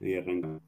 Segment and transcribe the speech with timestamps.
[0.00, 0.60] Y arranca.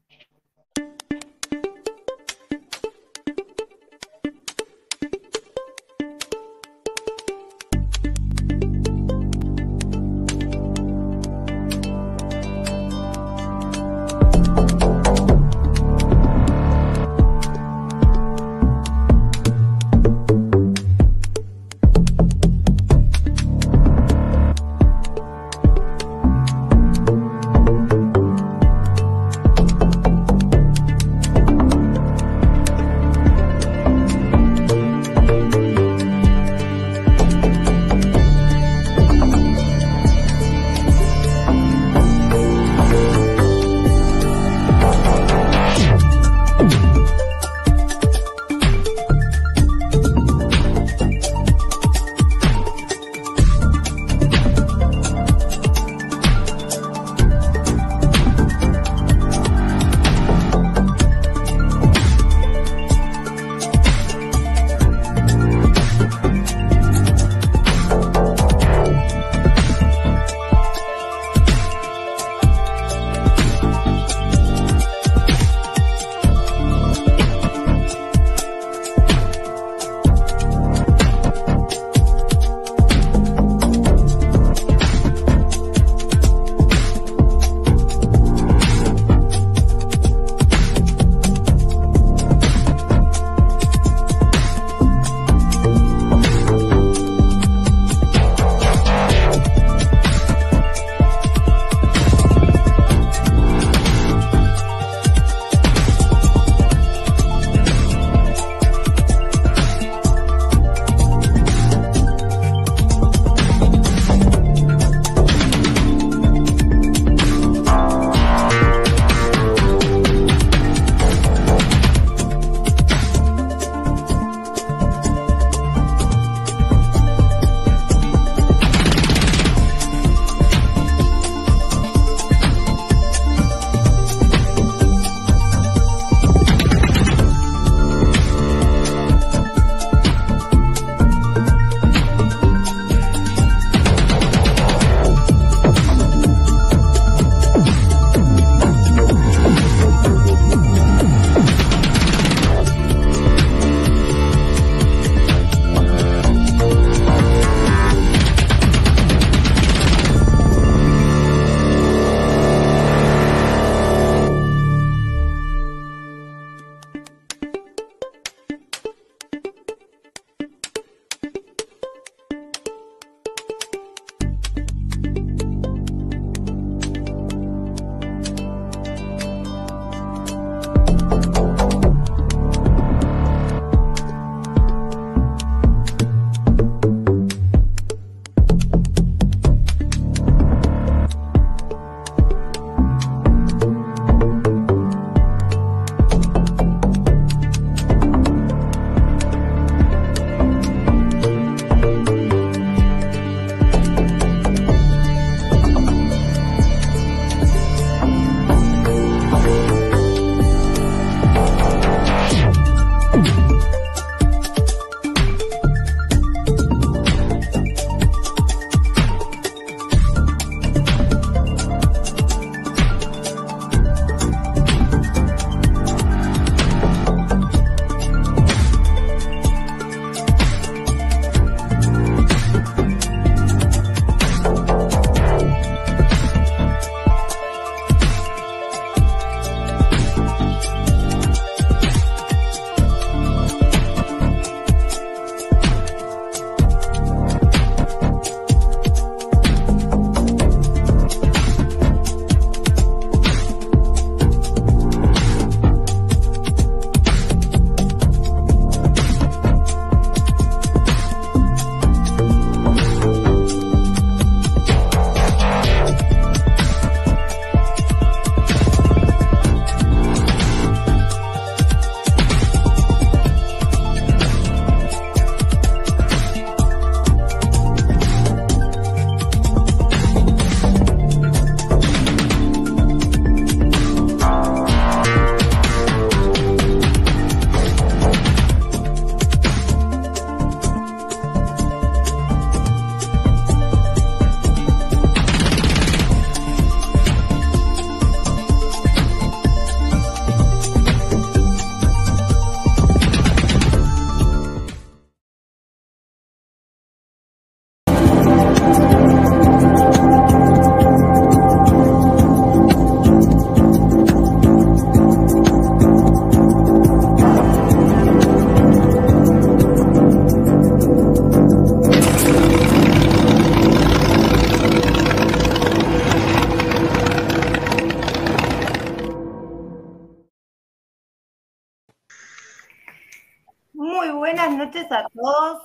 [334.93, 335.63] A todos.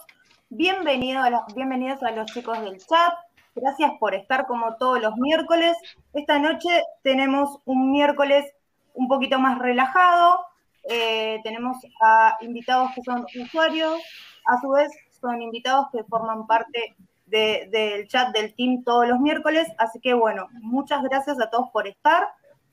[0.49, 3.13] Bienvenidos a, los, bienvenidos a los chicos del chat.
[3.55, 5.77] Gracias por estar como todos los miércoles.
[6.15, 8.47] Esta noche tenemos un miércoles
[8.95, 10.41] un poquito más relajado.
[10.85, 14.01] Eh, tenemos a invitados que son usuarios,
[14.47, 14.91] a su vez
[15.21, 16.97] son invitados que forman parte
[17.27, 19.69] del chat del team todos los miércoles.
[19.77, 22.29] Así que bueno, muchas gracias a todos por estar.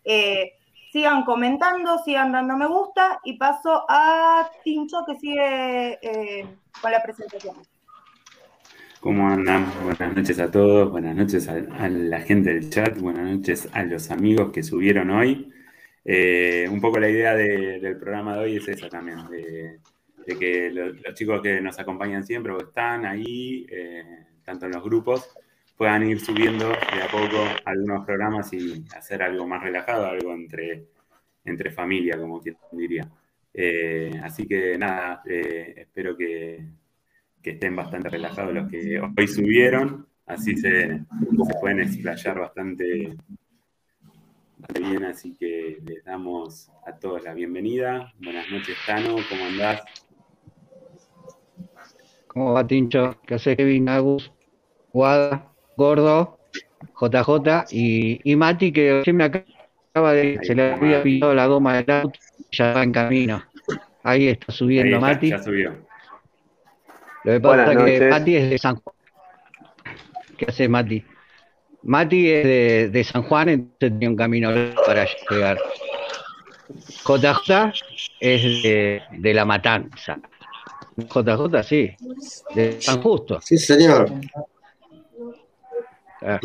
[0.05, 0.53] Eh,
[0.95, 6.47] sigan comentando, sigan dando me gusta y paso a Tincho que sigue eh,
[6.81, 7.57] con la presentación.
[9.01, 9.65] ¿Cómo andan?
[9.83, 14.09] Buenas noches a todos, buenas noches a, la gente del chat, buenas noches a los
[14.09, 15.51] amigos que subieron hoy.
[16.05, 19.81] Eh, un poco la idea del programa de hoy es esa también, de,
[20.39, 25.27] que los, chicos que nos acompañan siempre o están ahí, eh, tanto en los grupos,
[25.77, 30.85] puedan ir subiendo de a poco algunos programas y hacer algo más relajado, algo entre,
[31.43, 33.07] entre familia, como quien diría.
[33.53, 36.65] Eh, así que nada, espero que,
[37.41, 41.01] que estén bastante relajados los que hoy subieron, así se,
[41.61, 43.15] pueden explayar bastante,
[44.73, 48.11] bien, así que les damos a todos la bienvenida.
[48.19, 49.83] Buenas noches, Tano, ¿cómo andás?
[52.27, 53.21] ¿Cómo va, Tincho?
[53.25, 54.33] ¿Qué hace Kevin, Agus,
[54.91, 56.37] Guada, Gordo,
[56.99, 60.39] JJ y, y Mati, que me acaba de...
[60.43, 62.19] se le había pillado la goma del auto
[62.51, 63.43] ya va en camino.
[64.03, 65.29] Ahí está subiendo Mati.
[65.29, 65.75] Ya subió.
[67.23, 68.95] Lo que pasa es que Mati es de San Juan.
[70.37, 71.03] ¿Qué hace Mati?
[71.83, 74.49] Mati es de, de San Juan, entonces tenía un camino
[74.85, 75.57] para llegar.
[77.05, 77.73] JJ
[78.19, 80.19] es de, de, La Matanza.
[80.97, 81.91] JJ, sí,
[82.55, 83.39] de San Justo.
[83.41, 84.11] Sí, señor.
[86.25, 86.39] Ah.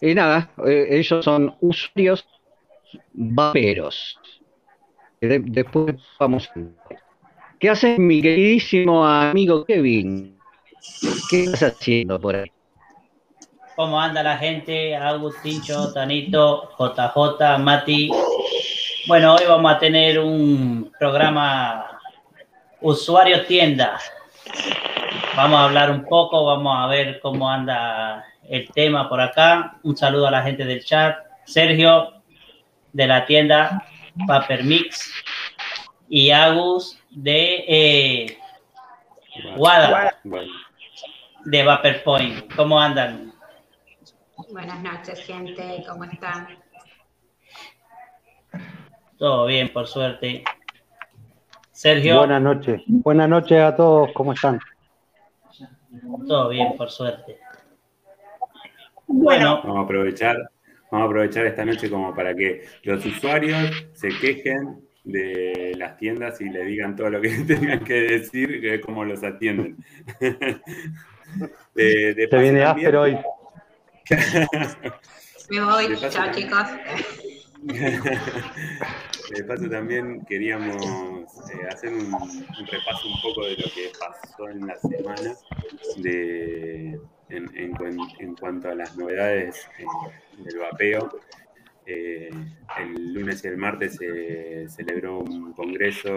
[0.00, 2.24] Y nada, eh, ellos son usuarios
[3.12, 4.18] vaperos.
[5.20, 6.50] después vamos
[7.58, 10.38] ¿Qué hace mi queridísimo amigo Kevin?
[11.30, 12.52] ¿Qué estás haciendo por ahí?
[13.74, 14.94] ¿Cómo anda la gente?
[14.94, 18.10] Agustincho, Tanito, JJ, Mati.
[19.08, 21.98] Bueno, hoy vamos a tener un programa
[22.80, 23.98] usuario tienda.
[25.36, 29.78] Vamos a hablar un poco, vamos a ver cómo anda el tema por acá.
[29.82, 31.16] Un saludo a la gente del chat.
[31.44, 32.22] Sergio,
[32.92, 33.84] de la tienda
[34.26, 35.12] Paper Mix.
[36.08, 38.38] Y Agus, de eh,
[39.56, 40.14] Wada,
[41.44, 42.54] de Vaporpoint.
[42.54, 43.32] ¿Cómo andan?
[44.50, 45.84] Buenas noches, gente.
[45.88, 46.48] ¿Cómo están?
[49.18, 50.44] Todo bien, por suerte.
[51.72, 52.18] Sergio.
[52.18, 52.82] Buenas noches.
[52.86, 54.12] Buenas noches a todos.
[54.12, 54.60] ¿Cómo están?
[56.26, 57.38] Todo bien, por suerte.
[59.06, 60.36] Bueno, vamos a aprovechar,
[60.90, 66.40] vamos a aprovechar esta noche como para que los usuarios se quejen de las tiendas
[66.40, 69.76] y le digan todo lo que tengan que decir, que cómo los atienden.
[71.74, 73.18] de, Se viene áspero hoy.
[75.50, 76.66] Me voy, chao chicos.
[79.34, 80.76] De paso también queríamos
[81.50, 82.12] eh, hacer un,
[82.70, 85.34] repaso un poco de lo que pasó en la semana
[85.96, 89.84] de, en, cuanto a las novedades eh,
[90.38, 91.20] del vapeo.
[91.86, 92.30] Eh,
[92.78, 96.16] el lunes y el martes se celebró un congreso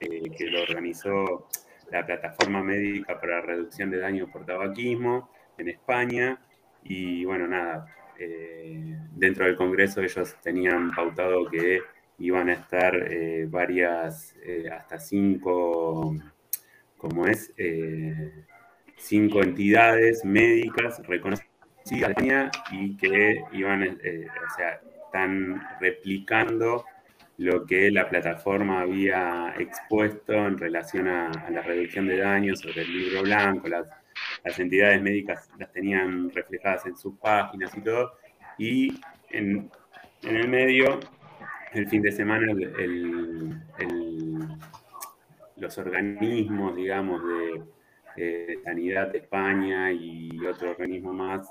[0.00, 1.48] eh, que lo organizó
[1.92, 6.40] la Plataforma Médica para la Reducción de Daño por Tabaquismo en España.
[6.82, 7.86] Y bueno, nada,
[8.20, 11.80] eh, dentro del congreso ellos tenían pautado que
[12.18, 12.92] iban a estar
[13.48, 14.36] varias,
[14.70, 16.14] hasta cinco,
[16.98, 17.52] como es,
[19.00, 21.50] cinco entidades médicas reconocidas
[22.70, 26.84] y que iban, eh, o sea, están replicando
[27.38, 32.92] lo que la plataforma había expuesto en relación a, la reducción de daños sobre el
[32.92, 33.88] libro blanco, las,
[34.58, 38.12] entidades médicas las tenían reflejadas en sus páginas y todo,
[38.58, 39.00] y
[39.30, 39.70] en,
[40.22, 41.00] el medio,
[41.72, 42.52] el fin de semana,
[45.56, 47.62] los organismos, digamos, de,
[48.16, 51.48] de Sanidad de España y otro organismo más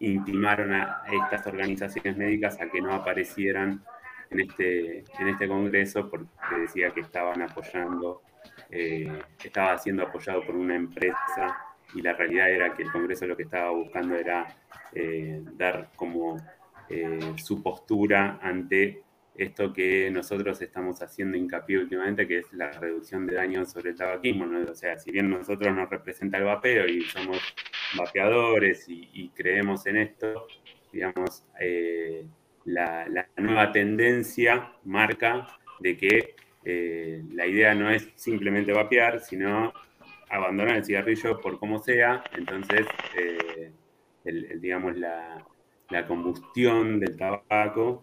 [0.00, 3.82] intimaron a estas organizaciones médicas a que no aparecieran
[4.30, 6.28] en este, en este congreso porque
[6.60, 8.22] decía que estaban apoyando,
[8.70, 13.36] eh, estaba siendo apoyado por una empresa y la realidad era que el congreso lo
[13.36, 14.46] que estaba buscando era
[14.92, 16.36] eh, dar como
[16.88, 19.02] eh, su postura ante
[19.34, 23.96] esto que nosotros estamos haciendo hincapié últimamente, que es la reducción de daños sobre el
[23.96, 24.46] tabaquismo.
[24.68, 27.38] O sea, si bien nosotros nos representa el vapeo y somos
[27.96, 30.46] vapeadores y, creemos en esto,
[30.92, 32.26] digamos, eh,
[32.64, 35.46] la, nueva tendencia marca
[35.78, 39.72] de que la idea no es simplemente vapear, sino
[40.30, 43.72] abandonar el cigarrillo por como sea, entonces, eh,
[44.60, 45.44] digamos, la,
[46.06, 48.02] combustión del tabaco.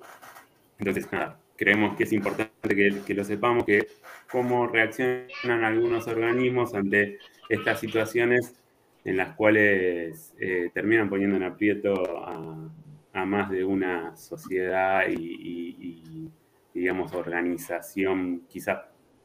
[0.80, 3.88] Entonces, nada, creemos que es importante que, lo sepamos, que
[4.32, 8.56] cómo reaccionan algunos organismos ante estas situaciones
[9.04, 11.94] en las cuales eh, terminan poniendo en aprieto
[12.26, 16.30] a, más de una sociedad y,
[16.74, 18.80] digamos, organización quizás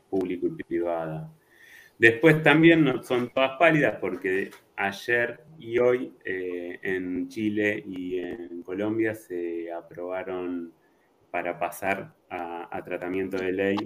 [0.08, 1.28] público y privada.
[2.00, 8.62] Después también no son todas pálidas porque ayer y hoy eh, en Chile y en
[8.62, 10.72] Colombia se aprobaron
[11.30, 13.76] para pasar a, tratamiento de ley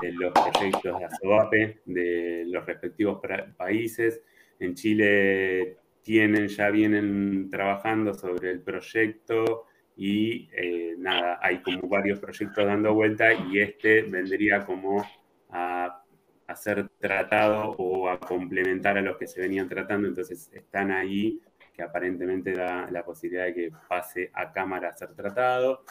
[0.00, 3.20] eh, los proyectos de ASOAPE de los respectivos
[3.56, 4.22] países.
[4.60, 9.64] En Chile tienen, ya vienen trabajando sobre el proyecto
[9.96, 15.04] y eh, nada, hay como varios proyectos dando vuelta y este vendría como
[15.50, 16.05] a,
[16.54, 21.40] ser tratado o a complementar a los que se venían tratando, entonces están ahí
[21.76, 25.84] que aparentemente da la posibilidad de que pase a cámara a ser tratado.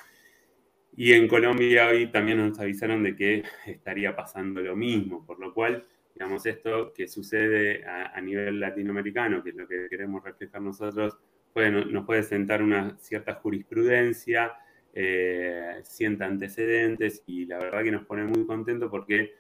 [0.98, 5.54] Y en Colombia hoy también nos avisaron de que estaría pasando lo mismo, por lo
[5.54, 11.18] cual, digamos, esto que sucede a, nivel latinoamericano, que es lo que queremos reflejar nosotros,
[11.56, 14.54] nos puede sentar una cierta jurisprudencia,
[14.94, 19.36] eh, sienta antecedentes y la verdad que nos pone muy contentos porque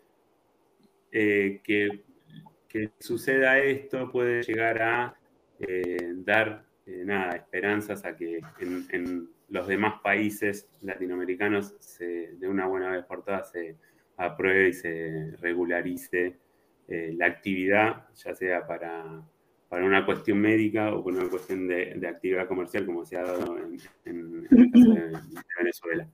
[1.17, 2.03] eh, que,
[3.00, 5.15] suceda esto puede llegar a
[5.60, 13.05] eh, dar nada, esperanzas a que en los demás países latinoamericanos de una buena vez
[13.05, 13.77] por todas se
[14.17, 16.38] apruebe y se regularice
[16.88, 19.24] eh, la actividad, ya sea para,
[19.69, 23.57] para, una cuestión médica o por una cuestión de, actividad comercial, como se ha dado
[23.57, 25.12] en, el caso de,
[25.57, 26.07] Venezuela.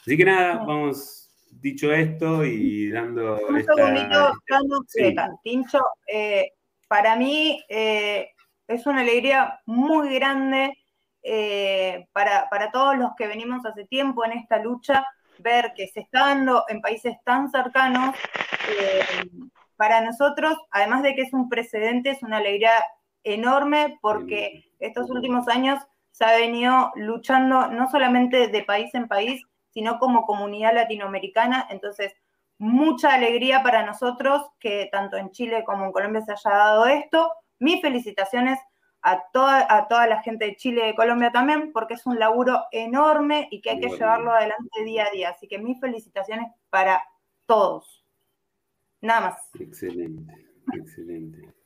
[0.00, 3.38] Así que nada, vamos dicho esto y dando.
[3.48, 4.32] Un esta, segundito,
[5.42, 5.80] Tincho.
[6.06, 6.52] Eh,
[6.88, 8.30] para mí eh,
[8.66, 10.76] es una alegría muy grande
[11.22, 15.06] eh, para, todos los que venimos hace tiempo en esta lucha,
[15.38, 18.14] ver que se está dando en países tan cercanos,
[19.76, 22.72] para nosotros, además de que es un precedente, es una alegría
[23.24, 25.78] enorme porque estos últimos años
[26.10, 31.66] se ha venido luchando no solamente de país en país, sino como comunidad latinoamericana.
[31.70, 32.14] Entonces,
[32.58, 37.32] mucha alegría para nosotros que tanto en Chile como en Colombia se haya dado esto.
[37.58, 38.58] Mis felicitaciones
[39.02, 42.18] a toda, a toda la gente de Chile y de Colombia también, porque es un
[42.18, 45.30] laburo enorme y que hay que llevarlo adelante día a día.
[45.30, 47.02] Así que mis felicitaciones para
[47.46, 48.04] todos.
[49.00, 49.50] Nada más.
[49.58, 50.34] Excelente,
[50.74, 51.59] excelente.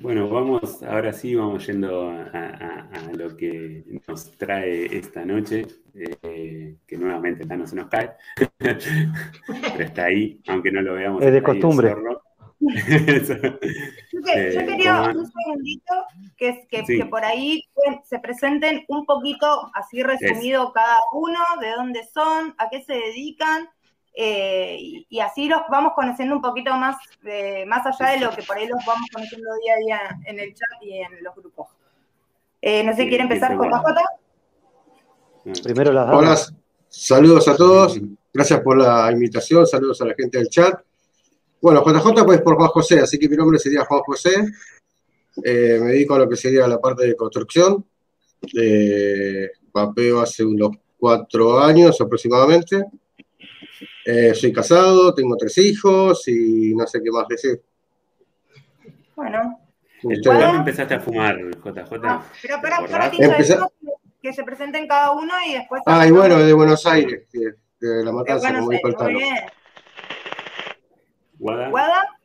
[0.00, 6.96] Bueno, vamos, ahora sí vamos yendo a, lo que nos trae esta noche, eh, que
[6.96, 8.12] nuevamente ya no se nos cae,
[8.58, 8.78] pero
[9.78, 11.22] está ahí, aunque no lo veamos.
[11.22, 11.94] Es de costumbre.
[12.60, 15.94] yo, quería un segundito
[16.36, 17.62] que, que, por ahí
[18.04, 23.68] se presenten un poquito así resumido cada uno, de dónde son, a qué se dedican,
[24.14, 24.76] eh,
[25.08, 26.96] y, así los vamos conociendo un poquito más,
[27.66, 30.54] más allá de lo que por ahí los vamos conociendo día a día en el
[30.54, 31.68] chat y en los grupos.
[32.62, 35.62] Eh, no sé, ¿quiere empezar con JJ?
[35.62, 36.36] Primero las Hola,
[36.88, 37.98] saludos a todos,
[38.32, 40.78] gracias por la invitación, saludos a la gente del chat.
[41.62, 44.52] Bueno, JJ pues por Juan José, así que mi nombre sería Juan José.
[45.42, 47.84] Eh, me dedico a lo que sería la parte de construcción.
[48.58, 52.84] Eh, vapeo hace unos cuatro años aproximadamente.
[54.04, 57.62] Eh, soy casado, tengo tres hijos y no sé qué más decir.
[59.14, 59.60] Bueno.
[60.24, 61.92] ¿Cuándo empezaste a fumar, JJ?
[62.04, 65.82] Ah, pero para, para que se presenten cada uno y después...
[65.86, 69.36] Ah, y bueno, de Buenos Aires, de, La Matanza, como dijo el Muy bien.
[71.38, 72.18] Guada.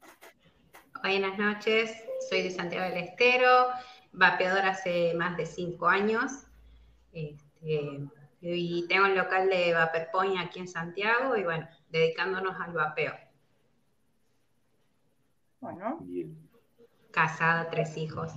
[1.01, 1.91] Buenas noches,
[2.29, 3.67] soy de Santiago del Estero,
[4.11, 6.31] vapeador hace más de cinco años.
[7.13, 8.01] Este,
[8.53, 13.15] y tengo un local de Vaperpoint aquí en Santiago y bueno, dedicándonos al vapeo.
[15.59, 15.99] Bueno.
[17.11, 18.33] Casada, tres hijos.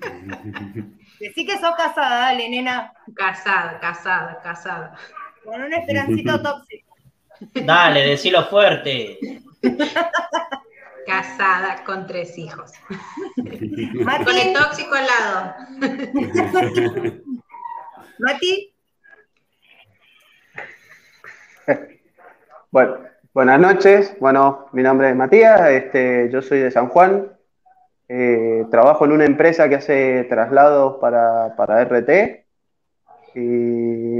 [1.20, 2.94] Decí que sos casada, dale, nena.
[3.14, 4.96] Casada, casada, casada.
[5.44, 6.96] Con un esperancito tóxico.
[7.54, 9.18] Dale, decilo fuerte.
[11.06, 12.72] Casada con tres hijos.
[13.36, 15.54] Con el tóxico al lado.
[18.18, 18.69] Mati.
[22.72, 22.98] Bueno,
[23.34, 24.16] buenas noches.
[24.20, 27.32] Bueno, mi nombre es Matías, este, yo soy de San Juan.
[28.08, 32.44] Eh, trabajo en una empresa que hace traslados para, para RT.
[33.34, 33.38] Y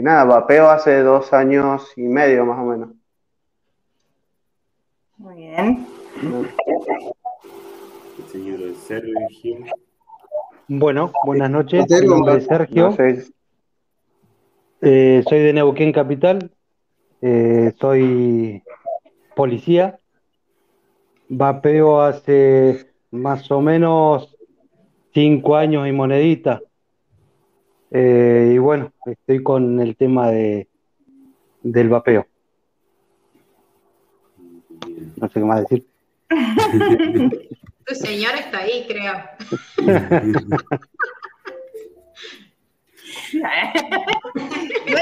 [0.03, 2.91] nada, vapeo hace dos años y medio más o menos.
[5.19, 5.87] Bien.
[8.19, 9.59] El señor Sergio.
[10.69, 11.85] Bueno, buenas noches.
[11.85, 12.59] Hotel, Mi nombre es Omar.
[12.59, 12.91] Sergio.
[12.91, 13.25] No sé,
[14.83, 16.51] Eh, soy de Neuquén Capital.
[17.23, 18.62] Eh, soy
[19.35, 19.99] policía.
[21.29, 24.37] Vapeo hace más o menos
[25.12, 26.61] cinco años y monedita.
[27.91, 30.69] Eh, y bueno, estoy con el tema de,
[31.62, 32.27] del vapeo.
[35.17, 35.87] No sé qué más decir.
[37.87, 39.15] Tu señor está ahí, creo.
[39.83, 39.91] no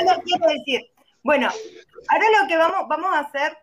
[0.05, 0.98] lo quiero decir.
[1.23, 1.49] Bueno,
[2.09, 3.59] ahora lo que vamos, vamos a hacer,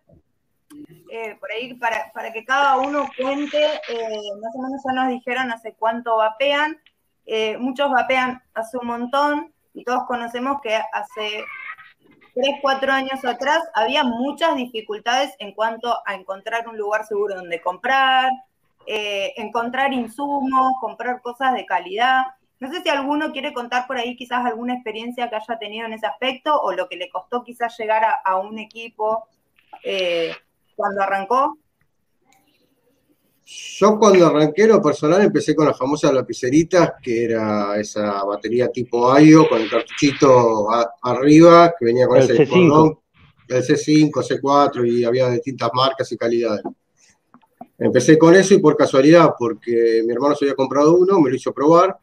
[1.11, 5.09] eh, por ahí, para, para que cada uno cuente, eh, más o menos ya nos
[5.09, 6.79] dijeron hace cuánto vapean.
[7.25, 11.43] Eh, muchos vapean hace un montón y todos conocemos que hace
[12.35, 17.61] 3, 4 años atrás había muchas dificultades en cuanto a encontrar un lugar seguro donde
[17.61, 18.29] comprar,
[18.85, 22.23] eh, encontrar insumos, comprar cosas de calidad.
[22.59, 25.93] No sé si alguno quiere contar por ahí quizás alguna experiencia que haya tenido en
[25.93, 29.27] ese aspecto o lo que le costó quizás llegar a, a un equipo
[29.83, 30.31] eh,
[30.75, 31.57] cuando arrancó.
[33.47, 38.69] Yo cuando arranqué en lo personal empecé con las famosas lapiceritas, que era esa batería
[38.69, 42.69] tipo AIO con el cartuchito a- arriba, que venía con El ese C5.
[42.69, 42.99] cordón,
[43.49, 46.63] el C5, C4 y había distintas marcas y calidades.
[47.77, 51.35] Empecé con eso y por casualidad, porque mi hermano se había comprado uno, me lo
[51.35, 51.95] hizo probar,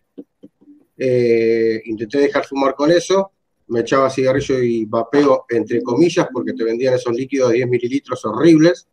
[1.04, 3.32] eh, intenté dejar fumar con eso,
[3.66, 8.24] me echaba cigarrillo y vapeo entre comillas, porque te vendían esos líquidos de 10 mililitros
[8.24, 8.86] horribles,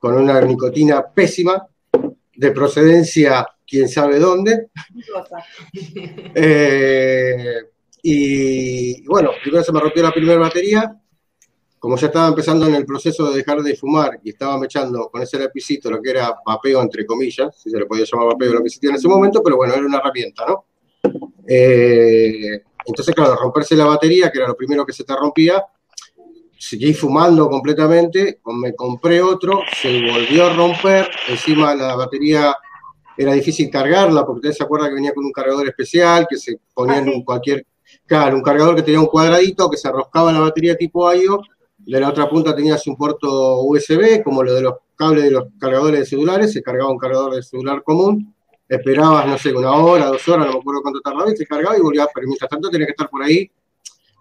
[0.00, 1.64] con una nicotina pésima,
[2.36, 4.70] de procedencia quién sabe dónde.
[6.36, 7.56] Eh,
[8.02, 11.00] y bueno, primero se me rompió la primera batería.
[11.78, 15.22] Como ya estaba empezando en el proceso de dejar de fumar y estaba mechando con
[15.22, 18.60] ese lapicito lo que era vapeo, entre comillas, si se le podía llamar vapeo lo
[18.60, 20.64] que existía en ese momento, pero bueno, era una herramienta, ¿no?
[21.46, 25.64] Eh, entonces, claro, romperse la batería, que era lo primero que se te rompía,
[26.58, 32.56] seguí fumando completamente, me compré otro, se volvió a romper, encima la batería
[33.16, 36.58] era difícil cargarla, porque ustedes se acuerdan que venía con un cargador especial, que se
[36.72, 37.66] ponía en Ah, cualquier,
[38.06, 41.40] claro, un cargador que tenía un cuadradito, que se arroscaba la batería tipo IO,
[41.78, 45.44] de la otra punta tenías un puerto USB, como lo de los cables de los
[45.58, 48.33] cargadores de celulares, se cargaba un cargador de celular común,
[48.68, 51.76] esperabas, no sé, una hora, dos horas, no me acuerdo cuánto tardaba, y se cargaba
[51.76, 53.50] y volvía, pero mientras tanto tenía que estar por ahí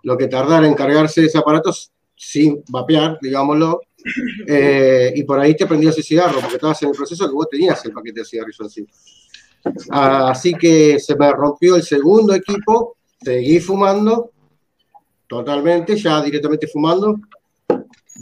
[0.03, 1.73] lo que tardara en cargarse ese aparato
[2.15, 3.81] sin vapear, digámoslo,
[4.47, 7.47] eh, y por ahí te prendías el cigarro, porque estabas en el proceso que vos
[7.49, 8.87] tenías el paquete de cigarrillo en sí.
[9.89, 14.31] Así que se me rompió el segundo equipo, seguí fumando,
[15.27, 17.15] totalmente, ya directamente fumando.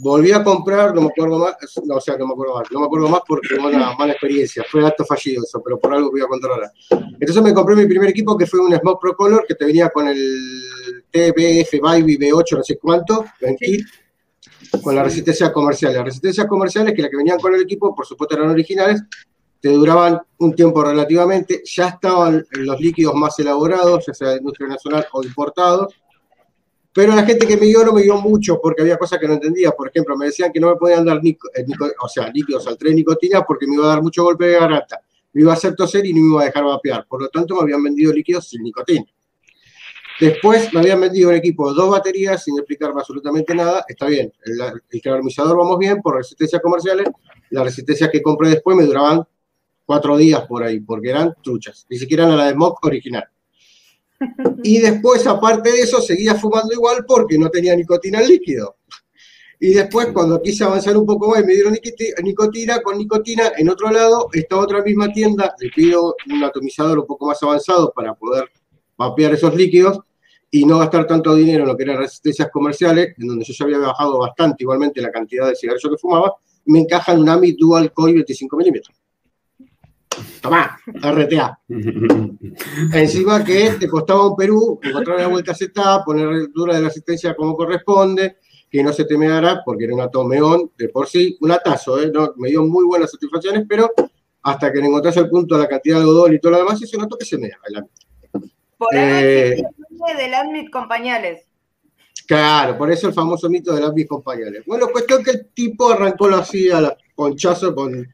[0.04, 2.80] Volví a comprar, no me acuerdo más, no, o sea, no me acuerdo más, no
[2.80, 6.10] me acuerdo más porque fue una mala experiencia, fue acto fallido eso, pero por algo
[6.10, 6.72] voy a contar ahora.
[6.90, 9.90] Entonces me compré mi primer equipo que fue un Smoke Pro Color que te venía
[9.90, 13.86] con el TBF Vibe B8, no sé cuánto, en kit,
[14.82, 15.94] con la resistencia comercial.
[15.94, 19.04] Las resistencias comerciales, que las que venían con el equipo, por supuesto eran originales,
[19.60, 24.66] te duraban un tiempo relativamente, ya estaban los líquidos más elaborados, ya sea de industria
[24.66, 25.94] nacional o importados,
[26.94, 29.34] pero la gente que me dio no me dio mucho porque había cosas que no
[29.34, 29.70] entendía.
[29.72, 32.66] Por ejemplo, me decían que no me podían dar nico- eh, nico- o sea, líquidos
[32.66, 35.00] al tren nicotina porque me iba a dar mucho golpe de garganta,
[35.32, 37.06] me iba a hacer toser y no me iba a dejar vapear.
[37.08, 39.04] Por lo tanto, me habían vendido líquidos sin nicotina.
[40.20, 43.84] Después me habían vendido un equipo de dos baterías sin explicarme absolutamente nada.
[43.88, 47.08] Está bien, el, el vamos bien por resistencias comerciales.
[47.50, 49.26] Las resistencias que compré después me duraban
[49.84, 51.86] cuatro días por ahí, porque eran truchas.
[51.90, 53.24] Ni siquiera eran la de Mock original.
[54.62, 58.76] Y después, aparte de eso, seguía fumando igual porque no tenía nicotina en líquido.
[59.58, 61.76] Y después, cuando quise avanzar un poco más y me dieron
[62.22, 67.06] nicotina con nicotina, en otro lado, esta otra misma tienda, le pido un atomizador un
[67.06, 68.50] poco más avanzado para poder
[68.96, 70.00] vapear esos líquidos
[70.50, 73.64] y no gastar tanto dinero en lo que eran resistencias comerciales, en donde yo ya
[73.64, 77.52] había bajado bastante igualmente la cantidad de cigarrillos que fumaba, me encaja en un AMI
[77.52, 79.01] Dual Coil 25 milímetros.
[80.40, 81.58] Tomá, RTA.
[82.92, 87.34] Encima que te costaba un Perú encontrar la vuelta Z, poner dura de la asistencia
[87.34, 88.38] como corresponde,
[88.70, 92.10] que no se te meara, porque era un atomeón de por sí, un atazo, ¿eh?
[92.12, 93.90] No, me dio muy buenas satisfacciones, pero
[94.42, 96.82] hasta que le encontrás el punto de la cantidad de algodón y todo lo demás,
[96.82, 97.58] eso noto que se mea.
[97.68, 97.84] el
[98.76, 101.46] Por Eh, nombre del Admit con pañales.
[102.26, 104.64] Claro, por eso el famoso mito de las mis compañeros.
[104.66, 108.06] Bueno, cuestión que el tipo arrancó lo así a la ponchazo con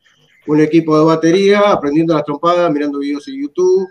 [0.49, 3.89] un equipo de batería, aprendiendo las trompadas, mirando videos en YouTube,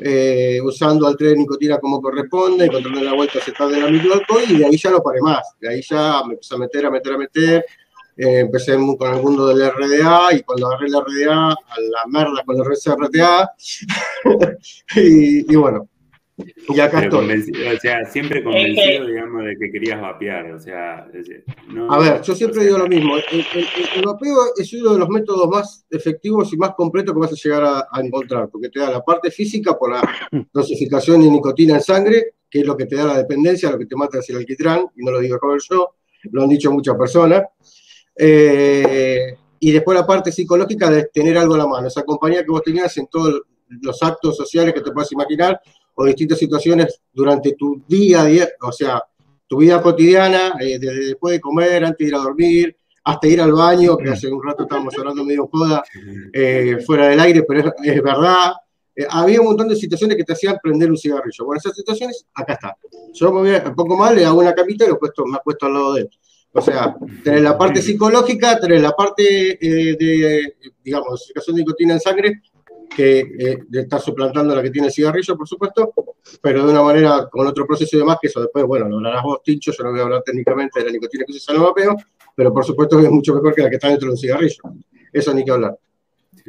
[0.00, 4.44] eh, usando al tren de nicotina como corresponde, encontrando la vuelta Z de la microalcohol
[4.48, 5.56] y de ahí ya no paré más.
[5.60, 7.64] De ahí ya me empecé a meter, a meter, a meter.
[8.16, 12.42] eh, empecé con el mundo del RDA y cuando agarré el RDA, a la merda
[12.44, 13.52] con el RCRTA.
[14.96, 15.88] y, y bueno,
[16.68, 17.50] y acá estoy.
[17.74, 20.52] O sea, siempre convencido, digamos, de que querías vapear.
[20.52, 21.06] O sea,
[21.68, 23.16] no, a ver, yo siempre digo lo mismo.
[23.16, 27.36] El, vapeo es uno de los métodos más efectivos y más completos que vas a
[27.36, 30.02] llegar a, encontrar, porque te da la parte física por la
[30.52, 33.86] dosificación de nicotina en sangre, que es lo que te da la dependencia, lo que
[33.86, 35.94] te mata es el alquitrán, y no lo digo como yo,
[36.30, 37.42] lo han dicho muchas personas.
[38.16, 42.50] Eh, y después la parte psicológica de tener algo en la mano, esa compañía que
[42.50, 45.60] vos tenías en todos los actos sociales que te puedas imaginar,
[46.00, 49.02] o distintas situaciones durante tu día a día, o sea,
[49.48, 53.40] tu vida cotidiana, eh, desde después de comer, antes de ir a dormir, hasta ir
[53.40, 55.82] al baño, que hace un rato estábamos hablando medio joda,
[56.32, 58.52] eh, fuera del aire, pero es, verdad.
[58.94, 61.44] Eh, había un montón de situaciones que te hacían prender un cigarrillo.
[61.44, 62.76] Bueno, esas situaciones, acá está.
[63.14, 65.66] Yo me voy un poco más, le hago una camita y lo puesto, me puesto
[65.66, 66.10] al lado de él.
[66.52, 72.00] O sea, tenés la parte psicológica, tenés la parte de, digamos, situación de nicotina en
[72.00, 72.42] sangre,
[72.94, 75.92] que eh, está suplantando la que tiene el cigarrillo, por supuesto,
[76.40, 79.22] pero de una manera con otro proceso y demás, que eso después, bueno, lo hablarás
[79.22, 81.60] vos, Tincho, yo no voy a hablar técnicamente de la nicotina que se usa en
[81.60, 81.96] el vapeo,
[82.34, 84.62] pero por supuesto que es mucho mejor que la que está dentro de un cigarrillo.
[85.12, 85.78] Eso ni que hablar.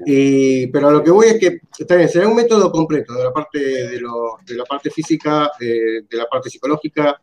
[0.05, 3.23] Y, pero a lo que voy es que, está bien, será un método completo de
[3.23, 7.19] la parte, de, lo, de la parte física, eh, de la parte psicológica,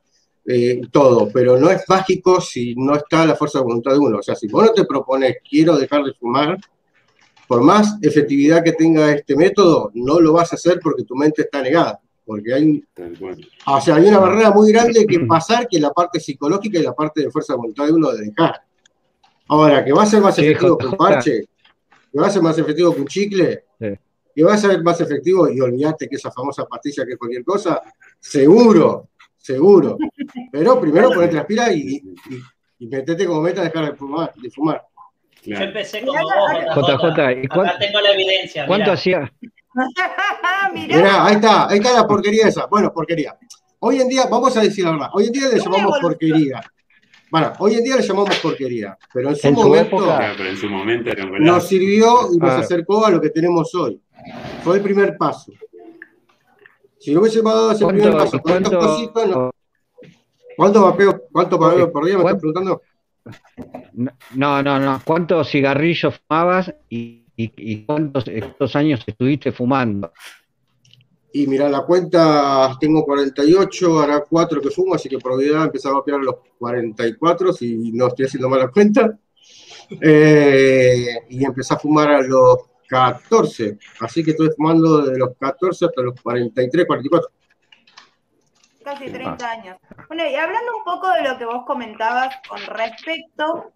[0.49, 4.19] eh, todo, pero no es mágico si no está la fuerza de voluntad de uno.
[4.19, 6.59] O sea, si vos no te propones, quiero dejar de fumar,
[7.47, 11.43] por más efectividad que tenga este método, no lo vas a hacer porque tu mente
[11.43, 12.01] está negada.
[12.25, 12.85] Porque hay,
[13.67, 16.95] o sea, hay una barrera muy grande que pasar que la parte psicológica y la
[16.95, 18.61] parte de fuerza de voluntad de uno de dejar.
[19.49, 21.49] Ahora, que va a ser más efectivo que un parche,
[22.13, 25.49] que va a ser más efectivo que un chicle, que va a ser más efectivo,
[25.49, 27.81] y olvídate que esa famosa pastilla que es cualquier cosa,
[28.19, 29.97] seguro, seguro.
[30.51, 32.03] Pero primero ponete las pilas y,
[32.79, 34.35] y, metete como meta dejar de fumar.
[34.35, 34.83] De fumar.
[35.47, 37.19] Yo empecé como vos, JJ.
[37.43, 38.67] ¿y Acá tengo la evidencia.
[38.67, 39.33] ¿Cuánto hacía?
[40.73, 41.27] mirá.
[41.27, 42.67] ahí está, ahí está la porquería esa.
[42.67, 43.37] Bueno, porquería.
[43.79, 46.61] Hoy en día, vamos a decir la verdad, hoy en día le llamamos porquería.
[47.31, 49.97] Bueno, hoy en día le llamamos porquería, pero en su, momento,
[50.37, 52.59] pero en su momento nos sirvió y nos ah.
[52.59, 54.01] acercó a lo que tenemos hoy.
[54.63, 55.53] Fue el primer paso.
[56.99, 59.51] Si no hubiese dado ese primer paso con estos cositos, no.
[60.57, 62.17] ¿Cuánto vapeo, cuánto vapeo por día?
[62.17, 62.81] ¿Me estás preguntando?
[64.35, 65.01] No, no, no.
[65.05, 67.25] ¿Cuántos cigarrillos fumabas y,
[67.87, 70.13] cuántos años estuviste fumando?
[71.33, 75.99] Y mira, la cuenta, tengo 48, ahora 4 que fumo, así que por probabilidad empezaba
[75.99, 79.19] a a los 44, si no estoy haciendo mala cuenta.
[80.01, 82.59] Eh, y empecé a fumar a los
[82.89, 87.31] 14, así que estoy fumando de los 14 hasta los 43, 44
[88.87, 89.77] casi 30 años.
[90.07, 93.73] Bueno, y hablando un poco de lo que vos comentabas con respecto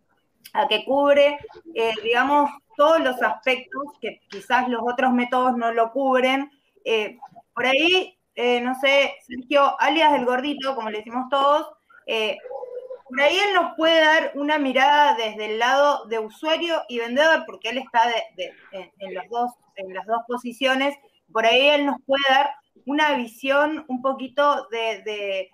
[0.53, 1.37] a que cubre,
[1.75, 6.49] eh, digamos, todos los aspectos que quizás los otros métodos no lo cubren.
[6.85, 7.19] Eh,
[7.53, 11.67] por ahí, eh, no sé, Sergio, alias del gordito, como le decimos todos,
[12.07, 17.45] por ahí él nos puede dar una mirada desde el lado de usuario y vendedor,
[17.47, 18.03] porque él está
[18.37, 20.97] en, los dos, en las dos posiciones.
[21.33, 25.51] Por ahí él nos puede dar una visión un poquito de,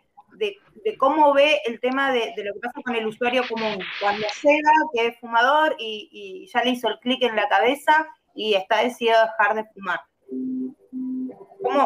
[0.99, 3.79] cómo ve el tema de, lo que pasa con el usuario común.
[4.01, 8.55] Cuando llega, que es fumador y, ya le hizo el clic en la cabeza y
[8.55, 10.01] está decidido a dejar de fumar.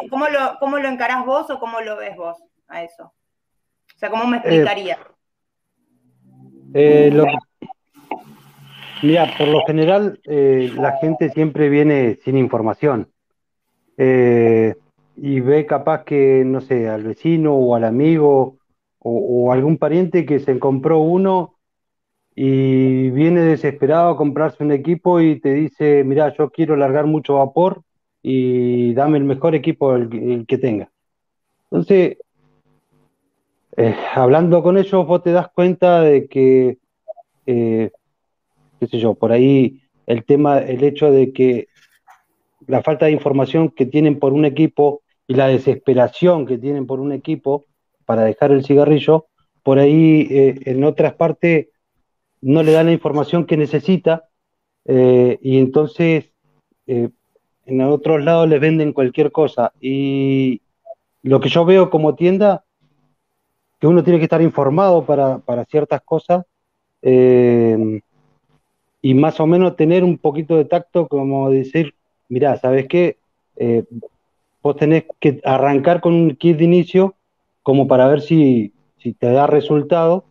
[0.09, 3.13] ¿Cómo, lo, ¿Cómo lo encarás vos o cómo lo ves vos a eso?
[3.95, 4.97] O sea, ¿cómo me eh, explicaría?
[6.73, 7.11] Eh,
[9.01, 13.11] mira, por lo general eh, la gente siempre viene sin información.
[13.97, 14.75] Eh,
[15.23, 18.57] y ve capaz que, no sé, al vecino o al amigo
[18.97, 21.57] o, algún pariente que se compró uno
[22.35, 27.35] y viene desesperado a comprarse un equipo y te dice, mira, yo quiero largar mucho
[27.35, 27.83] vapor
[28.23, 30.89] y dame el mejor equipo el, que tenga.
[31.65, 32.17] Entonces,
[33.77, 36.79] eh, hablando con ellos, vos te das cuenta de que,
[37.45, 37.91] eh,
[38.79, 41.67] qué sé yo, por ahí el tema, el hecho de que
[42.65, 45.00] la falta de información que tienen por un equipo
[45.31, 47.63] y la desesperación que tienen por un equipo
[48.03, 49.27] para dejar el cigarrillo,
[49.63, 51.69] por ahí eh, en otras partes
[52.41, 54.25] no le dan la información que necesita
[54.83, 56.25] eh, y entonces
[56.85, 57.11] eh,
[57.65, 59.71] en otros lados les venden cualquier cosa.
[59.79, 60.61] Y
[61.23, 62.65] lo que yo veo como tienda,
[63.79, 66.45] que uno tiene que estar informado para, para ciertas cosas
[67.03, 67.13] y
[69.13, 71.95] más o menos tener un poquito de tacto como decir,
[72.27, 73.17] mirá, ¿sabes qué?
[74.61, 77.15] Vos tenés que arrancar con un kit de inicio
[77.63, 80.25] como para ver si, te da resultado.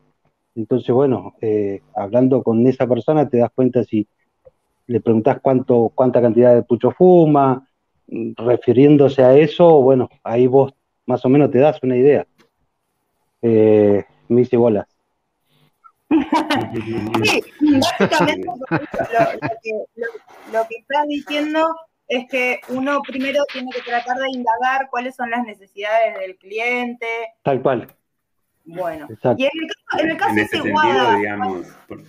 [0.54, 4.06] Entonces, bueno, eh, hablando con esa persona te das cuenta si
[4.86, 7.66] le preguntás cuánto, cuánta cantidad de pucho fuma,
[8.08, 10.74] refiriéndose a eso, bueno, ahí vos
[11.06, 12.26] más o menos te das una idea.
[13.42, 14.86] Eh, me hice bolas.
[17.22, 17.40] Sí,
[18.00, 18.48] básicamente
[20.52, 21.60] lo que estás diciendo
[22.10, 27.06] es que uno primero tiene que tratar de indagar cuáles son las necesidades del cliente.
[27.44, 27.86] Tal cual.
[28.64, 29.40] Bueno, Exacto.
[29.40, 32.02] y en el caso, en el caso en ese ese sentido, Guada, digamos, por-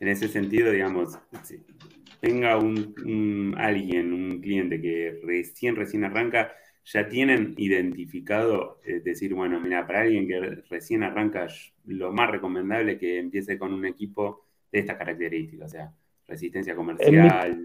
[0.00, 1.64] en ese sentido, digamos, si
[2.20, 6.52] tenga un, un- alguien, un cliente que recién, recién arranca,
[6.86, 11.46] ya tienen identificado, es decir, bueno, mira, para alguien que recién arranca,
[11.86, 15.92] lo más recomendable es que empiece con un equipo de estas características, o sea,
[16.26, 17.64] resistencia comercial.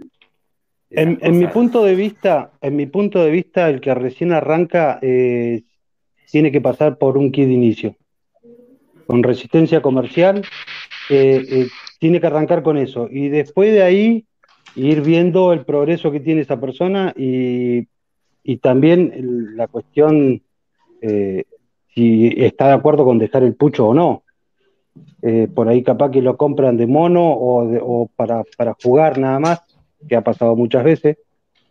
[0.92, 4.98] En, en mi punto de vista, en mi punto de vista, el que recién arranca
[5.02, 5.62] eh,
[6.32, 7.96] tiene que pasar por un kit de inicio.
[9.06, 10.42] Con resistencia comercial,
[11.10, 11.68] eh, eh,
[12.00, 13.08] tiene que arrancar con eso.
[13.12, 14.26] Y después de ahí,
[14.76, 17.88] ir viendo el progreso que tiene esa persona y,
[18.44, 20.42] y también la cuestión
[21.96, 24.24] si está de acuerdo con dejar el pucho o no.
[25.54, 29.40] Por ahí capaz que lo compran de mono o, de- o para, para jugar nada
[29.40, 29.62] más,
[30.08, 31.18] que ha pasado muchas veces,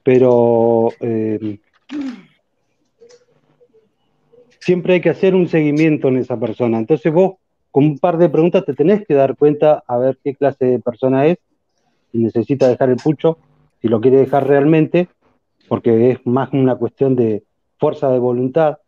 [0.02, 1.58] pero eh,
[4.60, 6.78] siempre hay que hacer un seguimiento en esa persona.
[6.78, 7.34] Entonces vos,
[7.70, 10.78] con un par de preguntas, te tenés que dar cuenta a ver qué clase de
[10.78, 11.38] persona es,
[12.12, 13.38] si necesita dejar el pucho,
[13.80, 15.08] si lo quiere dejar realmente,
[15.68, 17.44] porque es más una cuestión de
[17.78, 18.78] fuerza de voluntad.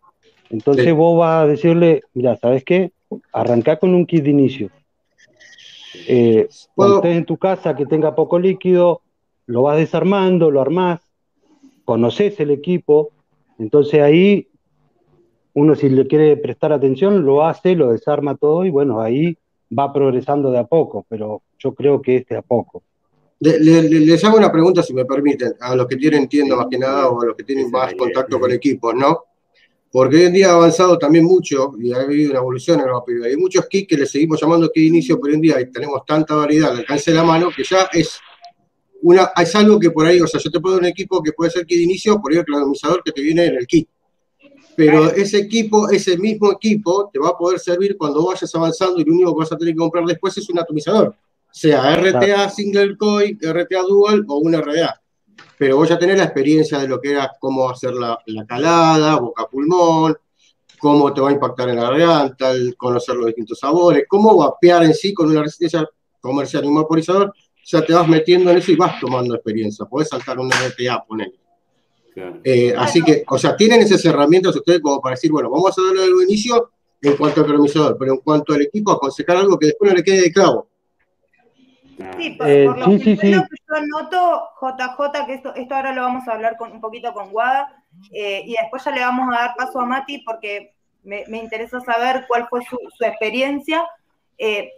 [0.50, 0.92] Entonces Sí.
[0.92, 2.92] vos vas a decirle, mira, ¿sabes qué?
[3.32, 4.70] Arrancá con un kit de inicio.
[6.06, 6.96] Eh, cuando ¿Puedo?
[6.96, 9.02] estés en tu casa que tenga poco líquido,
[9.50, 11.00] lo vas desarmando, lo armás,
[11.84, 13.10] conoces el equipo,
[13.58, 14.46] entonces ahí
[15.54, 19.36] uno si le quiere prestar atención lo hace, lo desarma todo y bueno, ahí
[19.76, 22.82] va progresando de a poco, pero yo creo que es de a poco.
[23.40, 26.54] Le- le- le- les hago una pregunta, si me permiten, a los que tienen tienda
[26.54, 29.24] más que nada o a los que tienen más contacto con equipos, ¿no?
[29.90, 33.26] Porque hoy en día ha avanzado también mucho y ha habido una evolución en la
[33.26, 36.04] Hay muchos kits que le seguimos llamando kit de inicio, pero hoy en día tenemos
[36.06, 38.20] tanta variedad al alcance de la mano que ya es
[39.02, 41.32] una, es algo que por ahí, o sea, yo te puedo dar un equipo que
[41.32, 43.88] puede ser kit de inicio, por ahí el randomizador que te viene en el kit.
[44.76, 49.04] Pero ese equipo, ese mismo equipo, te va a poder servir cuando vayas avanzando y
[49.04, 51.14] lo único que vas a tener que comprar después es un atomizador.
[51.50, 55.00] Sea RTA single coil, RTA dual o un RDA.
[55.58, 59.16] Pero vos ya tenés la experiencia de lo que era cómo hacer la, la calada,
[59.16, 60.16] boca pulmón,
[60.78, 64.84] cómo te va a impactar en la garganta, el conocer los distintos sabores, cómo vapear
[64.84, 65.86] en sí con una resistencia
[66.20, 67.34] comercial y un vaporizador,
[67.70, 69.84] ya te vas metiendo en eso y vas tomando experiencia.
[69.86, 71.32] Podés saltar un RTA, poner.
[72.12, 72.40] Claro.
[72.42, 75.82] Eh, así que, o sea, tienen esas herramientas ustedes como para decir, bueno, vamos a
[75.82, 79.58] darle algo de inicio en cuanto al cronomizador, pero en cuanto al equipo, aconsejar algo
[79.58, 80.68] que después no le quede de clavo.
[82.18, 83.42] Sí, por, Eh, por lo sí, que sí, yo
[83.88, 87.84] noto, JJ, que esto, esto ahora lo vamos a hablar con, un poquito con Guada,
[88.12, 91.80] eh, y después ya le vamos a dar paso a Mati porque me, me interesa
[91.80, 93.86] saber cuál fue su, su experiencia.
[94.38, 94.70] Eh,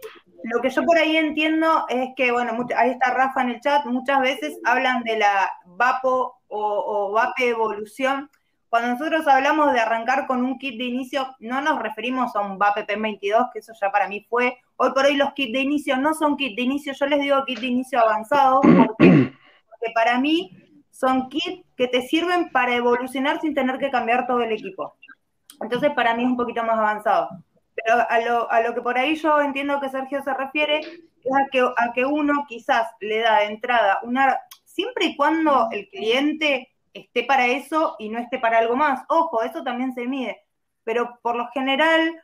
[0.43, 3.85] lo que yo por ahí entiendo es que, bueno, ahí está Rafa en el chat,
[3.85, 8.29] muchas veces hablan de la VAPO o, o VAPE evolución.
[8.69, 12.57] Cuando nosotros hablamos de arrancar con un kit de inicio, no nos referimos a un
[12.57, 14.57] VAPE P22, que eso ya para mí fue.
[14.77, 17.45] Hoy por hoy los kits de inicio no son kits de inicio, yo les digo
[17.45, 19.33] kit de inicio avanzado, porque,
[19.69, 20.51] porque para mí
[20.91, 24.95] son kits que te sirven para evolucionar sin tener que cambiar todo el equipo.
[25.61, 27.29] Entonces para mí es un poquito más avanzado.
[27.85, 31.47] A lo, a lo que por ahí yo entiendo que Sergio se refiere es a
[31.51, 37.23] que, a que uno quizás le da entrada una, siempre y cuando el cliente esté
[37.23, 39.03] para eso y no esté para algo más.
[39.09, 40.41] Ojo, eso también se mide.
[40.83, 42.21] Pero por lo general,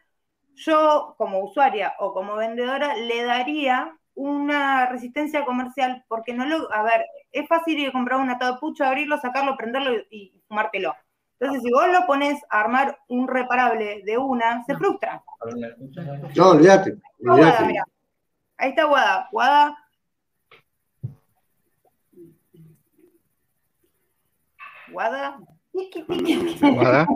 [0.56, 6.84] yo como usuaria o como vendedora le daría una resistencia comercial porque no lo, a
[6.84, 10.44] ver, es fácil ir a comprar un atado de pucho, abrirlo, sacarlo, prenderlo y, y
[10.48, 10.94] fumártelo.
[11.40, 15.24] Entonces, si vos lo pones a armar un reparable de una, se frustra.
[16.36, 16.98] No, olvídate.
[18.58, 19.30] Ahí está Guada.
[19.32, 19.78] Guada.
[24.92, 25.40] Guada.
[26.62, 27.08] Guada.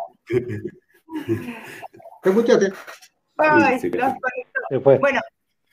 [3.37, 4.13] Ay, Sí, los
[4.83, 4.99] fue.
[4.99, 5.19] Bueno,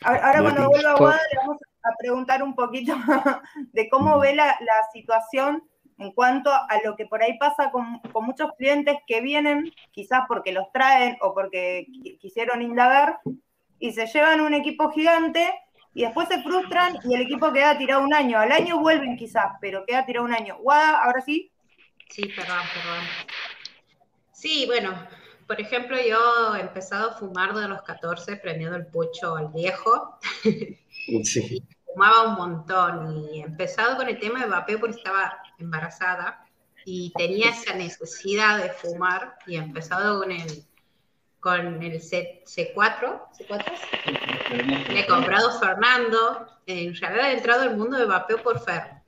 [0.03, 2.95] ahora cuando vuelva a Guada le vamos a preguntar un poquito
[3.73, 5.63] de cómo ve la, la situación
[6.01, 10.23] en cuanto a lo que por ahí pasa con, con muchos clientes que vienen, quizás
[10.27, 13.21] porque los traen o porque qui- quisieron indagar,
[13.79, 15.53] y se llevan un equipo gigante
[15.95, 18.39] y después se frustran y el equipo queda tirado un año.
[18.39, 20.57] Al año vuelven quizás, pero queda tirado un año.
[20.59, 21.51] Guada, ahora sí.
[22.09, 23.05] Sí, perdón, perdón.
[24.33, 24.93] Sí, bueno,
[25.47, 30.19] por ejemplo, yo he empezado a fumar de los 14, prendiendo el pucho al viejo.
[31.25, 31.63] Sí.
[31.93, 36.47] fumaba un montón y he empezado con el tema de vapeo porque estaba embarazada
[36.85, 40.65] y tenía esa necesidad de fumar y empezado con el,
[41.39, 47.97] con el C, C4, C4 le he comprado Fernando, en realidad he entrado al mundo
[47.97, 49.01] de vapeo por Fer.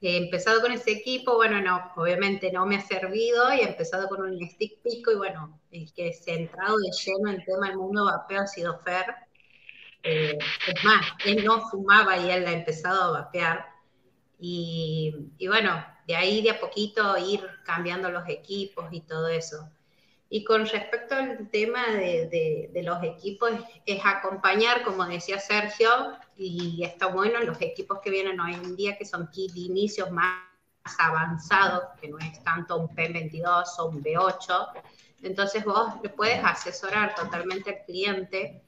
[0.00, 4.08] He empezado con ese equipo, bueno, no, obviamente no me ha servido y he empezado
[4.08, 7.68] con un stick pico y bueno, el que se ha entrado de lleno en tema
[7.68, 9.06] del mundo vapeo ha sido Fer.
[10.04, 10.38] Eh,
[10.68, 13.67] es más, él no fumaba y él ha empezado a vapear.
[14.38, 19.68] Y, y, bueno, de ahí de a poquito ir cambiando los equipos y todo eso.
[20.30, 23.50] Y con respecto al tema de, de, de los equipos,
[23.86, 25.88] es acompañar, como decía Sergio,
[26.36, 30.10] y está bueno los equipos que vienen hoy en día, que son kit de inicios
[30.10, 30.48] más
[30.98, 34.68] avanzados, que no es tanto un P22 o un B8.
[35.22, 38.62] Entonces vos le puedes asesorar totalmente al cliente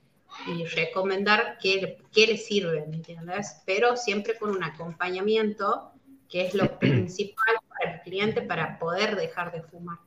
[0.47, 3.63] y recomendar qué, qué le sirve, ¿me entiendes?
[3.67, 5.93] Pero siempre con un acompañamiento,
[6.29, 9.99] que es lo principal para el cliente para poder dejar de fumar.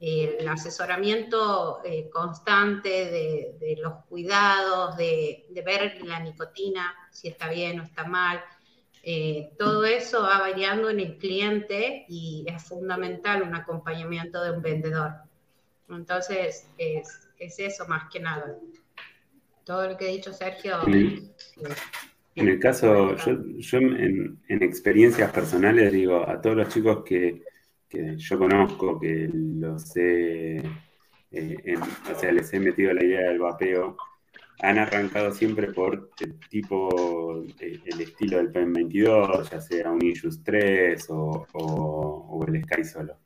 [0.00, 7.48] El asesoramiento eh, constante de, de, los cuidados, de, de, ver la nicotina, si está
[7.48, 8.44] bien o está mal,
[9.02, 14.60] eh, todo eso va variando en el cliente y es fundamental un acompañamiento de un
[14.60, 15.12] vendedor.
[15.88, 18.56] Entonces, es, es eso más que nada
[19.64, 20.76] todo lo que ha dicho Sergio.
[22.36, 27.42] En el, caso, yo, yo en, en, experiencias personales digo a todos los chicos que,
[27.88, 30.62] que yo conozco, que los he, eh,
[31.30, 33.96] en, o sea, les he metido la idea del vapeo,
[34.60, 40.42] han arrancado siempre por el tipo, el, el estilo del PM22, ya sea un Issues
[40.42, 41.60] 3 o, o,
[42.30, 43.16] o el Sky Solo.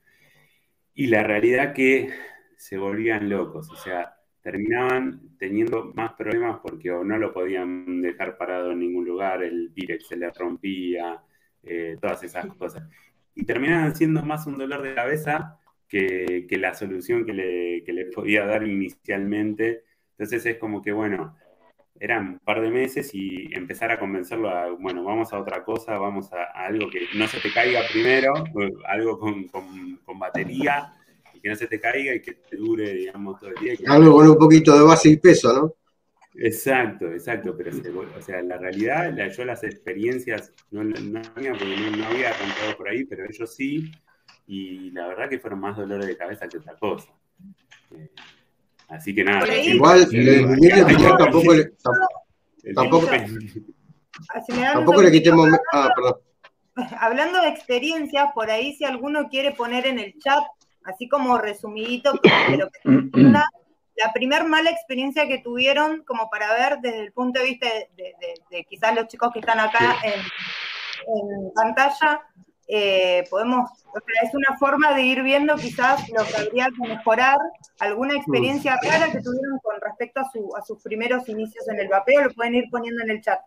[0.95, 2.11] Y la realidad que
[2.59, 4.18] se volvían locos, o sea,
[4.51, 9.71] terminaban teniendo más problemas porque o no lo podían dejar parado en ningún lugar, el
[9.75, 11.21] Pirex se le rompía,
[11.63, 12.89] eh, todas esas cosas.
[13.35, 17.93] Y terminaban siendo más un dolor de cabeza que, que la solución que le, que
[17.93, 19.85] le, podía dar inicialmente.
[20.13, 21.37] Entonces es como que, bueno,
[22.01, 25.99] eran un par de meses y empezar a convencerlo a, bueno, vamos a otra cosa,
[25.99, 28.33] vamos a, a algo que no se te caiga primero,
[28.87, 30.95] algo con, con, con batería
[31.39, 33.75] y que no se te caiga y que te dure, digamos, todo el día.
[33.87, 35.75] Algo con un poquito de base y peso, ¿no?
[36.35, 37.71] Exacto, exacto, pero
[38.17, 42.31] o sea, la realidad, la, yo las experiencias, no, no, no, porque no, no había
[42.31, 43.91] arrancado por ahí, pero ellos sí,
[44.47, 47.09] y la verdad que fueron más dolores de cabeza que otra cosa.
[47.97, 48.11] Eh,
[48.89, 49.47] así que nada.
[49.57, 51.73] Igual, el, el tampoco le,
[52.75, 53.07] tampoco,
[54.75, 55.49] tampoco le quitemos.
[55.73, 56.15] Ah, perdón.
[57.01, 60.45] Hablando de experiencias, por ahí si alguno quiere poner en el chat
[60.89, 63.47] así como resumidito, pero que la,
[63.97, 67.89] la primer mala experiencia que tuvieron, como para ver desde el punto de vista de,
[67.97, 72.23] de, de, de quizás los chicos que están acá en, en pantalla,
[72.71, 76.89] eh, podemos, o sea, es una forma de ir viendo quizás lo que habría que
[76.89, 77.39] mejorar,
[77.79, 81.89] alguna experiencia rara que tuvieron con respecto a, su, a sus primeros inicios en el
[81.89, 83.41] vapeo, lo pueden ir poniendo en el chat.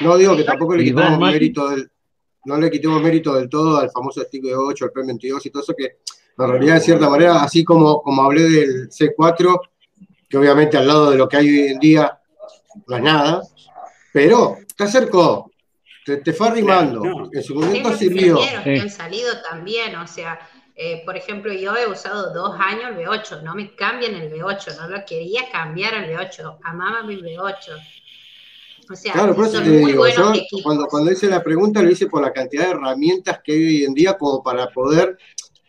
[0.00, 1.90] No digo que tampoco le quitamos mérito del,
[2.46, 5.62] no le quitemos mérito del todo al famoso stick de 8, al P22 y todo
[5.62, 5.98] eso que
[6.38, 9.60] en realidad, de cierta manera, así como, como hablé del C4,
[10.28, 12.18] que obviamente al lado de lo que hay hoy en día
[12.86, 13.42] no es nada,
[14.12, 15.50] pero te acercó,
[16.04, 17.28] te, te fue arrimando, no.
[17.32, 18.38] en su momento sirvió.
[18.64, 20.38] Que han salido también, o sea,
[20.74, 24.76] eh, por ejemplo, yo he usado dos años el V8, no me cambian el V8,
[24.76, 27.56] no lo quería cambiar al V8, amaba mi V8.
[28.90, 30.32] O sea, claro, por eso te digo, yo
[30.62, 33.84] cuando, cuando hice la pregunta lo hice por la cantidad de herramientas que hay hoy
[33.84, 35.18] en día como para poder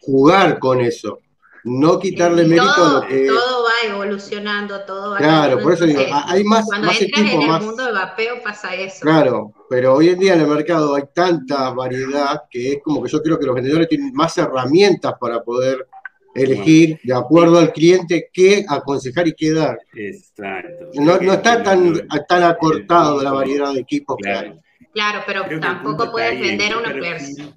[0.07, 1.19] jugar con eso,
[1.65, 3.27] no quitarle y mérito todo, a lo que...
[3.27, 7.35] Todo va evolucionando, todo va Claro, por eso digo, hay más, Cuando más entras equipos,
[7.35, 7.63] en el más...
[7.63, 9.01] mundo de vapeo pasa eso.
[9.01, 13.09] Claro, pero hoy en día en el mercado hay tanta variedad que es como que
[13.09, 15.85] yo creo que los vendedores tienen más herramientas para poder
[16.33, 19.77] elegir de acuerdo al cliente qué aconsejar y qué dar.
[19.93, 20.91] Exacto.
[20.93, 24.41] No, no está tan, tan acortado la variedad de equipos claro.
[24.41, 24.87] que hay.
[24.93, 27.53] Claro, pero tampoco puedes vender a una persona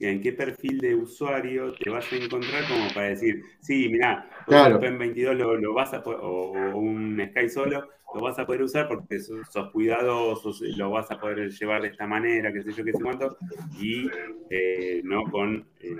[0.00, 4.76] en qué perfil de usuario te vas a encontrar como para decir, sí, mira, claro.
[4.76, 8.46] un PEN 22 lo, lo, vas a poder, o, un Sky Solo lo vas a
[8.46, 12.62] poder usar porque sos, sos cuidadoso, lo vas a poder llevar de esta manera, qué
[12.62, 13.36] sé yo, qué sé cuánto,
[13.78, 14.08] y
[14.50, 15.96] eh, no con eh,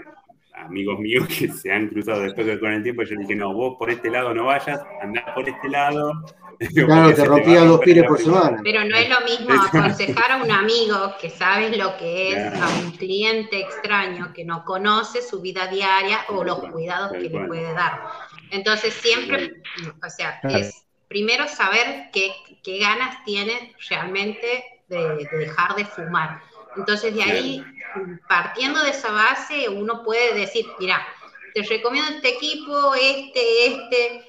[0.54, 3.90] amigos míos que se han cruzado después con el tiempo, yo dije, no, vos por
[3.90, 6.24] este lado no vayas, andás por este lado,
[6.74, 8.60] Claro, te rompía dos pires por semana.
[8.64, 12.68] Pero no es lo mismo aconsejar a un amigo que sabes lo que es a
[12.80, 17.72] un cliente extraño que no conoce su vida diaria o los cuidados que le puede
[17.72, 18.02] dar.
[18.50, 19.62] Entonces siempre,
[20.04, 22.32] o sea, es primero saber qué,
[22.62, 26.40] qué ganas tiene realmente de, de dejar de fumar.
[26.76, 27.64] Entonces de ahí,
[28.28, 31.06] partiendo de esa base, uno puede decir, mira,
[31.54, 34.27] te recomiendo este equipo, este, este,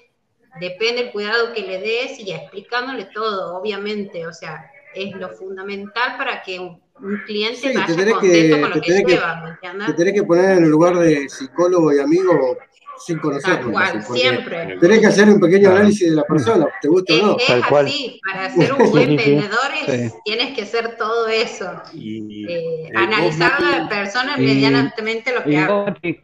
[0.60, 6.18] depende del cuidado que le des y explicándole todo, obviamente, o sea, es lo fundamental
[6.18, 6.82] para que un,
[7.26, 9.88] cliente vaya contento que, con lo que lleva, ¿me entiendes?
[9.88, 12.58] Te tenés que poner en el lugar de psicólogo y amigo
[13.00, 13.72] sin conocerlo.
[13.72, 14.78] Tal cual, siempre.
[14.80, 17.38] Tenés que hacer un pequeño análisis de la persona, te gusta es, o no.
[17.38, 17.86] Es Tal cual.
[17.86, 21.72] así, para ser un buen vendedor es, tienes que hacer todo eso.
[21.94, 26.22] Y, eh, analizar a la persona y, medianamente lo que hace.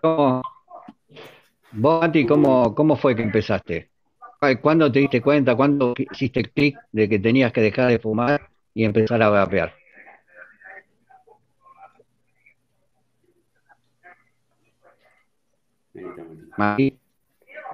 [1.77, 3.94] Vos, Mati, ¿cómo, ¿cómo fue que empezaste?
[4.61, 5.55] ¿Cuándo te diste cuenta?
[5.55, 9.73] ¿Cuándo hiciste el clic de que tenías que dejar de fumar y empezar a vapear?
[16.57, 16.99] Mati.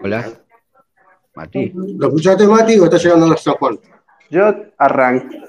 [0.01, 0.29] Hola.
[1.35, 1.71] Mati.
[1.73, 3.79] ¿Lo escuchaste, Mati, o está llegando a San Juan?
[4.29, 5.41] Yo arranqué.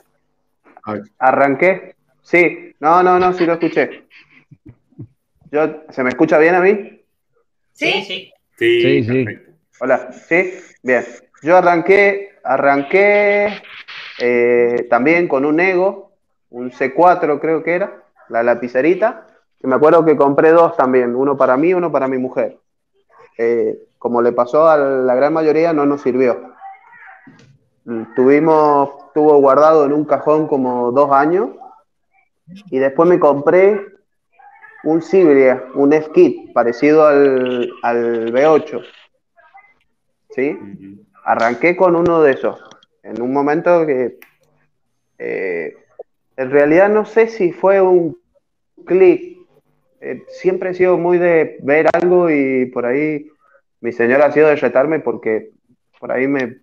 [1.18, 1.96] Arranqué.
[2.22, 4.06] Sí, no, no, no, sí lo escuché.
[5.50, 7.02] Yo, ¿Se me escucha bien a mí?
[7.72, 8.32] Sí, sí.
[8.56, 9.26] Sí, sí.
[9.84, 10.54] Hola, ¿sí?
[10.84, 11.04] Bien.
[11.42, 13.48] Yo arranqué, arranqué
[14.20, 16.12] eh, también con un Ego,
[16.50, 19.26] un C4 creo que era, la lapicerita,
[19.62, 22.60] me acuerdo que compré dos también, uno para mí y uno para mi mujer.
[23.36, 26.54] Eh, como le pasó a la gran mayoría, no nos sirvió.
[28.14, 31.50] Tuvimos, estuvo guardado en un cajón como dos años
[32.70, 33.84] y después me compré
[34.84, 38.80] un Sibria, un F-Kit, parecido al, al B8.
[40.34, 40.58] ¿Sí?
[41.24, 42.60] Arranqué con uno de esos.
[43.02, 44.18] En un momento que
[45.18, 45.76] eh,
[46.36, 48.18] en realidad no sé si fue un
[48.84, 49.38] clic.
[50.00, 53.30] Eh, siempre he sido muy de ver algo y por ahí
[53.80, 55.50] mi señora ha sido de retarme porque
[56.00, 56.58] por ahí me,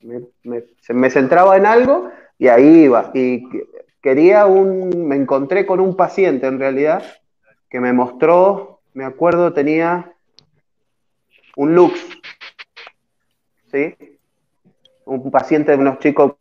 [0.00, 3.10] me, me centraba en algo y ahí iba.
[3.14, 3.48] Y
[4.02, 7.02] quería un, me encontré con un paciente en realidad
[7.70, 10.12] que me mostró, me acuerdo, tenía
[11.56, 11.94] un Lux,
[13.72, 13.94] ¿sí?
[15.04, 16.34] Un paciente de unos chicos,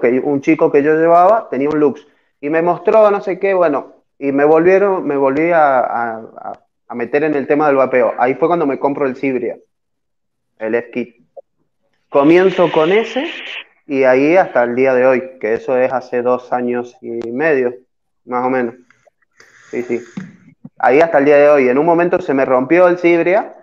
[0.00, 2.06] que, un chico que yo llevaba tenía un Lux
[2.40, 6.20] y me mostró no sé qué, bueno, y me volvieron, me volví a,
[6.90, 8.14] meter en el tema del vapeo.
[8.18, 9.58] Ahí fue cuando me compro el Cibria,
[10.58, 11.24] el F-Kit.
[12.08, 13.26] Comienzo con ese
[13.88, 17.74] y ahí hasta el día de hoy, que eso es hace dos años y medio,
[18.24, 18.76] más o menos.
[19.70, 20.00] Sí, sí
[20.84, 21.68] ahí hasta el día de hoy.
[21.68, 23.54] En un momento se me rompió el Cibria,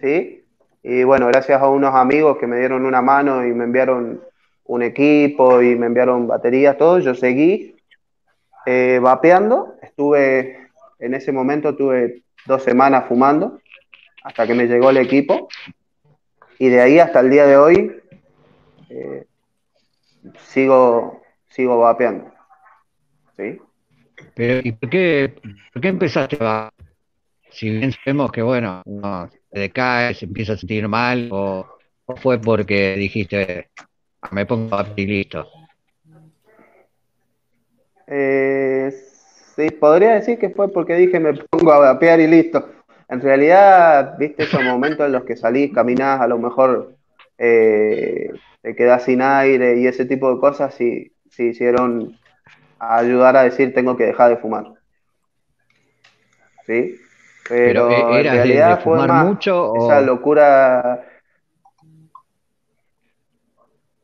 [0.00, 0.41] ¿sí?
[0.82, 4.20] Y bueno, gracias a unos amigos que me dieron una mano y me enviaron
[4.64, 7.76] un equipo y me enviaron baterías, todo, yo seguí
[8.66, 9.76] eh, vapeando.
[9.82, 10.68] Estuve,
[10.98, 13.60] en ese momento tuve dos semanas fumando
[14.24, 15.48] hasta que me llegó el equipo.
[16.58, 17.96] Y de ahí hasta el día de hoy
[18.88, 19.26] eh,
[20.38, 22.32] sigo, sigo vapeando.
[23.36, 23.60] ¿Sí?
[24.34, 25.34] Pero, ¿y por qué,
[25.72, 26.70] por qué empezaste a.?
[27.50, 28.82] Si bien sabemos que, bueno,
[29.30, 31.66] se decae, se empieza a sentir mal, o,
[32.16, 33.70] fue porque dijiste,
[34.30, 35.46] me pongo a y listo.
[38.06, 38.92] Eh,
[39.56, 42.68] sí, podría decir que fue porque dije me pongo a vapear y listo.
[43.08, 46.94] En realidad, viste esos momentos en los que salís, caminás, a lo mejor
[47.38, 48.30] eh,
[48.62, 52.18] te quedás sin aire y ese tipo de cosas, sí, sí hicieron
[52.78, 54.72] ayudar a decir tengo que dejar de fumar.
[56.66, 56.96] ¿Sí?
[57.48, 61.04] Pero, eh, en realidad fue más mucho esa locura.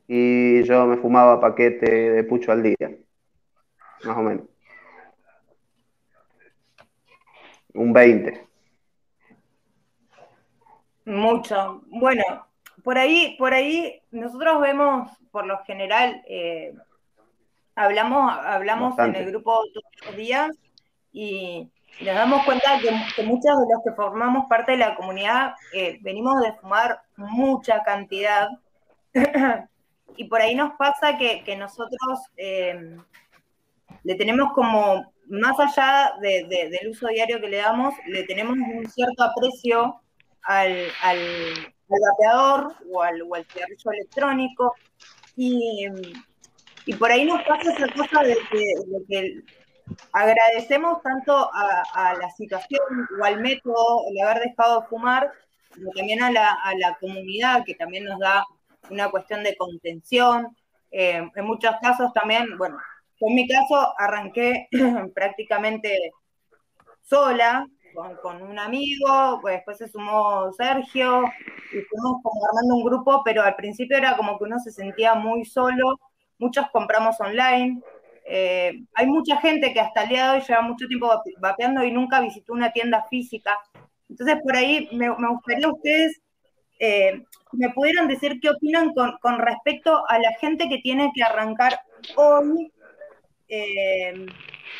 [0.06, 2.90] Y yo me fumaba paquete de pucho al día,
[4.04, 4.44] más o menos.
[7.74, 8.46] Un 20.
[11.04, 11.82] Mucho.
[11.86, 12.46] Bueno,
[12.82, 16.74] por ahí, por ahí nosotros vemos por lo general eh,
[17.74, 20.50] hablamos, hablamos en el grupo todos los días
[21.12, 21.70] y
[22.00, 22.90] nos damos cuenta que,
[23.22, 28.48] muchos de los que formamos parte de la comunidad eh, venimos de fumar mucha cantidad.
[30.16, 32.96] Y por ahí nos pasa que, nosotros eh,
[34.02, 39.22] le tenemos como, más allá del uso diario que le damos, le tenemos un cierto
[39.22, 40.00] aprecio
[40.42, 41.18] al, al,
[41.86, 44.74] vapeador o al, o al cigarrillo electrónico.
[45.36, 45.86] Y
[46.88, 49.42] y por ahí nos pasa esa cosa de que,
[50.12, 52.80] agradecemos tanto a, la situación
[53.20, 55.30] o al método el haber dejado de fumar,
[55.74, 58.44] pero también a la, comunidad que también nos da
[58.90, 60.56] una cuestión de contención.
[60.90, 62.78] Eh, en muchos casos también, bueno,
[63.20, 64.68] en mi caso arranqué
[65.14, 66.12] prácticamente
[67.02, 67.66] sola,
[68.22, 71.24] con, un amigo, pues después se sumó Sergio,
[71.72, 75.14] y fuimos como armando un grupo, pero al principio era como que uno se sentía
[75.14, 75.98] muy solo,
[76.38, 77.82] muchos compramos online,
[78.30, 81.90] eh, hay mucha gente que hasta el día de hoy lleva mucho tiempo vapeando y
[81.90, 83.58] nunca visitó una tienda física.
[84.10, 86.20] Entonces, por ahí me, gustaría ustedes
[86.78, 87.22] eh,
[87.52, 91.80] me pudieran decir qué opinan con, respecto a la gente que tiene que arrancar
[92.16, 92.70] hoy
[93.48, 94.26] eh,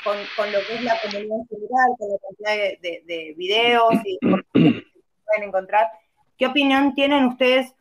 [0.04, 5.48] con, lo que es la comunidad general, con la cantidad de, videos y que pueden
[5.48, 5.88] encontrar.
[6.36, 7.74] ¿Qué opinión tienen ustedes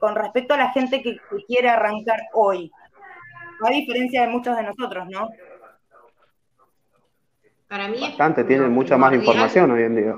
[0.00, 2.72] con respecto a la gente que, quiere arrancar hoy?
[3.64, 5.28] A diferencia de muchos de nosotros, ¿no?
[7.68, 10.16] Para mí Bastante, tienen mucha más información hoy en día.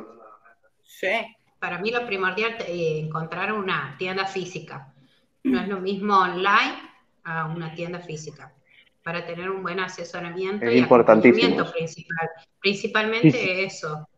[0.82, 1.36] Sí.
[1.59, 4.92] Para mí lo primordial es eh, encontrar una tienda física.
[5.45, 6.74] No es lo mismo online
[7.24, 8.53] a una tienda física
[9.05, 12.28] para tener un buen asesoramiento y acompañamiento principal.
[12.59, 14.09] Principalmente eso.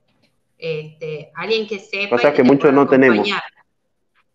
[0.57, 2.16] Este, alguien que sepa.
[2.16, 3.29] Cosas que, muchos no tenemos.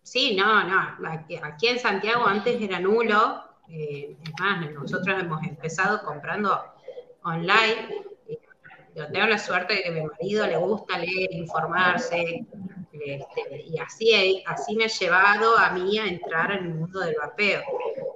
[0.02, 1.08] Sí, no, no.
[1.42, 3.42] Aquí en Santiago antes era nulo.
[3.68, 6.62] Eh, es más, nosotros hemos empezado comprando
[7.24, 8.04] online.
[8.94, 12.46] Yo tengo la suerte de que mi marido le gusta leer, informarse,
[12.92, 17.16] este, y así, así me ha llevado a mí a entrar en el mundo del
[17.20, 17.62] vapeo.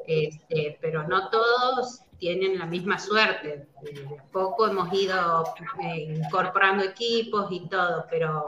[0.07, 3.67] Este, pero no todos tienen la misma suerte.
[3.83, 5.45] De poco hemos ido
[5.83, 8.47] eh, incorporando equipos y todo, pero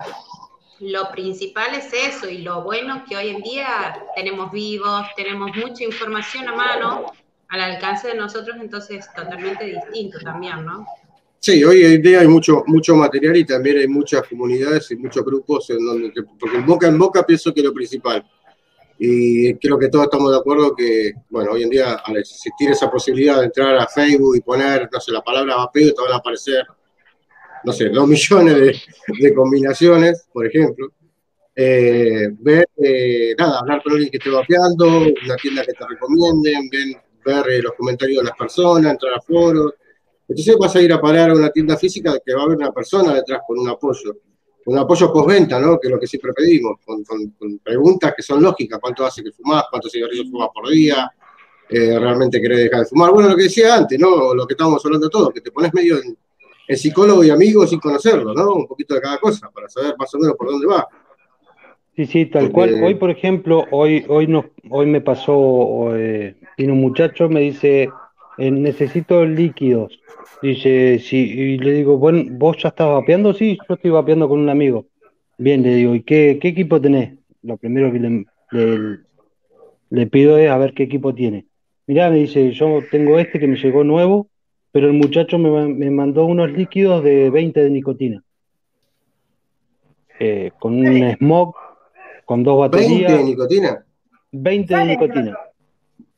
[0.81, 5.85] lo principal es eso y lo bueno que hoy en día tenemos vivos, tenemos mucha
[5.85, 7.13] información a mano
[7.49, 10.87] al alcance de nosotros, entonces es totalmente distinto también, ¿no?
[11.41, 15.25] Sí, hoy en día hay mucho, mucho material y también hay muchas comunidades y muchos
[15.25, 18.25] grupos en donde, porque en boca en boca pienso que lo principal.
[18.99, 22.91] Y creo que todos estamos de acuerdo que, bueno, hoy en día al existir esa
[22.91, 26.17] posibilidad de entrar a Facebook y poner, no sé, la palabra vapeo, te van a
[26.17, 26.67] aparecer,
[27.65, 28.87] no sé, dos millones
[29.21, 30.93] de, combinaciones, por ejemplo.
[31.55, 34.87] Eh, ver, eh, nada, hablar con alguien que esté vapeando,
[35.25, 36.71] una tienda que te recomienden,
[37.25, 39.75] ver eh, los comentarios de las personas, entrar a foros.
[40.29, 42.73] Entonces vas a ir a parar a una tienda física que va a haber una
[42.73, 44.15] persona detrás con un apoyo
[44.69, 45.81] un apoyo postventa, ¿no?
[45.81, 47.03] Que es lo que siempre pedimos, con,
[47.65, 51.11] preguntas que son lógicas, cuánto hace que fumás, cuántos cigarrillos fumás por día,
[51.71, 53.11] eh, realmente querés dejar de fumar.
[53.11, 54.35] Bueno, lo que decía antes, ¿no?
[54.35, 56.19] Lo que estábamos hablando todos, que te pones medio en,
[56.77, 58.53] psicólogo y amigo sin conocerlo, ¿no?
[58.55, 60.87] Un poquito de cada cosa, para saber más o menos por dónde va.
[61.97, 62.81] Sí, sí, tal cual.
[62.83, 67.91] Hoy, por ejemplo, hoy, hoy me pasó, eh, tiene un muchacho, me dice,
[68.39, 70.01] eh, necesito líquidos.
[70.41, 73.35] Dice, sí, y le digo, bueno, ¿vos ya estás vapeando?
[73.35, 74.87] Sí, yo estoy vapeando con un amigo.
[75.39, 77.19] Bien, le digo, ¿y qué, equipo tenés?
[77.43, 78.27] Lo primero que le,
[79.91, 81.47] le, pido es a ver qué equipo tiene.
[81.89, 84.29] Mirá, me dice, yo tengo este que me llegó nuevo,
[84.79, 88.23] pero el muchacho me, mandó unos líquidos de 20 de nicotina.
[90.21, 91.53] Eh, con un smog,
[92.25, 93.11] con dos baterías.
[93.11, 93.85] ¿20 de nicotina?
[94.31, 95.39] 20 de nicotina.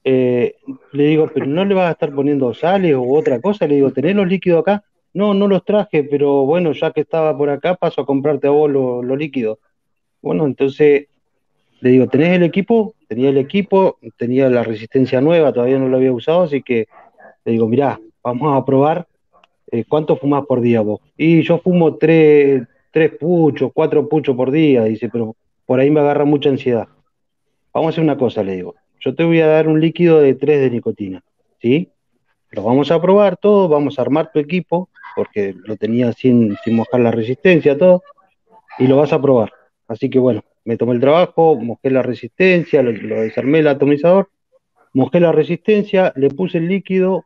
[0.05, 0.57] Eh,
[0.93, 3.67] le digo, pero no le vas a estar poniendo sales o otra cosa.
[3.67, 4.85] Le digo, ¿tenés los líquidos acá?
[5.15, 8.51] No, no los traje, pero bueno, ya que estaba por acá, paso a comprarte a
[8.51, 9.57] vos los líquidos.
[10.21, 11.07] Bueno, entonces
[11.81, 12.95] le digo, ¿tenés el equipo?
[13.09, 16.89] Tenía el equipo, tenía la resistencia nueva, todavía no lo había usado, así que
[17.47, 19.07] le digo, mirá, vamos a probar
[19.71, 21.01] eh, cuánto fumás por día vos.
[21.17, 26.01] Y yo fumo tres, tres puchos, cuatro puchos por día, dice, pero por ahí me
[26.01, 26.89] agarra mucha ansiedad.
[27.73, 30.35] Vamos a hacer una cosa, le digo yo te voy a dar un líquido de
[30.35, 31.23] 3 de nicotina,
[31.61, 31.91] ¿sí?
[32.51, 36.77] Lo vamos a probar todo, vamos a armar tu equipo, porque lo tenía sin, sin
[36.77, 38.03] mojar la resistencia, todo,
[38.79, 39.53] y lo vas a probar.
[39.89, 44.29] Así que bueno, me tomé el trabajo, mojé la resistencia, lo, desarmé el atomizador,
[44.93, 47.25] mojé la resistencia, le puse el líquido,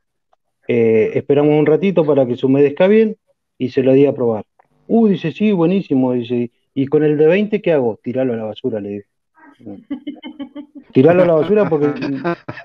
[0.69, 3.17] eh, esperamos un ratito para que se humedezca bien
[3.59, 4.45] y se lo di a probar.
[4.87, 7.99] Uh, dice, sí, buenísimo, dice, ¿y con el de 20 qué hago?
[8.03, 9.07] Tirarlo a la basura, le dije.
[10.93, 11.93] tirarlo a la basura porque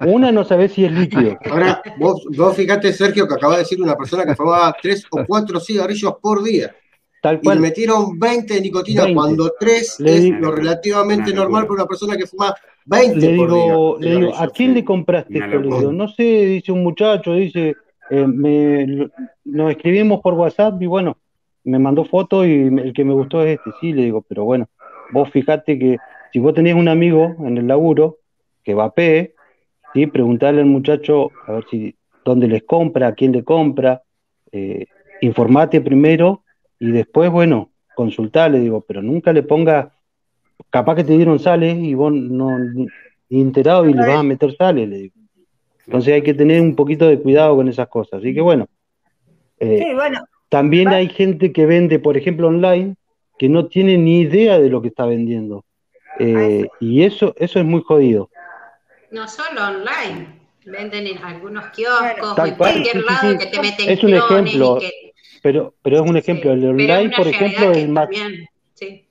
[0.06, 1.38] una no sabe si es líquido.
[1.50, 5.24] Ahora, vos, vos fíjate, Sergio, que acaba de decir una persona que fumaba tres o
[5.26, 6.76] cuatro cigarrillos por día.
[7.22, 7.58] Tal cual.
[7.58, 12.26] Y metieron 20 de nicotina cuando tres es lo relativamente normal para una persona que
[12.26, 12.54] fuma
[12.86, 14.14] 20 le digo, por día.
[14.14, 15.92] Le digo, ¿a quién le compraste esto?
[15.92, 17.76] No sé, dice un muchacho, dice,
[18.10, 19.10] eh, me,
[19.46, 21.18] nos escribimos por WhatsApp y bueno,
[21.64, 24.68] me mandó foto y el que me gustó es este, sí, le digo, pero bueno,
[25.12, 25.98] vos fijate que
[26.32, 28.18] si vos tenés un amigo en el laburo
[28.64, 29.34] que vapee,
[29.94, 30.08] ¿sí?
[30.08, 34.04] preguntarle al muchacho a ver si dónde les compra, a quién le compra,
[34.52, 34.88] eh,
[35.22, 36.44] informate primero
[36.80, 39.92] y después, bueno, consultarle, digo, pero nunca le ponga,
[40.70, 42.58] capaz que te dieron sales y vos no,
[43.30, 45.19] enterado y le vas a meter sale, le digo.
[45.90, 48.20] Entonces hay que tener un poquito de cuidado con esas cosas.
[48.20, 48.68] Así que bueno.
[49.60, 52.94] Eh, Sí, bueno, también hay gente que vende, por ejemplo, online,
[53.40, 55.66] que no tiene ni idea de lo que está vendiendo.
[56.20, 58.30] Eh, y eso, eso es muy jodido.
[59.10, 60.28] No solo online,
[60.64, 63.38] venden en algunos kioscos o Tal en cual, cualquier sí, sí, lado sí.
[63.40, 64.92] que te meten Es un clones ejemplo, que,
[65.42, 66.52] pero, pero es un ejemplo.
[66.52, 69.09] El online, por ejemplo, es más, también, sí.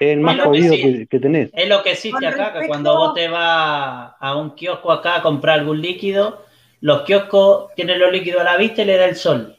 [0.00, 0.82] Es el más Bueno, jodido sí.
[0.82, 1.50] que, que tenés.
[1.54, 5.16] Es lo que existe Con acá, que cuando vos te vas a un kiosco acá
[5.16, 6.44] a comprar algún líquido,
[6.80, 9.56] los kioscos tienen los líquidos a la vista y le da el sol.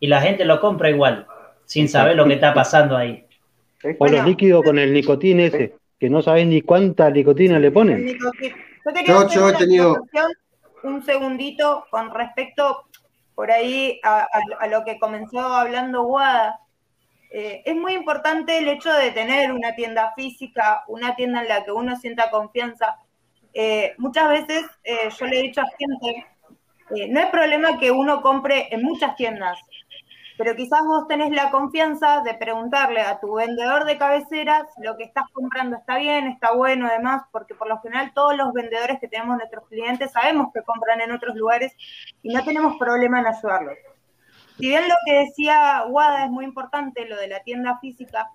[0.00, 1.26] Y la gente lo compra igual,
[1.66, 3.24] sin saber lo que está pasando ahí.
[3.98, 8.06] O los líquidos con el nicotín ese, que no sabés ni cuánta nicotina le ponen.
[8.18, 8.30] Yo
[8.94, 9.96] quería Yo- yo he una tenido-
[10.82, 12.84] un segundito con respecto
[13.34, 14.26] por ahí a, a-
[14.60, 16.58] a lo que comenzó hablando Guada.
[17.30, 21.64] Eh, es muy importante el hecho de tener una tienda física, una tienda en la
[21.64, 22.98] que uno sienta confianza.
[23.54, 26.26] Eh, muchas veces eh, yo le he dicho a gente,
[27.08, 29.58] no hay problema que uno compre en muchas tiendas,
[30.36, 34.96] pero quizás vos tenés la confianza de preguntarle a tu vendedor de cabecera si lo
[34.96, 38.98] que estás comprando está bien, está bueno, además, porque por lo general todos los vendedores
[38.98, 41.76] que tenemos nuestros clientes sabemos que compran en otros lugares
[42.22, 43.78] y no tenemos problema en ayudarlos.
[44.60, 48.28] Si bien lo que decía Wada es muy importante, lo de la tienda física,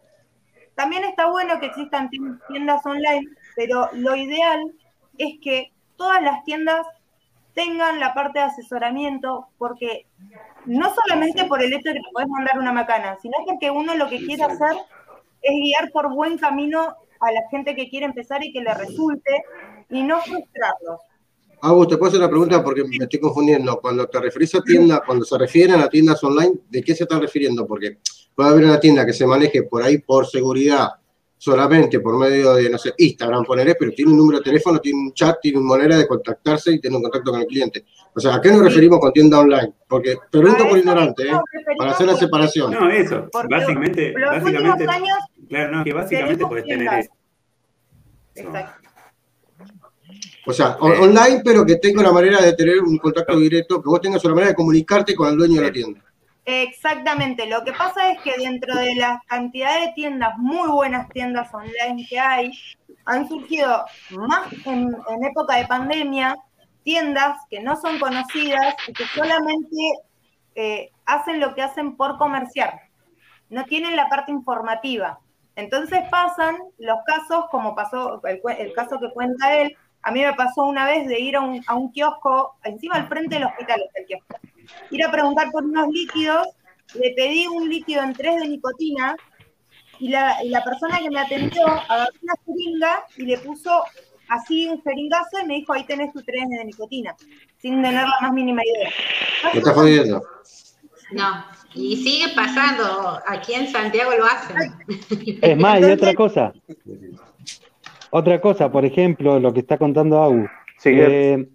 [0.75, 4.73] también está bueno que existan tien- tiendas online, pero lo ideal
[5.17, 6.85] es que todas las tiendas
[7.53, 10.05] tengan la parte de asesoramiento, porque
[10.65, 14.09] no solamente por el hecho de que puedes mandar una macana, sino porque uno lo
[14.09, 14.75] que quiere hacer
[15.41, 19.43] es guiar por buen camino a la gente que quiere empezar y que le resulte
[19.89, 20.99] y no frustrarlos.
[21.65, 23.79] Agus, te puedo hacer una pregunta porque me estoy confundiendo.
[23.81, 27.19] Cuando te referís a tienda, cuando se refieren a tiendas online, ¿de qué se están
[27.19, 27.65] refiriendo?
[27.65, 27.97] Porque
[28.35, 30.89] puede haber una tienda que se maneje por ahí por seguridad,
[31.35, 34.99] solamente por medio de, no sé, Instagram, poneré, pero tiene un número de teléfono, tiene
[34.99, 37.83] un chat, tiene una manera de contactarse y tener un contacto con el cliente.
[38.13, 39.73] O sea, ¿a qué nos referimos con tienda online?
[39.87, 41.39] Porque pregunto por ignorante, ¿eh?
[41.79, 42.71] para hacer la separación.
[42.71, 43.27] No, eso.
[43.49, 45.17] Básicamente, los básicamente, últimos años
[45.49, 47.11] claro, no, que básicamente podés tener eso.
[48.35, 48.84] Exacto.
[50.47, 53.89] O sea, on- online, pero que tenga una manera de tener un contacto directo, que
[53.89, 56.01] vos tengas una manera de comunicarte con el dueño de la tienda.
[56.47, 61.51] Exactamente, lo que pasa es que dentro de la cantidad de tiendas, muy buenas tiendas
[61.51, 62.51] online que hay,
[63.05, 66.37] han surgido más en, en época de pandemia,
[66.83, 69.75] tiendas que no son conocidas y que solamente
[70.53, 72.79] eh, hacen lo que hacen por comerciar,
[73.49, 75.19] no tienen la parte informativa.
[75.55, 79.75] Entonces pasan los casos, como pasó el, el caso que cuenta él,
[80.05, 83.07] a mí me pasó una vez de ir a un, a un kiosco, encima al
[83.07, 84.39] frente del hospital está el kiosco,
[84.91, 86.47] ir a preguntar por unos líquidos,
[86.93, 89.15] le pedí un líquido en 3 de nicotina
[89.99, 93.83] y la, y la persona que me atendió agarró una jeringa y le puso
[94.29, 97.15] así un jeringazo y me dijo, ahí tenés tu 3 de nicotina,
[97.57, 98.91] sin tener la más mínima idea.
[99.55, 100.21] Estás jodiendo.
[101.13, 104.71] No, y sigue pasando, aquí en Santiago lo hacen.
[105.41, 106.53] Es más, y otra cosa,
[108.17, 110.47] otra cosa, por ejemplo, lo que está contando Agu.
[110.77, 111.47] Sí, Eh,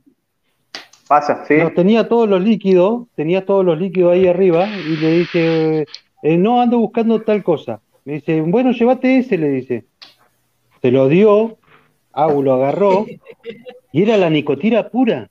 [1.08, 1.54] pasa, sí.
[1.56, 5.86] no, tenía todos los líquidos, tenía todos los líquidos ahí arriba y le dije,
[6.22, 7.80] eh, no ando buscando tal cosa.
[8.04, 9.84] Me dice, bueno, llévate ese, le dice.
[10.80, 11.58] Se lo dio,
[12.12, 13.06] Agu lo agarró
[13.92, 15.28] y era la nicotina pura.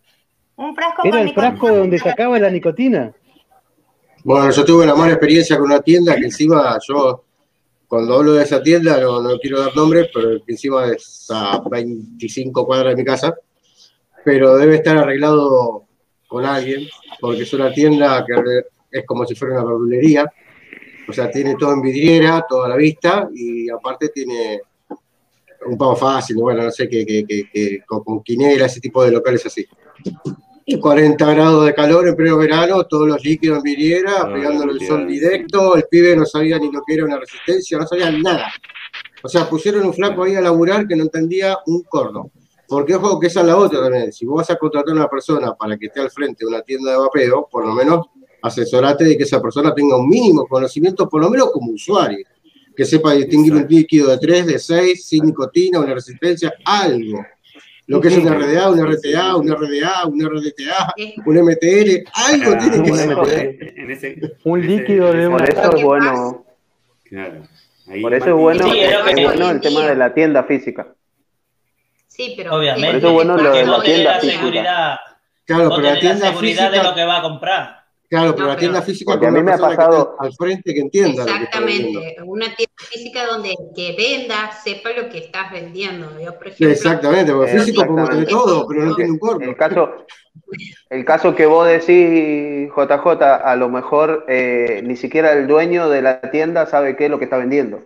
[0.56, 1.50] Un frasco Era el nicotina.
[1.50, 3.14] frasco de donde sacaba la nicotina.
[4.24, 7.24] Bueno, yo tuve una mala experiencia con una tienda que encima yo,
[7.90, 12.96] cuando hablo de esa tienda, no, quiero dar nombres, pero encima es a 25 cuadras
[12.96, 13.36] de mi casa,
[14.24, 15.86] pero debe estar arreglado
[16.28, 16.88] con alguien,
[17.20, 18.62] porque es una tienda que
[18.92, 20.32] es como si fuera una verdulería,
[21.08, 24.62] o sea, tiene todo en vidriera, toda la vista, y aparte tiene
[25.66, 29.44] un pago fácil, bueno, no sé, que, que, con, con quinela, ese tipo de locales
[29.48, 29.66] así.
[30.72, 34.74] Y 40 grados de calor en pleno verano, todos los líquidos en vidriera, Ah, pegándole
[34.74, 38.12] el sol directo, el pibe no sabía ni lo que era una resistencia, no sabía
[38.12, 38.54] nada.
[39.24, 42.30] O sea, pusieron un flaco ahí a laburar que no entendía un corno.
[42.68, 44.14] Porque ojo que esa es la otra también.
[44.14, 46.62] Si vos vas a contratar a una persona para que esté al frente de una
[46.62, 48.06] tienda de vapeo, por lo menos
[48.44, 52.24] asesorate de que esa persona tenga un mínimo conocimiento, por lo menos como usuario.
[52.76, 57.26] Que sepa distinguir un líquido de 3, de 6, sin nicotina, una resistencia, algo.
[57.90, 60.94] Lo que es una RDA, una RTA, una RDA, una RDTA,
[61.26, 66.46] un MTL, algo Ah, tiene que en ese- Un líquido de Por eso es bueno,
[67.04, 67.42] Claro.
[67.88, 69.96] Ahí por eso es bueno, Sí, es lo que es te- bueno el tema de
[69.96, 70.88] la tienda física.
[72.06, 72.88] Sí, pero Obviamente.
[72.88, 74.40] Por eso es bueno lo de la tienda física.
[74.40, 74.96] seguridad,
[75.46, 77.79] Claro, pero la tienda seguridad de física lo que va a comprar.
[78.10, 80.34] Claro, pero No, la tienda pero- física Porque a mí una me ha pasado- al
[80.34, 81.32] frente que entienda lo que.
[81.32, 86.20] Exactamente, una tienda física donde el que venda sepa lo que estás vendiendo.
[86.20, 89.46] Yo, por ejemplo, Exactamente, porque físico podemos tener todo, pero no tiene un corno.
[89.48, 89.92] El caso,
[90.90, 96.02] el caso que vos decís, JJ, a lo mejor eh, ni siquiera el dueño de
[96.02, 97.78] la tienda sabe qué es lo que está vendiendo.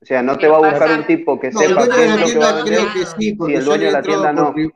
[0.00, 2.20] O sea, no te va a buscar pasa- un tipo que No, sepa qué es
[2.20, 2.74] lo que va a vender.
[2.78, 4.46] creo que sí, porque el dueño de la tienda no.
[4.46, 4.70] porque-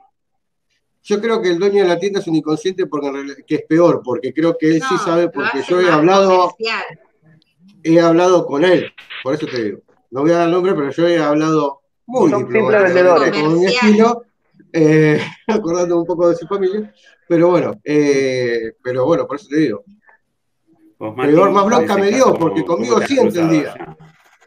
[1.08, 3.54] Yo creo que el dueño de la tienda es un inconsciente porque en realidad- que
[3.54, 6.84] es peor, porque creo que él sí sabe, porque yo he hablado, comercial.
[7.84, 8.92] he hablado con él,
[9.22, 9.78] por eso te digo.
[10.10, 13.42] No voy a dar el nombre, pero yo he hablado muy Son simples diplomáticamente, vendedores.
[13.42, 14.22] como mi estilo,
[14.72, 16.92] eh, acordando un poco de su familia,
[17.28, 19.84] pero bueno, eh, pero bueno, por eso te digo.
[20.98, 23.74] Peor, más bronca me dio, porque ¿cómo conmigo sí entendía.
[23.76, 23.96] ya?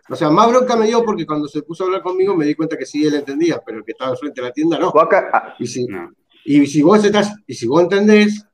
[0.10, 2.56] O sea, más bronca me dio porque cuando se puso a hablar conmigo me di
[2.56, 4.90] cuenta que sí él entendía, pero el que estaba enfrente de la tienda no.
[4.90, 6.12] Acá- ah, Y si, No.
[6.46, 8.46] Y si vos estás, y si vos entendés,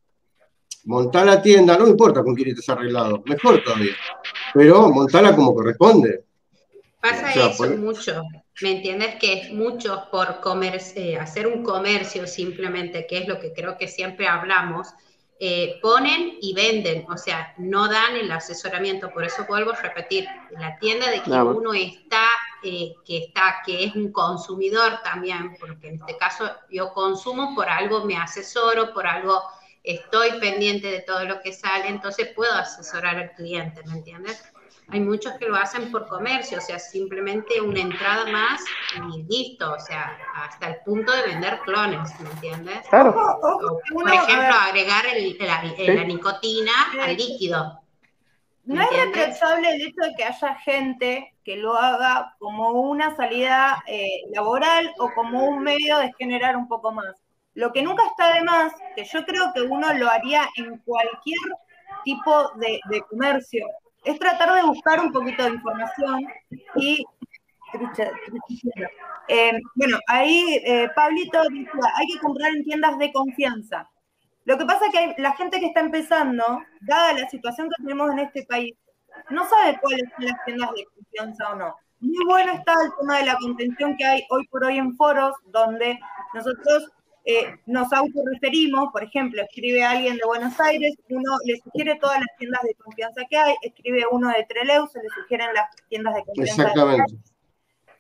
[0.86, 3.94] montar la tienda, no importa con quién estés arreglado, mejor todavía.
[4.54, 6.24] Pero montala como corresponde.
[7.02, 8.22] Pasa O sea, eso por- mucho,
[8.62, 9.16] ¿me entiendes?
[9.16, 13.78] Que es mucho por comer, eh, hacer un comercio simplemente, que es lo que creo
[13.78, 14.88] que siempre hablamos,
[15.40, 20.26] eh, ponen y venden, o sea, no dan el asesoramiento, por eso vuelvo a repetir,
[20.52, 21.56] la tienda de más.
[21.58, 22.26] uno está,
[22.66, 27.70] eh, que está, que es un consumidor también, porque en este caso yo consumo, por
[27.70, 29.42] algo me asesoro, por algo
[29.84, 34.44] estoy pendiente de todo lo que sale, entonces puedo asesorar al cliente, ¿me entiendes?
[34.90, 38.62] Hay muchos que lo hacen por comercio, o sea, simplemente una entrada más
[39.14, 42.80] y listo, o sea, hasta el punto de vender clones, ¿me entiendes?
[42.90, 43.12] claro.
[43.42, 47.80] O, por ejemplo, agregar el- la, la nicotina al líquido.
[48.66, 53.84] No es reprochable el hecho de que haya gente que lo haga como una salida
[53.88, 57.16] eh, laboral o como un medio de generar un poco más.
[57.54, 61.38] Lo que nunca está de más, que yo creo que uno lo haría en cualquier
[62.04, 63.66] tipo de, de comercio,
[64.04, 66.28] es tratar de buscar un poquito de información
[66.76, 67.06] y...
[69.28, 73.90] Eh, bueno, ahí eh, Pablito dice, hay que comprar en tiendas de confianza.
[74.46, 76.44] Lo que pasa es que la gente que está empezando,
[76.82, 78.76] dada la situación que tenemos en este país,
[79.30, 81.76] no sabe cuáles son las tiendas de confianza o no.
[82.00, 85.34] Muy bueno está el tema de la contención que hay hoy por hoy en foros,
[85.46, 85.98] donde
[86.34, 86.92] nosotros
[87.26, 92.28] eh, nos autorreferimos, por ejemplo, escribe alguien de Buenos Aires, uno le sugiere todas las
[92.38, 96.24] tiendas de confianza que hay, escribe uno de Trelew, se le sugieren las tiendas de
[96.26, 96.64] confianza.
[96.64, 97.14] de Exactamente.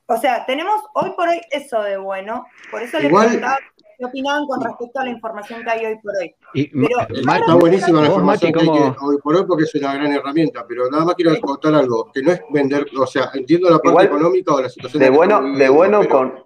[0.05, 2.45] o sea, tenemos hoy por hoy eso de bueno.
[2.69, 3.57] Por eso Igual- preguntaba
[3.97, 6.35] qué opinaban con respecto a la información que hay hoy por hoy.
[6.53, 9.43] Y, Pero- Ma- Está buenísima la Mati, información que hay ¿cómo- que- hoy por hoy
[9.47, 12.85] porque es una gran herramienta, pero nada más quiero contar algo, que no es vender,
[12.97, 16.11] o sea, entiendo la parte Igual, económica o la situación De bueno, de bueno pero-
[16.11, 16.45] con.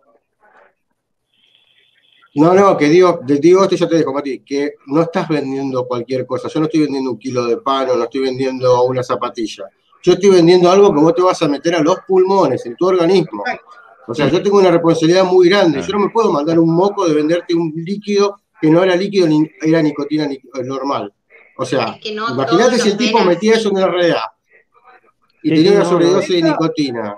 [2.35, 5.85] No, no, que digo, te digo esto ya te dejo, Mati, que no estás vendiendo
[5.87, 6.47] cualquier cosa.
[6.47, 9.65] Yo no estoy vendiendo un kilo de pan o no estoy vendiendo una zapatilla.
[10.03, 12.85] Yo estoy vendiendo algo que vos te vas a meter a los pulmones, en tu
[12.87, 13.43] organismo.
[14.09, 15.81] O sea, yo tengo una responsabilidad muy grande.
[15.81, 19.27] Yo no me puedo mandar un moco de venderte un líquido que no era líquido
[19.27, 21.13] ni era nicotina ni- eh, normal.
[21.57, 24.33] O sea, Es que no imagínate si el tipo metía eso en el RDA
[25.43, 27.15] y tenía una sobredosis de nicotina.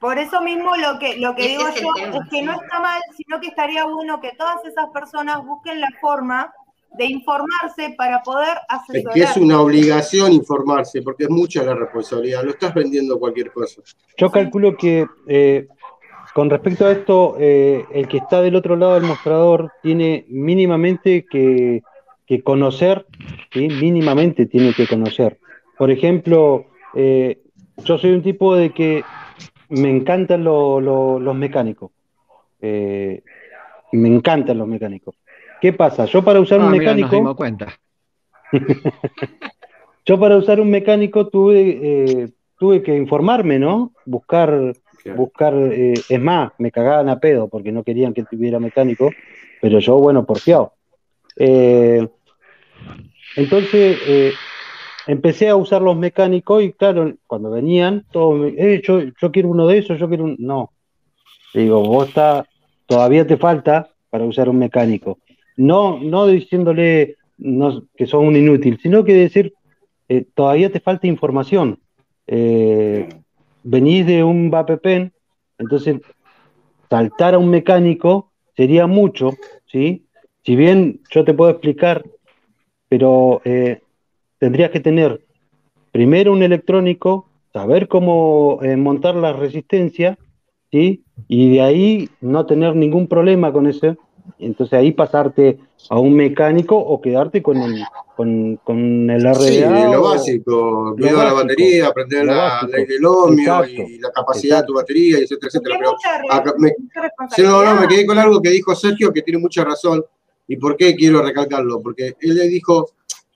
[0.00, 2.52] Por eso mismo lo que, lo que Ese digo es yo tema, es que no
[2.52, 6.50] está mal, sino que estaría bueno que todas esas personas busquen la forma
[6.96, 9.14] de informarse para poder Es asesorar.
[9.14, 12.42] que es una obligación informarse, porque es mucha la responsabilidad.
[12.44, 13.82] No estás vendiendo cualquier cosa.
[14.16, 15.68] Yo calculo que eh,
[16.32, 21.26] con respecto a esto, eh, el que está del otro lado del mostrador tiene mínimamente
[21.26, 21.82] que,
[22.26, 23.06] que conocer,
[23.52, 23.68] ¿sí?
[23.68, 25.38] mínimamente tiene que conocer.
[25.76, 27.40] Por ejemplo, eh,
[27.84, 29.06] yo soy un tipo de que
[29.70, 31.90] me encantan lo- lo- los mecánicos.
[32.60, 33.22] Eh,
[33.92, 35.16] me encantan los mecánicos.
[35.60, 36.04] ¿Qué pasa?
[36.06, 37.16] Yo para usar Ah, un mira, nos mecánico...
[37.16, 37.66] dimos cuenta.
[40.06, 42.28] Yo para usar un mecánico tuve, eh,
[42.58, 43.92] tuve que informarme, ¿no?
[44.06, 44.74] Buscar,
[45.16, 49.10] Buscar, eh, es más, me cagaban a pedo porque no querían que tuviera mecánico,
[49.60, 50.74] pero yo, bueno, porfiado.
[51.36, 52.06] Eh,
[53.36, 54.32] entonces, eh,
[55.06, 59.66] empecé a usar los mecánicos y claro, cuando venían, todos eh, yo, yo quiero uno
[59.66, 60.36] de esos, yo quiero un...
[60.38, 60.72] No.
[61.54, 62.46] Digo, vos está,
[62.86, 65.18] todavía te falta para usar un mecánico.
[65.56, 69.54] No, no diciéndole no, que son un inútil, sino que decir,
[70.08, 71.80] eh, todavía te falta información.
[73.62, 75.12] Venís de un Vapepen,
[75.58, 76.00] entonces
[76.88, 79.30] saltar a un mecánico sería mucho,
[79.66, 80.06] ¿sí?
[80.44, 82.04] Si bien yo te puedo explicar,
[82.88, 83.82] pero eh,
[84.38, 85.20] tendrías que tener
[85.92, 90.18] primero un electrónico, saber cómo eh, montar la resistencia,
[90.70, 91.04] ¿sí?
[91.28, 93.96] Y de ahí no tener ningún problema con ese,
[94.38, 95.58] entonces ahí pasarte
[95.88, 97.82] a un mecánico o quedarte con el,
[98.16, 99.38] con, con el RDA.
[99.38, 99.60] Sí,
[99.92, 104.66] lo básico, cuidar la batería, aprender la ley del ohmio Exacto, y la capacidad de
[104.66, 105.76] tu batería, y etcétera, etcétera.
[105.78, 105.96] Pero
[106.30, 106.74] acá me-
[107.42, 110.04] no, no, me quedé con algo que dijo Sergio, que tiene mucha razón.
[110.46, 111.80] ¿Y por qué quiero recalcarlo?
[111.80, 112.90] Porque él le dijo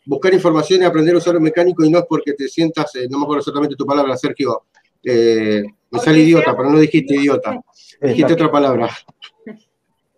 [0.07, 3.07] buscar información y aprender a usar un mecánico y no es porque te sientas, eh,
[3.09, 4.65] no me acuerdo exactamente tu palabra, Sergio,
[5.03, 7.53] eh, me sale idiota, pero no dijiste idiota,
[8.03, 8.35] dijiste Exacto.
[8.35, 8.91] otra palabra.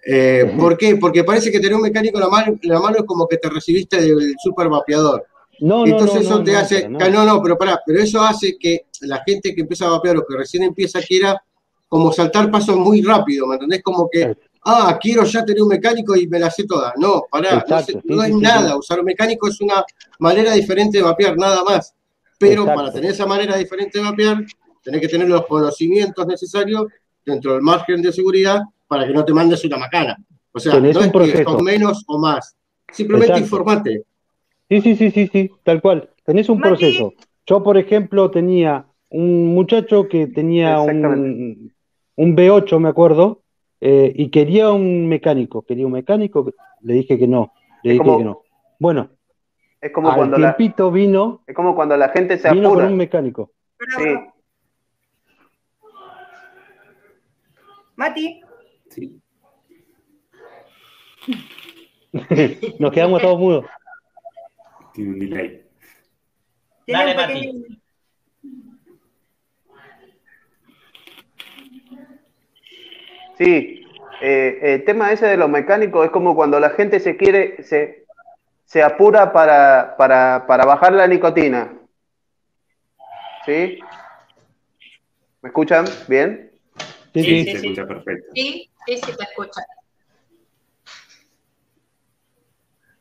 [0.09, 0.97] Eh, ¿Por qué?
[0.97, 3.49] Porque parece que tener un mecánico en la mano, la mano es como que te
[3.51, 5.27] recibiste del super vapeador.
[5.59, 7.11] No, no, Entonces no, eso no, te no, hace, para nada.
[7.11, 10.25] no, no, pero pará, pero eso hace que la gente que empieza a vapear o
[10.27, 11.43] que recién empieza quiera
[11.89, 13.83] como saltar pasos muy rápido, ¿me entendés?
[13.83, 16.93] Como que, ah, quiero ya tener un mecánico y me la sé toda.
[16.99, 19.61] No, pará, no, Exacto, sé- sí, no sí, es sí, nada, usar un mecánico es
[19.61, 19.85] una
[20.21, 21.95] manera diferente de vapear, nada más.
[22.39, 22.81] Pero Exacto.
[22.81, 24.45] para tener esa manera diferente de vapear,
[24.85, 26.85] tenés que tener los conocimientos necesarios
[27.25, 30.17] dentro del margen de seguridad para que no te mandes una macana.
[30.53, 31.51] O sea, Tenés no un es que proceso.
[31.51, 32.57] sos menos o más.
[32.93, 33.45] Simplemente Exacto.
[33.57, 34.03] informate.
[34.69, 36.11] Sí, sí, sí, sí, sí, tal cual.
[36.25, 36.69] Tenés un Mati.
[36.71, 37.13] proceso.
[37.47, 41.73] Yo, por ejemplo, tenía un muchacho que tenía un,
[42.17, 43.43] un B8, me acuerdo,
[43.81, 45.63] eh, y quería un mecánico.
[45.63, 47.53] Quería un mecánico, le dije que no.
[47.83, 48.43] Le dije como- que no.
[48.79, 49.11] Bueno,
[49.81, 52.79] Es como al cuando la, tiempito vino, es como cuando la gente se vino con
[52.79, 52.89] apura.
[52.89, 53.53] un mecánico.
[53.97, 54.05] Sí,
[57.97, 58.41] Mati.
[62.79, 63.65] Nos quedamos todos mudos.
[64.95, 65.63] Tiene un delay.
[66.87, 67.79] Dale, Mati.
[73.39, 73.83] sí.
[74.23, 78.07] Eh, el tema ese de los mecánicos es como cuando la gente se quiere, se,
[78.65, 81.75] se apura para, para, para bajar la nicotina.
[83.45, 83.79] ¿Sí?
[85.43, 86.51] ¿Me escuchan bien?
[87.13, 87.45] Sí, Sí, sí.
[87.53, 87.67] Se sí.
[87.69, 88.27] escucha perfecto.
[88.35, 89.61] Sí, sí, sí, te escucha.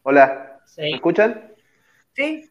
[0.08, 1.49] Hola, ¿me escuchan?
[2.14, 2.47] ¿Sí?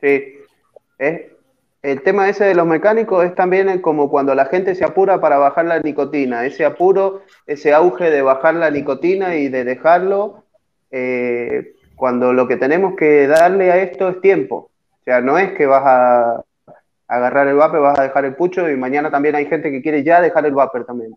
[0.00, 0.38] Sí.
[0.96, 1.32] Es,
[1.82, 5.36] el tema ese de los mecánicos es también como cuando la gente se apura para
[5.36, 10.44] bajar la nicotina, ese apuro, ese auge de bajar la nicotina y de dejarlo,
[10.90, 14.70] eh, cuando lo que tenemos que darle a esto es tiempo.
[14.98, 16.42] O sea, no es que vas a
[17.06, 20.04] agarrar el vapor, vas a dejar el pucho y mañana también hay gente que quiere
[20.04, 21.14] ya dejar el vapor también.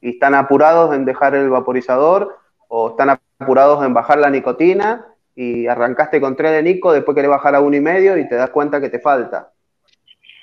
[0.00, 5.66] Y están apurados en dejar el vaporizador o están apurados en bajar la nicotina y
[5.66, 8.50] arrancaste con 3 de Nico, después querés bajar a uno y medio y te das
[8.50, 9.52] cuenta que te falta.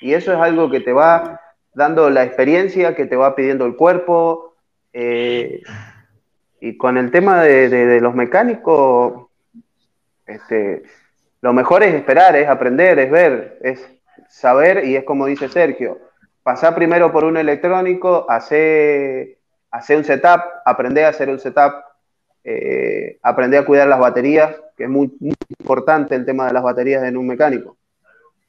[0.00, 1.40] Y eso es algo que te va
[1.74, 4.54] dando la experiencia, que te va pidiendo el cuerpo.
[4.92, 5.62] eh,
[6.60, 9.26] y con el tema de, de- los mecánicos,
[10.26, 10.82] este,
[11.40, 13.88] lo mejor es esperar, es aprender, es ver, es
[14.28, 15.98] saber y es como dice Sergio,
[16.42, 19.38] pasar primero por un electrónico, hacer
[19.96, 21.72] un setup, aprender a hacer un setup,
[22.44, 26.62] eh, aprender a cuidar las baterías, que es muy, muy importante el tema de las
[26.62, 27.76] baterías en un mecánico.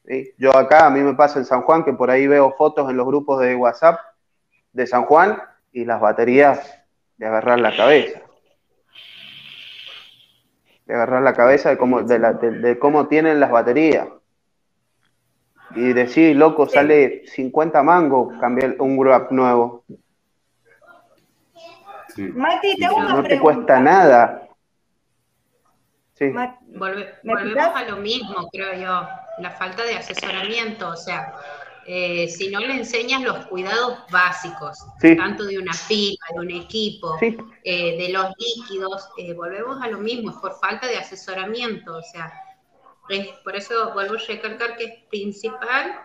[0.06, 0.32] ¿sí?
[0.38, 2.96] Yo acá, a mí me pasa en San Juan, que por ahí veo fotos en
[2.96, 3.98] los grupos de WhatsApp
[4.72, 5.38] de San Juan
[5.72, 6.74] y las baterías
[7.16, 8.20] de agarrar la cabeza.
[10.86, 14.08] De agarrar la cabeza de cómo, de, la- de- de cómo tienen las baterías.
[15.76, 19.84] Y decir, loco, sale 50 mangos cambiar un grab nuevo.
[22.14, 22.22] Sí.
[22.22, 24.48] Mati, te hago una No te cuesta nada.
[26.14, 26.26] Sí.
[26.26, 29.08] Ma- Volve- ¿Me volvemos a lo mismo, creo yo,
[29.38, 31.34] la falta de asesoramiento, o sea,
[31.86, 35.16] eh, si no le enseñas los cuidados básicos, Sí.
[35.16, 37.36] tanto de una pila, de un equipo, Sí.
[37.64, 42.02] eh, de los líquidos, eh, volvemos a lo mismo, es por falta de asesoramiento, o
[42.02, 42.32] sea,
[43.08, 46.00] es, por eso vuelvo a recalcar que es principal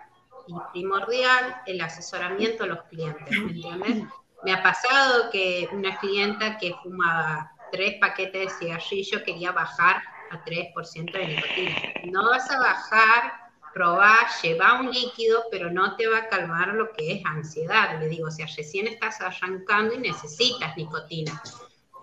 [0.47, 4.03] y primordial el asesoramiento a los clientes, ¿me entiendes?
[4.44, 10.44] Me ha pasado que una clienta que fumaba tres paquetes de cigarrillo quería bajar a
[10.44, 11.76] 3% de nicotina.
[12.06, 13.34] No vas a bajar,
[13.74, 18.00] probar, lleva un líquido, pero no te va a calmar lo que es ansiedad.
[18.00, 21.42] Le digo, o sea, recién estás arrancando y necesitas nicotina.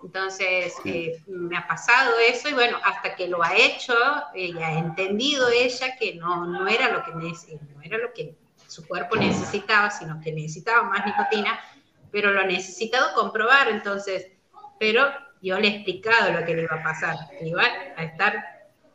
[0.03, 3.95] Entonces, eh, me ha pasado eso y bueno, hasta que lo ha hecho,
[4.35, 8.35] ella ha entendido ella que no, no, era lo que no era lo que
[8.67, 11.59] su cuerpo necesitaba, sino que necesitaba más nicotina,
[12.11, 14.27] pero lo ha necesitado comprobar, entonces,
[14.79, 15.03] pero
[15.41, 17.63] yo le he explicado lo que le iba a pasar, que iba
[17.95, 18.33] a estar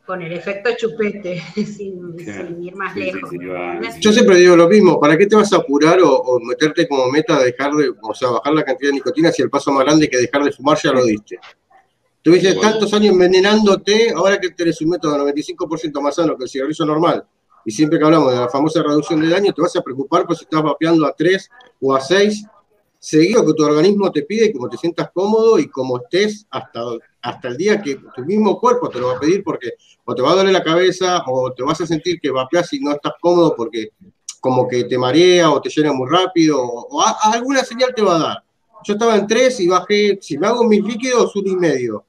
[0.05, 2.47] con el efecto chupete, sin, Claro.
[2.47, 3.29] sin ir más Sí, sí, lejos.
[3.29, 3.99] sí, va- ¿entendés?
[4.01, 7.07] Yo siempre digo lo mismo, ¿para qué te vas a apurar o, o meterte como
[7.09, 9.85] meta de dejar de, o sea, bajar la cantidad de nicotina si el paso más
[9.85, 11.39] grande que dejar de fumar ya lo diste?
[12.21, 16.85] Tuviste tantos años envenenándote, ahora que tenés un método 95% más sano que el cigarrillo
[16.85, 17.25] normal,
[17.65, 20.35] y siempre que hablamos de la famosa reducción de daño, te vas a preocupar por
[20.35, 21.49] si estás vapeando a 3
[21.81, 22.45] o a 6.
[23.03, 26.79] Seguido que tu organismo te pide y como te sientas cómodo y como estés hasta,
[27.21, 29.71] hasta el día que tu mismo cuerpo te lo va a pedir porque
[30.05, 32.79] o te va a doler la cabeza o te vas a sentir que vapeas y
[32.79, 33.89] no estás cómodo porque
[34.39, 38.19] como que te marea o te llena muy rápido o, alguna señal te va a
[38.19, 38.43] dar.
[38.85, 42.05] Yo estaba en tres y bajé, si me hago mis líquidos, uno y medio.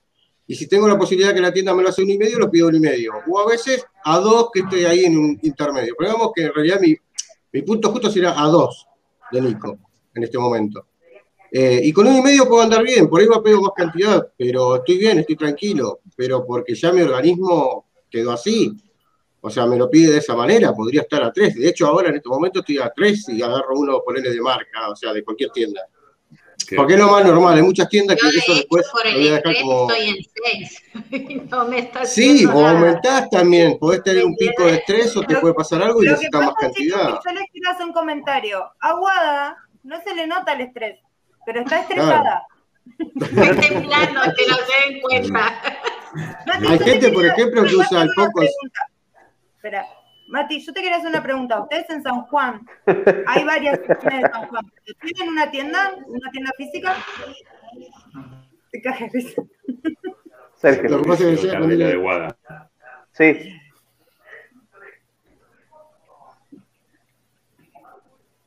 [0.47, 2.51] Y si tengo la posibilidad que la tienda me lo hace uno y medio, lo
[2.51, 3.14] pido uno y medio.
[3.28, 5.95] O a veces a dos que estoy ahí en un intermedio.
[5.99, 6.95] Pero digamos que en realidad mi,
[7.53, 8.86] mi punto justo sería a dos
[9.32, 9.78] de Nico
[10.14, 10.86] en este momento.
[11.50, 13.70] Eh, y con uno y medio puedo andar bien, por ahí va a pedir más
[13.76, 18.76] cantidad, pero estoy bien, estoy tranquilo, pero porque ya mi organismo quedó así.
[19.40, 21.54] O sea, me lo pide de esa manera, podría estar a tres.
[21.54, 24.88] De hecho, ahora en este momento estoy a tres y agarro uno ponerle de marca,
[24.90, 25.82] o sea, de cualquier tienda.
[26.76, 29.34] Porque es lo más normal, hay muchas tiendas que eso después por el voy a
[29.34, 29.90] dejar como...
[29.90, 31.46] estoy en 6.
[31.50, 35.36] no me está sí, o aumentás también, podés tener un pico de estrés o te
[35.36, 37.20] puede pasar algo y necesitas más cantidad.
[37.24, 38.64] yo les quiero hacer un comentario.
[38.80, 40.99] Aguada, no se le nota el estrés,
[41.47, 42.47] pero está estresada.
[42.99, 45.53] Estoy temblando, que no se den cuenta.
[46.68, 48.43] Hay gente, por ejemplo, que usa el poco.
[49.57, 49.87] Espera,
[50.28, 51.61] Mati, yo te quería hacer una pregunta.
[51.61, 52.66] Ustedes en San Juan,
[53.26, 54.72] hay varias tiendas de San Juan.
[55.01, 55.93] ¿Tienen una tienda?
[56.07, 56.97] ¿Una tienda física?
[58.70, 58.82] Te
[60.55, 60.91] Sergio.
[60.91, 62.37] Lo que pasa es que de Guada.
[63.12, 63.61] Sí.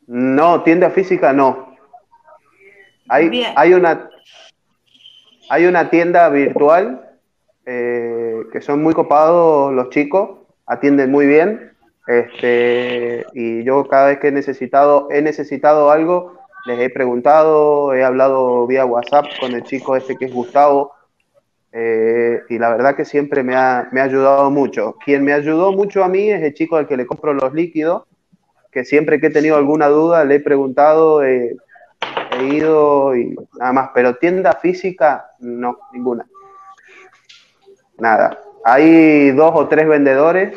[0.08, 1.76] No, tienda física no.
[3.10, 4.10] Hay, hay, una,
[5.50, 7.08] hay una tienda virtual
[7.66, 11.74] eh, que son muy copados los chicos, atienden muy bien.
[12.08, 18.04] Este, y yo cada vez que he necesitado, he necesitado algo, les he preguntado, he
[18.04, 20.94] hablado vía WhatsApp con el chico este que es Gustavo,
[21.74, 24.96] eh, y la verdad que siempre me ha, me ha, ayudado mucho.
[25.04, 28.04] Quien me ayudó mucho a mí es el chico al que le compro los líquidos,
[28.78, 31.58] que siempre que he tenido alguna duda le he preguntado, eh,
[32.38, 36.28] he ido y nada más, pero tienda física, no, ninguna.
[37.98, 38.38] Nada.
[38.64, 40.56] Hay dos o tres vendedores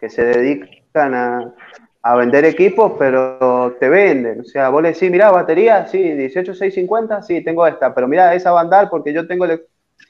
[0.00, 1.54] que se dedican a,
[2.02, 4.40] a vender equipos, pero te venden.
[4.40, 8.50] O sea, vos le decís, mira, batería, sí, 18650, sí, tengo esta, pero mira, esa
[8.50, 9.46] bandal, porque yo tengo,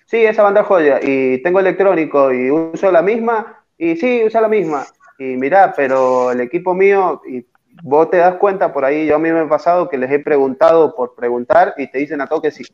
[0.07, 4.49] sí, esa bandal joya, y tengo electrónico, y uso la misma, y sí, usa la
[4.49, 4.87] misma.
[5.23, 7.47] Y mira, pero el equipo mío, y
[7.85, 10.19] vos te das cuenta por ahí, yo a mí me he pasado que les he
[10.19, 12.65] preguntado por preguntar y te dicen a todo que sí.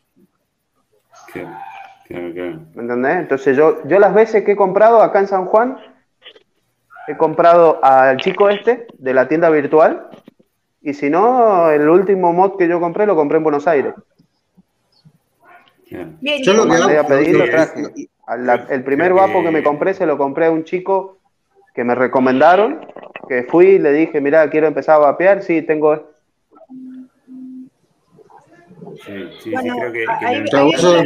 [2.08, 3.16] ¿Me entendés?
[3.18, 5.76] Entonces yo, yo las veces que he comprado acá en San Juan,
[7.06, 10.08] he comprado al chico este de la tienda virtual
[10.80, 13.92] y si no, el último mod que yo compré lo compré en Buenos Aires.
[15.90, 18.08] yo lo mandé a pedir, lo traje.
[18.70, 21.17] el primer vapo que me compré se lo compré a un chico
[21.78, 22.80] que me recomendaron,
[23.28, 26.10] que fui y le dije, mira, quiero empezar a vapear, sí, tengo...
[28.96, 30.04] Sí, sí, sí, creo que...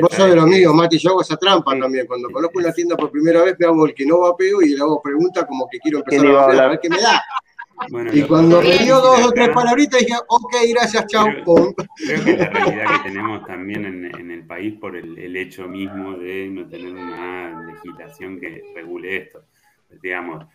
[0.00, 2.06] vos, sos, de los míos, Mati, yo hago esa trampa también.
[2.06, 4.80] Cuando conozco una tienda por primera vez, me hago el que no vapeo y le
[4.80, 7.22] hago preguntas como que quiero empezar a vapear, a ver qué me da.
[8.14, 11.26] y cuando me dio dos o tres palabritas dije, ok, gracias, chao.
[11.26, 15.18] Creo, creo, que es la realidad que tenemos también en, en el país por el,
[15.18, 19.44] el, hecho mismo de no tener una legislación que regule esto
[20.01, 20.47] digamos,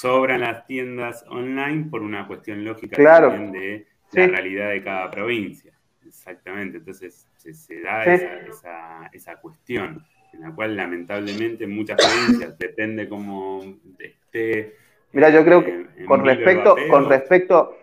[0.00, 5.72] sobran las tiendas online por una cuestión lógica también de la realidad de cada provincia.
[6.06, 13.08] Exactamente, entonces se, da esa, esa, cuestión en la cual lamentablemente en muchas provincias depende
[13.08, 13.62] cómo
[13.98, 14.76] esté.
[15.12, 17.76] Mira, yo creo que con respecto, con respecto,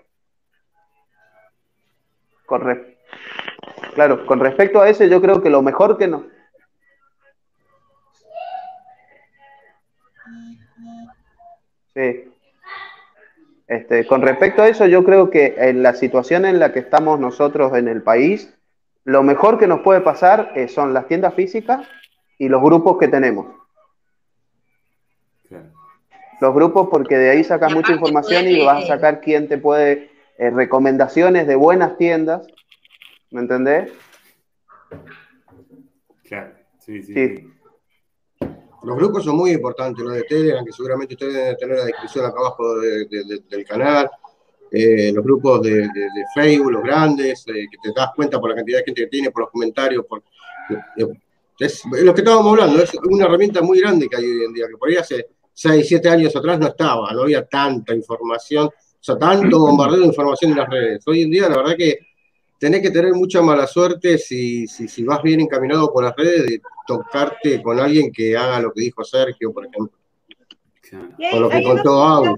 [2.45, 2.61] con
[3.93, 6.23] claro, con respecto a eso, yo creo que lo mejor que nos,
[11.97, 12.31] Sí.
[13.65, 17.19] Este, con respecto a eso, yo creo que en la situación en la que estamos
[17.19, 18.53] nosotros en el país,
[19.03, 21.87] lo mejor que nos puede pasar eh, son las tiendas físicas
[22.37, 23.47] y los grupos que tenemos.
[26.39, 30.11] Los grupos, porque de ahí sacas mucha información y vas a sacar quién te puede,
[30.37, 32.45] eh, recomendaciones de buenas tiendas,
[33.31, 33.91] ¿me entendés?
[36.23, 37.01] Claro, sí.
[37.01, 37.13] sí.
[37.13, 37.56] sí.
[38.83, 42.25] Los grupos son muy importantes, los de Telegram, que seguramente ustedes deben tener la descripción
[42.25, 44.09] acá abajo del canal,
[44.71, 45.89] eh, los grupos de,
[46.35, 49.31] Facebook, los grandes, eh, que te das cuenta por la cantidad de gente que tiene,
[49.31, 50.23] por los comentarios, por,
[51.59, 54.67] es, lo que estábamos hablando, es una herramienta muy grande que hay hoy en día,
[54.67, 58.71] que por ahí hace 6, 7 años atrás no estaba, no había tanta información, o
[58.99, 61.07] sea, tanto bombardeo de información en las redes.
[61.07, 61.99] Hoy en día, la verdad que
[62.59, 66.45] tenés que tener mucha mala suerte si, si, si vas bien encaminado por las redes
[66.45, 69.97] de tocarte con alguien que haga lo que dijo Sergio, por ejemplo.
[71.33, 72.35] o lo que contó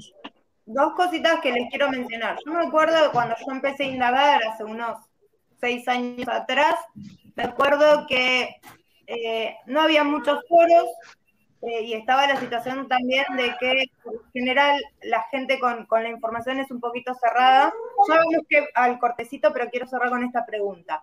[0.65, 2.38] Dos cositas que les quiero mencionar.
[2.45, 4.97] Yo me acuerdo cuando yo empecé a indagar hace unos
[5.59, 6.76] seis años atrás,
[7.36, 8.49] me acuerdo que
[9.07, 10.86] eh, no había muchos foros
[11.63, 13.86] eh, y estaba la situación también de que
[14.32, 17.74] general la gente con, con, la información es un poquito cerrada.
[18.08, 21.02] Ya vamos que al cortecito, pero quiero cerrar con esta pregunta.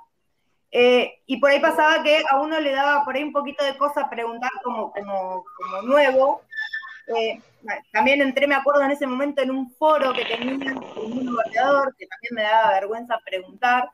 [0.70, 3.78] Eh, y por ahí pasaba que a uno le daba por ahí un poquito de
[3.78, 6.42] cosa preguntar como, como, como nuevo.
[7.08, 7.40] Eh,
[7.92, 12.06] también entré, me acuerdo en ese momento, en un foro que tenía un bateador, que
[12.06, 13.90] también me daba vergüenza preguntar.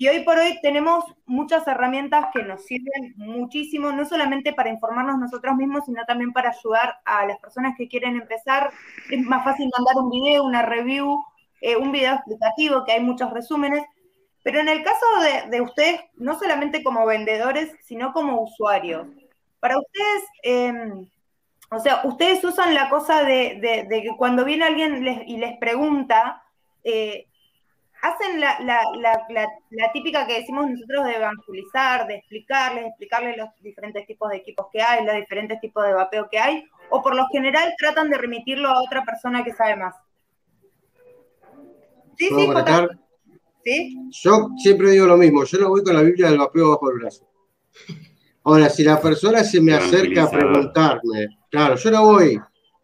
[0.00, 5.18] Y hoy por hoy tenemos muchas herramientas que nos sirven muchísimo, no solamente para informarnos
[5.18, 8.70] nosotros mismos, sino también para ayudar a las personas que quieren empezar.
[9.10, 11.22] Es más fácil mandar un video, una review,
[11.60, 13.84] eh, un video explicativo, que hay muchos resúmenes.
[14.42, 19.06] Pero en el caso de, de ustedes, no solamente como vendedores, sino como usuarios,
[19.60, 20.72] para ustedes, eh,
[21.70, 26.42] o sea, ustedes usan la cosa de, que cuando viene alguien y les pregunta,
[26.84, 27.26] eh,
[28.02, 33.48] hacen la, la, la, la, típica que decimos nosotros de evangelizar, de explicarles, explicarles los
[33.60, 37.14] diferentes tipos de equipos que hay, los diferentes tipos de vapeo que hay, o por
[37.14, 39.94] lo general tratan de remitirlo a otra persona que sabe más.
[42.16, 42.48] Sí, sí,
[43.62, 43.96] ¿Sí?
[44.22, 46.98] Yo siempre digo lo mismo, yo no voy con la Biblia del vapeo bajo el
[46.98, 47.28] brazo.
[48.44, 52.40] Ahora, si la persona se me acerca a preguntarme, claro, yo no voy,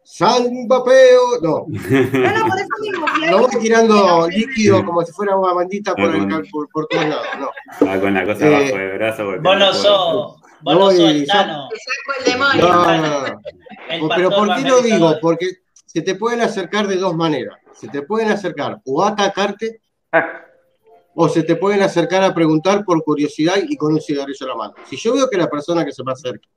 [0.06, 1.66] sal un vapeo, no.
[1.68, 3.06] No, no, por eso mismo.
[3.28, 7.26] No voy tirando líquido como si fuera una bandita por, el, por, por todos lados,
[7.40, 7.50] no.
[7.86, 9.24] Va con la cosa eh, bajo el brazo.
[9.42, 11.68] Vos no sos, vos no sos el Tano.
[11.68, 12.68] Te saco el demonio.
[12.68, 14.08] No, no, no.
[14.14, 15.14] Pero ¿por qué lo digo?
[15.20, 15.50] Porque
[15.84, 17.56] se te pueden acercar de dos maneras.
[17.74, 19.80] Se te pueden acercar o a atacarte
[21.14, 24.54] o se te pueden acercar a preguntar por curiosidad y con un cigarrillo en la
[24.54, 24.74] mano.
[24.88, 26.48] Si yo veo que la persona que se me acerca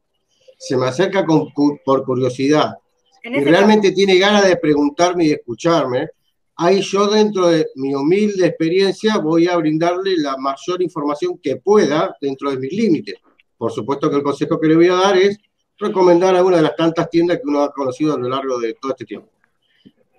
[0.59, 1.51] se me acerca con,
[1.85, 2.75] por curiosidad
[3.23, 3.95] y realmente caso.
[3.95, 6.09] tiene ganas de preguntarme y de escucharme,
[6.55, 12.15] ahí yo dentro de mi humilde experiencia voy a brindarle la mayor información que pueda
[12.21, 13.15] dentro de mis límites.
[13.57, 15.37] Por supuesto que el consejo que le voy a dar es
[15.77, 18.73] recomendar a una de las tantas tiendas que uno ha conocido a lo largo de
[18.75, 19.29] todo este tiempo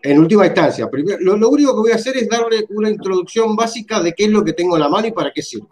[0.02, 3.54] en última instancia, primero, lo, lo, único que voy a hacer es darle una introducción
[3.54, 5.68] básica de qué es lo que tengo en la mano y para qué sirve.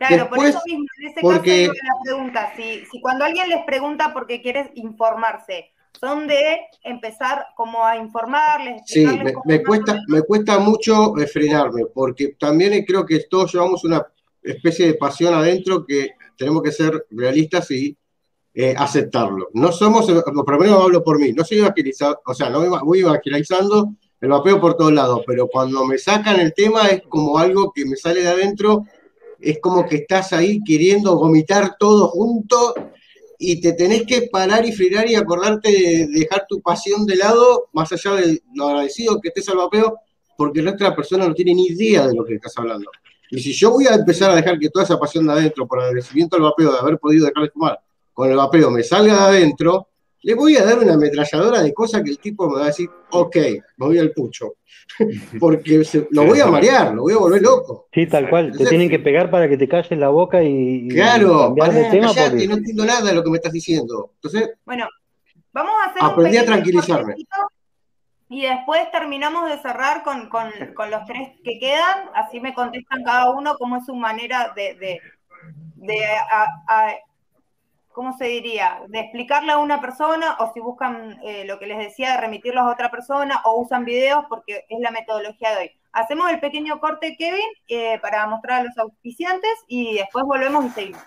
[0.00, 3.50] Claro, Después, por eso mismo, en ese porque, caso la pregunta, si, si cuando alguien
[3.50, 8.80] les pregunta porque quieres informarse, son de empezar como a informarles.
[8.86, 14.06] Sí, me, me cuesta, me cuesta mucho frenarme, porque también creo que todos llevamos una
[14.42, 17.94] especie de pasión adentro que tenemos que ser realistas y
[18.54, 19.50] eh, aceptarlo.
[19.52, 22.66] No somos, eh, por lo menos hablo por mí, no soy evangelizado, o sea, no
[22.86, 27.36] voy evangelizando el vapeo por todos lados, pero cuando me sacan el tema es como
[27.36, 28.86] algo que me sale de adentro,
[29.40, 32.74] es como que estás ahí queriendo vomitar todo junto
[33.38, 37.68] y te tenés que parar y frenar y acordarte de dejar tu pasión de lado,
[37.72, 39.96] más allá de lo agradecido que estés al vapeo,
[40.36, 42.90] porque la otra persona no tiene ni idea de lo que estás hablando.
[43.30, 45.80] Y si yo voy a empezar a dejar que toda esa pasión de adentro por
[45.80, 47.78] agradecimiento al vapeo de haber podido dejar de fumar,
[48.12, 49.88] con el vapeo me salga de adentro,
[50.22, 52.90] le voy a dar una ametralladora de cosas que el tipo me va a decir,
[53.10, 53.36] ok,
[53.78, 54.56] me voy al pucho.
[55.40, 57.88] Porque se, lo voy a marear, lo voy a volver loco.
[57.92, 58.46] Sí, tal cual.
[58.46, 60.88] Entonces, te tienen que pegar para que te calles la boca y.
[60.88, 62.46] Claro, para de tema porque...
[62.46, 64.12] no entiendo nada de lo que me estás diciendo.
[64.16, 64.50] Entonces.
[64.64, 64.88] Bueno,
[65.52, 66.02] vamos a hacer.
[66.02, 67.14] Aprendí a tranquilizarme.
[68.32, 72.10] Y después terminamos de cerrar con, con, con, los tres que quedan.
[72.14, 75.00] Así me contestan cada uno cómo es su manera de, de,
[75.74, 76.94] de a, a,
[77.92, 78.82] ¿cómo se diría?
[78.88, 82.64] De explicarle a una persona o si buscan eh, lo que les decía, de remitirlos
[82.64, 85.70] a otra persona o usan videos porque es la metodología de hoy.
[85.92, 90.70] Hacemos el pequeño corte, Kevin, eh, para mostrar a los auspiciantes y después volvemos y
[90.70, 91.02] seguimos.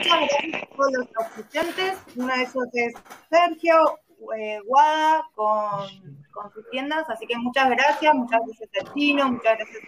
[0.00, 1.98] Muchas gracias a todos los auspiciantes.
[2.16, 2.94] Uno de esos es
[3.28, 3.98] Sergio,
[4.36, 5.88] eh, Guada con,
[6.54, 9.84] sus tiendas, así que muchas gracias, muchas gracias al chino, muchas gracias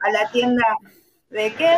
[0.00, 0.64] a la tienda
[1.30, 1.76] de qué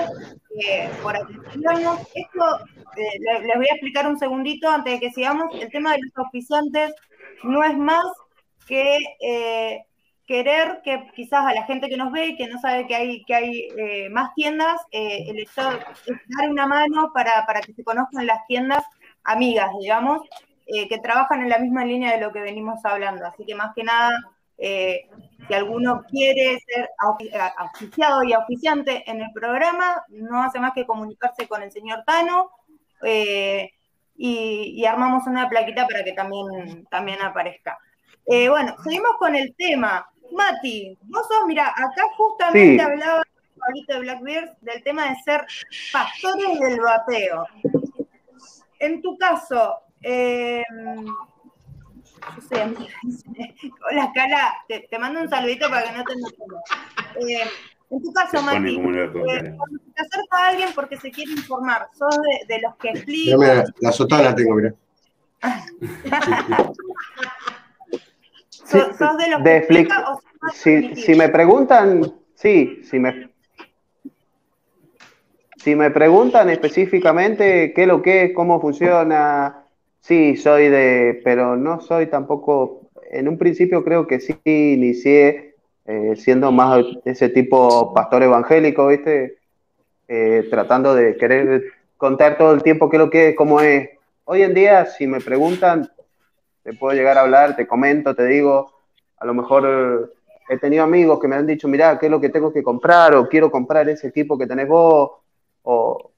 [0.62, 2.00] eh, por atendernos.
[2.14, 2.58] Esto
[2.96, 5.54] eh, les voy a explicar un segundito antes de que sigamos.
[5.54, 6.92] El tema de los auspiciantes
[7.42, 8.04] no es más
[8.66, 8.98] que
[10.30, 13.24] querer que quizás a la gente que nos ve y que no sabe que hay,
[13.24, 15.70] que hay eh, más tiendas, el hecho
[16.06, 18.84] es dar una mano para, para que se conozcan las tiendas
[19.24, 20.20] amigas, digamos,
[20.66, 23.26] que trabajan en la misma línea de lo que venimos hablando.
[23.26, 24.12] Así que más que nada,
[24.62, 25.08] eh,
[25.48, 26.90] si alguno quiere ser
[27.74, 32.50] oficiado y oficiante en el programa, no hace más que comunicarse con el señor Tano
[33.02, 33.72] eh,
[34.14, 37.78] y, armamos una plaquita para que también, también aparezca.
[38.26, 40.06] Eh, bueno, seguimos con el tema.
[40.32, 43.22] Mati, vos sos, mira, acá justamente hablaba
[43.66, 45.46] ahorita de Blackbeard del tema de ser
[45.92, 47.46] pastores del vapeo.
[48.78, 50.64] En tu caso, eh,
[52.36, 52.94] yo soy amiga.
[53.90, 56.14] Hola, Cala, te, te, mando un saludito para que no te
[57.34, 57.42] eh,
[57.90, 62.16] En tu caso, Mati, eh, cuando te acerca a alguien porque se quiere informar, sos
[62.16, 63.40] de, de los que explican.
[63.40, 64.74] La, la sotana tengo, mira.
[68.70, 69.40] ¿Sos, sos de los
[70.08, 70.20] o
[70.52, 73.30] si, si me preguntan, sí, si me,
[75.56, 79.60] si me preguntan específicamente qué es lo que es, cómo funciona,
[80.00, 85.54] Sí, soy de, pero no soy tampoco, en un principio creo que sí inicié
[85.86, 89.38] eh, siendo más ese tipo pastor evangélico, ¿viste?
[90.08, 91.64] Eh, tratando de querer
[91.96, 93.90] contar todo el tiempo qué es lo que es, cómo es.
[94.24, 95.90] Hoy en día, si me preguntan,
[96.70, 98.72] te puedo llegar a hablar, te comento, te digo,
[99.16, 100.14] a lo mejor
[100.48, 103.12] he tenido amigos que me han dicho, mira, qué es lo que tengo que comprar,
[103.16, 105.10] o quiero comprar ese equipo que tenés vos,
[105.62, 106.12] o,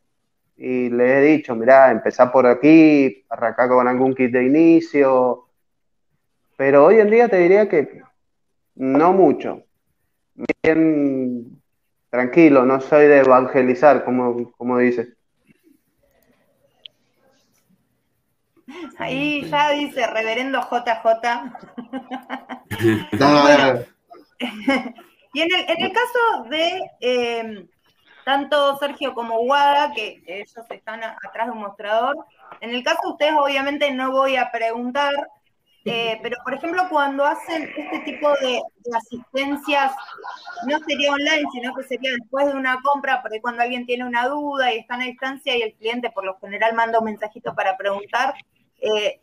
[0.58, 5.46] y le he dicho, mira, empezar por aquí, arrancar con algún kit de inicio,
[6.58, 8.02] pero hoy en día te diría que
[8.74, 9.62] no mucho.
[10.62, 11.62] Bien
[12.10, 15.14] tranquilo, no soy de evangelizar, como, como dice.
[18.98, 21.04] Ahí ya dice reverendo JJ.
[25.34, 27.66] y en el, en el caso de eh,
[28.24, 32.16] tanto Sergio como Guada, que ellos están atrás de un mostrador.
[32.60, 35.12] En el caso de ustedes, obviamente no voy a preguntar,
[35.84, 38.62] eh, pero por ejemplo, cuando hacen este tipo de,
[38.94, 39.92] asistencias,
[40.66, 44.28] no sería online, sino que sería después de una compra, porque cuando alguien tiene una
[44.28, 47.76] duda y está a distancia y el cliente por lo general manda un mensajito para
[47.76, 48.34] preguntar,
[48.82, 49.20] eh,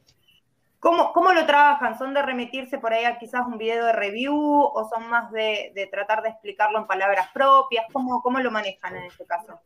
[0.80, 1.98] ¿Cómo, ¿Cómo, lo trabajan?
[1.98, 5.73] ¿Son de remitirse por ahí a quizás un video de review o son más de,
[5.76, 7.86] de tratar de explicarlo en palabras propias?
[7.91, 9.60] ¿Cómo, ¿Cómo, lo manejan en este caso?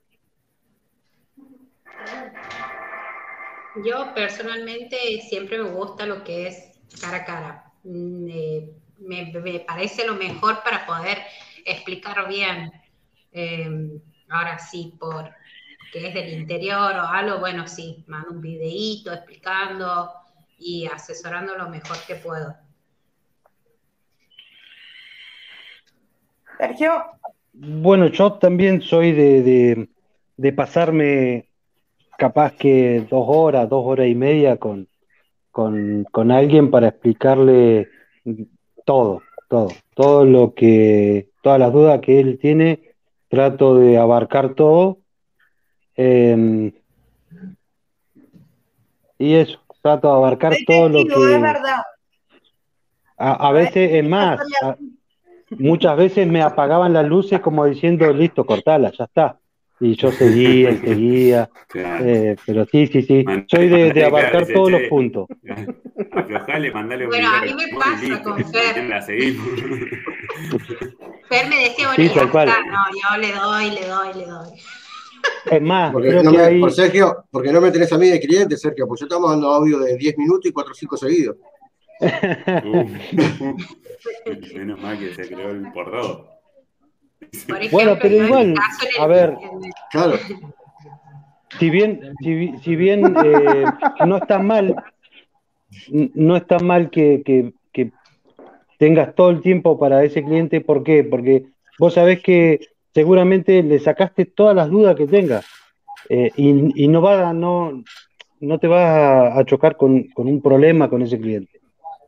[3.86, 7.72] Yo personalmente siempre me gusta lo que es cara a cara.
[7.84, 11.20] Mm, eh, me, me, parece lo mejor para poder
[11.64, 12.72] explicar bien.
[13.32, 14.00] Eh,
[14.30, 15.32] ahora sí, por
[15.94, 20.10] que es del interior o algo, bueno, sí, mando un videíto explicando
[20.58, 22.56] y asesorando lo mejor que puedo.
[26.58, 26.92] Sergio.
[27.54, 29.88] Bueno, yo también soy de,
[30.38, 31.48] de, pasarme
[32.18, 34.88] capaz que dos horas, dos horas y media con,
[35.52, 37.90] con, con, alguien para explicarle
[38.86, 42.96] todo, todo, todo lo que, todas las dudas que él tiene,
[43.28, 45.03] trato de abarcar todo.
[45.96, 46.74] Eh,
[49.20, 51.14] y eso, trato de abarcar todo lo que...
[51.14, 51.84] Es verdad.
[53.18, 54.76] A, a veces, es más, a,
[55.52, 59.38] muchas veces me apagaban las luces como diciendo, listo, cortala, ya está.
[59.80, 61.50] Y yo seguía y seguía.
[61.68, 62.06] Claro.
[62.06, 63.24] Eh, pero sí, sí, sí.
[63.24, 65.28] Man, Soy de, de abarcar todos los puntos.
[66.12, 68.84] Aflojale, mandale un Bueno, a mí me pasa con Fer.
[68.86, 69.48] La seguimos.
[71.30, 72.46] Fer me decía, bueno, Sí, ya está.
[72.46, 74.60] No, yo le doy, le doy, le doy.
[75.50, 76.60] Es más, Porque creo no, que me, hay...
[76.60, 79.48] por Sergio, porque no me tenés a mí de cliente, Sergio, pues yo estamos dando
[79.50, 81.38] audio de 10 minutos y 4 o 5 seguidos.
[84.56, 86.26] Menos mal que se creó el por dos.
[87.48, 88.56] Por ejemplo, Bueno, pero igual,
[89.00, 89.38] a ver.
[89.92, 90.18] Claro.
[91.60, 93.66] si bien, si, bi- si bien eh,
[94.06, 94.76] no está mal,
[95.90, 97.92] no está mal que, que- que
[98.78, 101.04] tengas todo el tiempo para ese cliente, ¿por qué?
[101.04, 101.46] Porque
[101.80, 102.60] vos sabés que
[102.94, 105.42] seguramente le sacaste todas las dudas que tenga
[106.10, 107.84] eh, y, y no va no,
[108.40, 111.60] no te vas a, a chocar con, con un problema con ese cliente.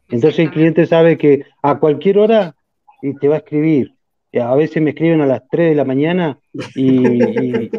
[0.09, 2.55] Entonces el cliente sabe que a cualquier hora
[3.01, 3.93] y te va a escribir.
[4.39, 6.37] A veces me escriben a las 3 de la mañana
[6.75, 7.71] y, y-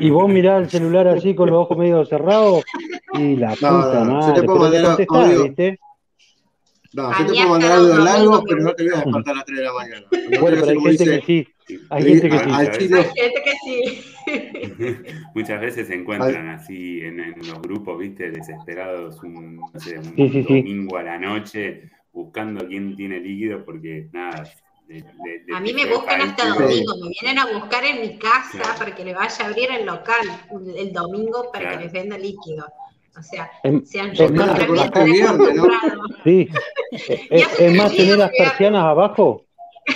[0.00, 2.64] y vos mirás el celular así con los ojos medio cerrados
[3.14, 4.22] y la No, puta no.
[4.22, 5.44] Se madre, te puede pero te mandar contestás, audio.
[5.44, 5.78] ¿viste?
[6.94, 9.32] No, A yo te mí puedo mandar los largo, pero no te voy a despertar
[9.34, 10.06] a las 3 de la mañana.
[10.10, 11.48] No Bueno, pero hay gente dice, que sí.
[11.90, 12.50] Hay gente que a- sí.
[12.50, 12.78] al ¿sabes?
[12.78, 14.04] chino, Hay gente que sí.
[15.34, 20.04] Muchas veces se encuentran así en, en los grupos, viste, desesperados un, no sé, un
[20.16, 20.56] Sí, sí, sí.
[20.58, 24.44] domingo a la noche buscando quién tiene líquido porque nada.
[24.88, 28.02] de- de- de A mí que me buscan hasta domingo, me vienen a buscar en
[28.02, 28.78] mi casa Claro.
[28.78, 30.26] para que le vaya a abrir el local
[30.76, 31.78] el domingo para Claro.
[31.78, 32.66] que les venda líquido.
[33.18, 35.64] O sea, Es, es más, acordás que viernes, ¿no?
[35.64, 36.02] acostumbrado.
[36.24, 36.48] sí.
[36.90, 39.44] Es, es más, tenés las persianas abajo,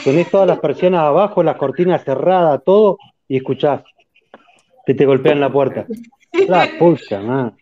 [0.04, 2.98] tenés todas las persianas abajo, las cortinas cerradas, todo,
[3.28, 3.82] y escuchás
[4.86, 5.86] que te golpean la puerta.
[6.48, 7.56] La pucha, man.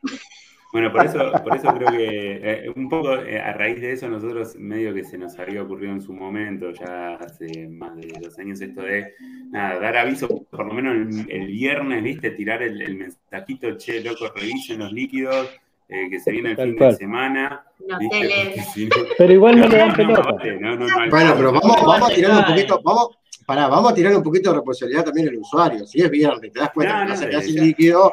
[0.75, 4.09] Bueno, por eso, por eso creo que eh, un poco eh, a raíz de eso
[4.09, 8.37] nosotros medio que se nos había ocurrido en su momento, ya hace más de dos
[8.41, 9.15] años, esto de
[9.53, 10.97] nada, dar aviso, por lo menos
[11.29, 15.49] el, el viernes, viste, tirar el, el mensajito, che, loco, revisen los líquidos,
[15.89, 16.91] eh, que se viene el Tal fin cual.
[16.91, 17.65] de semana.
[17.87, 20.23] No te si no- Pero igual no le dan no, pelota.
[20.23, 23.09] vale, no, no, no, al- Bueno, pero vamos, vamos a te tirar un poquito, vamos,
[23.47, 25.87] pará, vamos a tirar un poquito de responsabilidad también al usuario.
[25.87, 27.63] Si es viernes, te das cuenta No, que no, quedar sin ya.
[27.63, 28.13] líquido,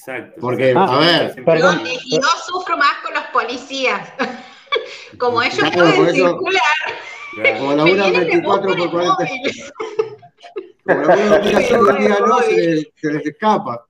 [0.00, 0.40] Exacto.
[0.40, 1.82] Porque, Ah, a ver, Yo, Perdón.
[1.86, 4.08] y yo sufro más con los policías.
[5.18, 6.62] Como ellos Claro, pueden eso- circular,
[7.34, 7.58] Claro.
[7.58, 9.64] como y me 24 buscan por el 40, móvil.
[10.84, 13.86] como laburan 24 por día, no, se les, se les escapa.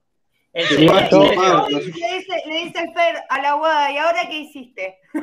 [0.52, 4.38] El Sí, señor Le dice, le dice el Fer a la guada, ¿y ahora qué
[4.40, 4.96] hiciste?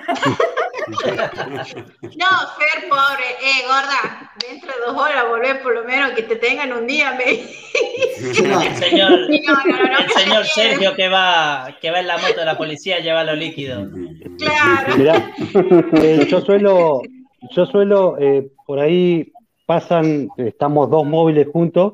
[0.87, 2.27] No,
[2.57, 6.71] Fer, pobre, eh, gorda, dentro de dos horas volver por lo menos que te tengan
[6.71, 11.91] un día, me el señor, No, no, no, no, el señor Sergio que va, que
[11.91, 13.89] va en la moto de la policía lleva los líquidos.
[14.37, 14.97] Claro.
[14.97, 15.31] Mirá,
[16.01, 17.01] eh, yo suelo,
[17.51, 19.33] yo suelo, eh, por ahí
[19.65, 21.93] pasan, estamos dos móviles juntos,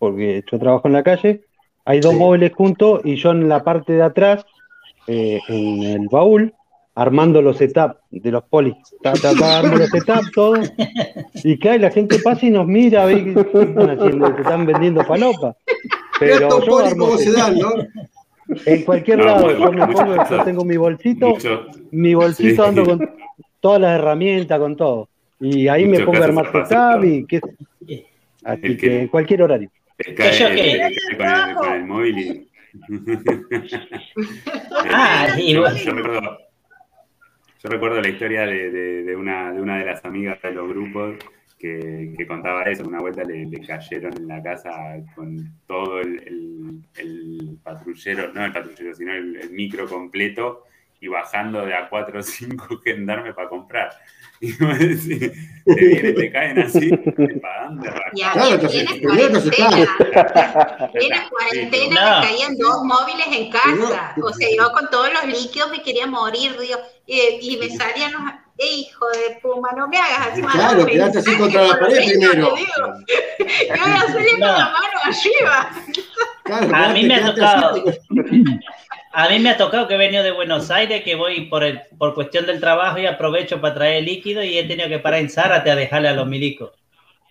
[0.00, 1.44] porque yo trabajo en la calle,
[1.84, 2.18] hay dos Sí.
[2.18, 4.44] móviles juntos y yo en la parte de atrás,
[5.06, 6.52] eh, en el baúl,
[6.94, 8.74] armando los setups de los polis.
[9.02, 10.54] Ta, ta, ta, armo los setups, todo.
[11.42, 14.66] Y claro, la gente pasa y nos mira, ve que ¿qué están haciendo, te están
[14.66, 15.56] vendiendo palopa.
[16.20, 17.70] Pero estos yo polis armo cómo se dan, ¿no?
[18.66, 22.62] En cualquier No, lado, bueno, yo me pongo, yo tengo mi bolsito, Mucho- mi bolsito
[22.62, 22.68] Sí.
[22.68, 23.10] ando con
[23.60, 25.08] todas las herramientas, con todo.
[25.40, 27.40] Y ahí me pongo a armar setup y qué
[28.44, 29.70] Así que que- en cualquier horario.
[30.16, 31.16] Cae- yo qué?
[31.16, 32.48] cae con, el, con el móvil y...
[34.90, 36.38] Ah, yo, vos- yo recuerdo,
[37.62, 40.68] yo recuerdo la historia de, de- de una, de una de las amigas de los
[40.68, 41.16] grupos
[41.58, 42.84] que, que contaba eso.
[42.84, 44.70] Una vuelta le, le cayeron en la casa
[45.14, 50.64] con todo el, el- el patrullero, no el patrullero, sino el, el micro completo
[51.00, 53.90] y bajando de a 4 o 5 gendarmes para comprar.
[54.44, 55.30] Y vos decís,
[55.64, 58.10] te, vienen, te caen así, te pagan de rato.
[58.12, 59.76] Y a Claro, mí en cuarentena,
[60.94, 64.14] en cuarentena me caían dos móviles en casa.
[64.20, 68.12] O sea, yo con todos los líquidos me quería morir, digo, eh, y me salían
[68.12, 68.22] los...
[68.58, 72.54] Eh, hijo de puma, no me hagas así Claro, quedate así contra la pared primero.
[73.38, 75.70] Yo voy a salir con la mano arriba.
[76.44, 77.82] Claro, A mí me ha tocado.
[79.14, 81.82] A mí me ha tocado que he venido de Buenos Aires, que voy por el,
[81.98, 85.28] por cuestión del trabajo y aprovecho para traer líquido y he tenido que parar en
[85.28, 86.70] Zárate a dejarle a los milicos.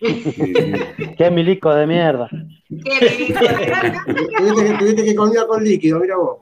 [0.00, 2.28] Qué milico de mierda.
[2.82, 6.36] Tuviste que, tuviste que comida con líquido, mira vos.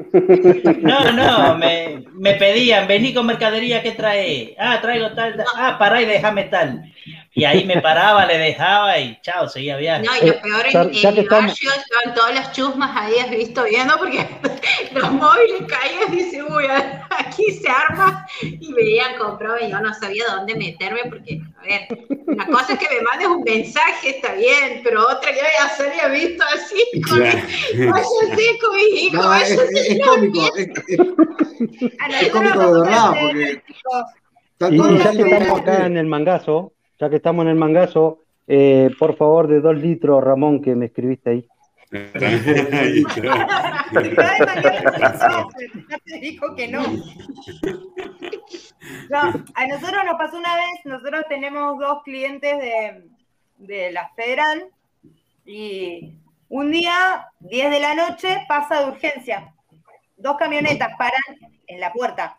[0.82, 4.55] No, no, me, me pedían, vení con mercadería, ¿qué trae?
[4.59, 5.47] Ah, traigo tal, tal.
[5.57, 6.85] ah, pará y déjame tal.
[7.32, 10.05] Y ahí me paraba, le dejaba y chao, seguía viaje.
[10.05, 12.52] No, y lo Eh, peor en, ya- en que mi estamos- barrio estaban todos los
[12.52, 14.27] chusmas ahí, has visto, viendo, porque
[14.93, 16.65] los móviles caían y dice, uy,
[17.11, 21.89] aquí se arma, y veían, compraban, y yo no sabía dónde meterme, porque, a ver,
[22.27, 25.85] una cosa es que me mandes un mensaje, está bien, pero otra que ya se
[25.89, 27.38] había visto así, con Claro.
[27.92, 29.74] váyanse con mi hijo, No, es, váyanse.
[29.74, 31.02] es- es cómico, es, es- A
[32.20, 33.62] es nosotros cómico de verdad, porque
[34.76, 38.90] Y, ya que estamos acá en el mangazo, ya que estamos en el mangazo, eh,
[38.98, 41.47] por favor, de dos litros, Ramón, que me escribiste ahí.
[41.92, 42.12] Ya
[46.05, 46.82] te dijo que no.
[49.09, 49.18] No,
[49.55, 53.05] a nosotros nos pasó una vez, nosotros tenemos dos clientes de,
[53.59, 54.66] de la Federal
[55.44, 56.16] y
[56.48, 59.54] un día, 10 de la noche, pasa de urgencia.
[60.16, 61.20] Dos camionetas paran
[61.66, 62.36] en la puerta.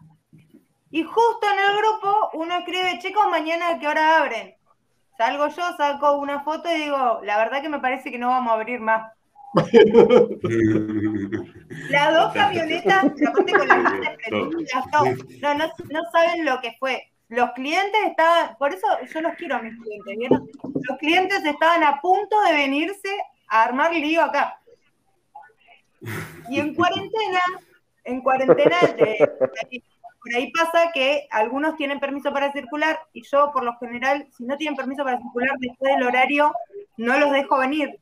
[0.89, 4.55] Y justo en el grupo uno escribe, chicos, mañana a qué hora abren.
[5.17, 8.51] Salgo yo, saco una foto y digo, la verdad que me parece que no vamos
[8.51, 9.11] a abrir más.
[11.89, 13.83] Las dos camionetas, aparte con las
[14.31, 14.49] no,
[15.41, 17.10] no, no, no saben lo que fue.
[17.31, 20.49] Los clientes estaban, por eso yo los quiero a mis clientes, ¿vieron?
[20.63, 23.07] Los clientes estaban a punto de venirse
[23.47, 24.59] a armar lío acá.
[26.49, 27.39] Y en cuarentena,
[28.03, 33.63] en cuarentena, de- por ahí pasa que algunos tienen permiso para circular y yo, por
[33.63, 36.53] lo general, si no tienen permiso para circular después del horario,
[36.97, 37.97] no los dejo venir.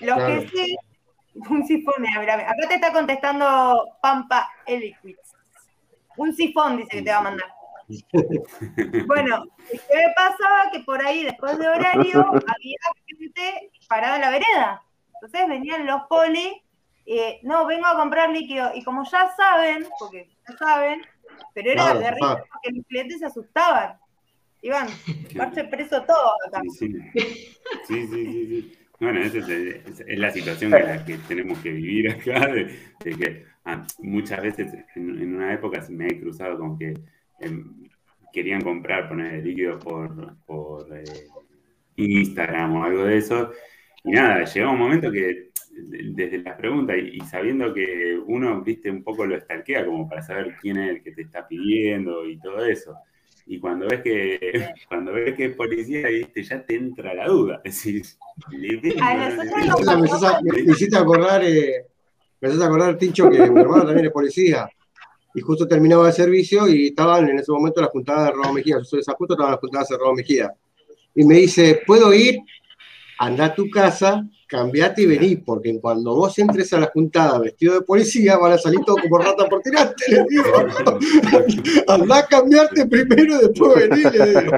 [0.00, 0.40] Los Claro.
[0.42, 0.76] que sí,
[1.48, 2.34] un sifón, mira.
[2.34, 5.16] acá te está contestando Pampa Eliquid.
[6.18, 7.55] Un sifón dice que te va a mandar.
[9.06, 10.70] Bueno, ¿qué me pasaba?
[10.72, 14.82] Que por ahí, después de horario, había gente parada en la vereda.
[15.14, 16.62] Entonces venían los poli,
[17.06, 18.70] eh, no, vengo a comprar líquido.
[18.74, 21.02] Y como ya saben, porque ya saben,
[21.54, 23.98] pero era Claro, de risa porque los clientes se asustaban.
[24.62, 24.88] Iban,
[25.36, 26.60] marche preso todos acá.
[26.78, 26.92] Sí,
[27.86, 28.78] sí, sí, sí.
[28.98, 32.64] Bueno, esa es, es- es la situación en la que tenemos que vivir acá, de,
[33.04, 36.94] de que ah, muchas veces en, en una época me he cruzado con que
[37.40, 37.88] em,
[38.32, 41.04] querían comprar, poner líquidos por, por eh,
[41.96, 43.50] Instagram o algo de eso,
[44.04, 48.62] y nada, llegaba un momento que de- desde las preguntas y, y sabiendo que uno,
[48.62, 52.26] viste, un poco lo estalquea como para saber quién es el que te está pidiendo
[52.26, 52.94] y todo eso.
[53.46, 54.38] Y cuando ves que,
[54.88, 57.60] cuando ves que es policía, viste, ya te entra la duda.
[59.00, 59.86] A nosotros nos
[60.66, 61.84] me hiciste acordar, eh,
[62.40, 64.68] me hiciste acordar, Tincho, que mi hermano también es policía.
[65.36, 68.78] Y justo terminaba el servicio y estaban en ese momento las juntadas de Robo Mejía.
[68.78, 70.54] Yo soy de San Justo, estaban las juntadas de Robo Mejía.
[71.14, 72.38] Y me dice, ¿puedo ir?
[73.18, 77.74] Anda a tu casa, cambiate y vení, porque cuando vos entres a la juntada vestido
[77.74, 80.44] de policía, van a salir todos como rata por tirarte, le digo.
[81.88, 84.40] Anda a cambiarte primero y después vení, le digo.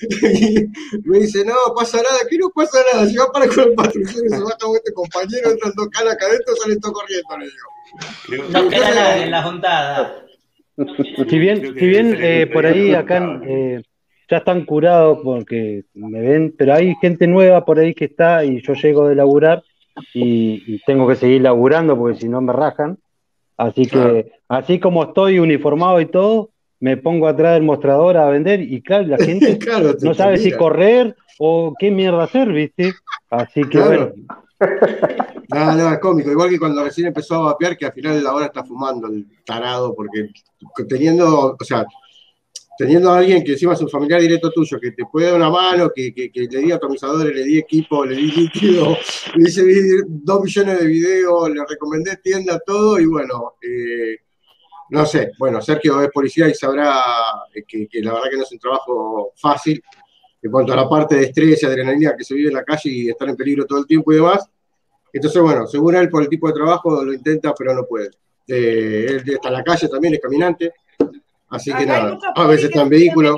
[0.00, 3.06] Y me dice, no, pasa nada, ¿qué no pasa nada?
[3.08, 6.14] Si va para con el patrullero y se baja con este compañero, entran dos caras
[6.14, 7.77] acá adentro, salen todos corriendo, le digo.
[8.26, 10.24] Creo- No queda nadie en la juntada.
[11.28, 13.82] Si bien, si bien eh, por ahí acá eh,
[14.30, 18.62] ya están curados porque me ven, pero hay gente nueva por ahí que está y
[18.62, 19.62] yo llego de laburar
[20.14, 22.98] y, y tengo que seguir laburando porque si no me rajan.
[23.56, 24.24] Así que, Claro.
[24.48, 29.04] así como estoy uniformado y todo, me pongo atrás del mostrador a vender y claro,
[29.08, 32.92] la gente claro, no sabe si correr o qué mierda hacer, ¿viste?
[33.30, 33.88] Así que Claro.
[33.88, 34.12] bueno,
[35.48, 36.30] No, no, es cómico.
[36.30, 39.94] Igual que cuando recién empezó a vapear, que al final ahora está fumando el tarado,
[39.94, 40.28] porque
[40.88, 41.86] teniendo, o sea,
[42.78, 45.50] teniendo a alguien que encima es un familiar directo tuyo, que te puede dar una
[45.50, 48.96] mano, que, que- que le di atomizadores, le di equipo, le di líquido,
[49.36, 49.64] le hice
[50.08, 54.18] dos millones de videos, le recomendé tienda, todo, y bueno, eh,
[54.90, 57.02] no sé, bueno, Sergio es policía y sabrá
[57.54, 59.82] eh, que, que la verdad que no es un trabajo fácil
[60.42, 62.90] en cuanto a la parte de estrés y adrenalina que se vive en la calle
[62.90, 64.48] y estar en peligro todo el tiempo y demás.
[65.12, 68.10] Entonces, bueno, según él, por el tipo de trabajo, lo intenta, pero no puede.
[68.46, 70.72] Eh, él está en la calle también, es caminante.
[71.50, 73.36] Así que Acá nada, a veces está en vehículo.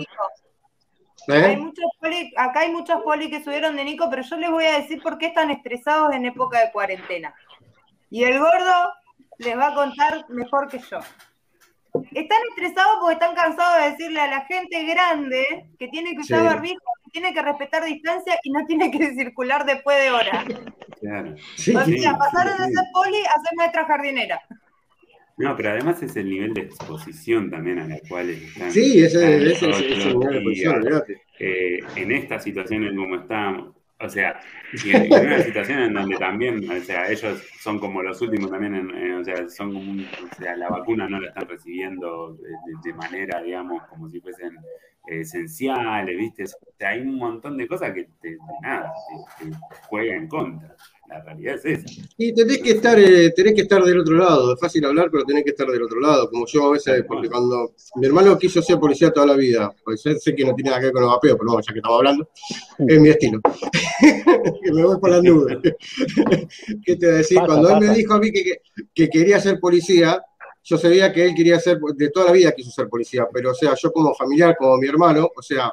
[1.29, 1.57] Hay ¿eh?
[1.59, 4.81] muchos poli- acá hay muchos poli que subieron de Nico, pero yo les voy a
[4.81, 7.33] decir por qué están estresados en época de cuarentena.
[8.11, 8.93] Y el gordo
[9.39, 10.99] les va a contar mejor que yo.
[12.13, 16.41] Están estresados porque están cansados de decirle a la gente grande que tiene que usar
[16.41, 16.47] Sí.
[16.47, 20.45] barbijo, tiene que respetar distancia y no tiene que circular después de hora.
[21.01, 21.35] Claro.
[21.57, 22.75] Sí, O sí, sea, pasaron sí, de sí.
[22.75, 24.41] ser poli a ser maestra jardinera.
[25.37, 28.71] No, pero además es el nivel de exposición también a la cual están.
[28.71, 31.03] sí, ese, están ese, ese, es nivel de los posición, días.
[31.03, 31.23] olvídate.
[31.39, 34.41] eh, en estas situaciones como estamos, o sea,
[34.85, 38.91] en, una situación en donde también, o sea, ellos son como los últimos también, en-
[38.91, 40.07] en- o sea, son
[40.57, 42.37] la vacuna no la están recibiendo
[42.85, 44.57] de, manera, digamos, como si fuesen
[45.09, 46.45] eh, esenciales, ¿viste?
[46.45, 48.93] O sea, hay un montón de cosas que te, nada,
[49.39, 50.75] te, te en contra.
[51.11, 52.03] La realidad es esa.
[52.17, 54.55] Y tenés que estar, eh, tenés que estar del otro lado.
[54.55, 56.31] Es fácil hablar, pero tenés que estar del otro lado.
[56.31, 60.03] Como yo a veces, porque cuando mi hermano quiso ser policía toda la vida, pues
[60.03, 61.79] sé, sé que no tiene nada que ver con los vapeos, pero bueno, ya que
[61.81, 62.29] estamos hablando,
[62.79, 63.41] es mi estilo.
[64.63, 65.59] que me voy por las nubes.
[66.85, 67.39] ¿Qué te voy a decir?
[67.39, 68.55] Pasa, cuando él me dijo a mí que, que,
[68.95, 70.23] que quería ser policía,
[70.63, 73.55] yo sabía que él quería ser, de toda la vida quiso ser policía, pero o
[73.55, 75.73] sea, yo como familiar, como mi hermano, o sea,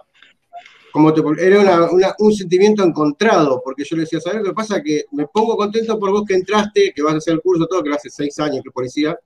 [1.40, 4.82] era un sentimiento encontrado, porque yo le decía, ¿sabes lo que pasa?
[4.82, 7.84] Que me pongo contento por vos que entraste, que vas a hacer el curso, todo,
[7.84, 9.18] que lo hace seis años que policía,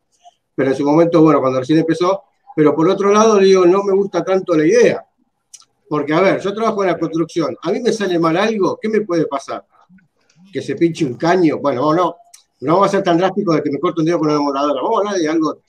[0.56, 2.23] pero en su momento, bueno, cuando recién empezó,
[2.56, 5.06] pero por otro lado, le digo, no me gusta tanto la idea.
[5.88, 8.88] Porque, a ver, yo trabajo en la construcción, a mí me sale mal algo, ¿qué
[8.88, 9.65] me puede pasar?
[10.52, 12.15] Que se pinche un caño, bueno, no,
[12.61, 14.81] no vamos a ser tan drásticos de que me corte un dedo con una demoradora,
[14.81, 15.60] vamos a hablar de algo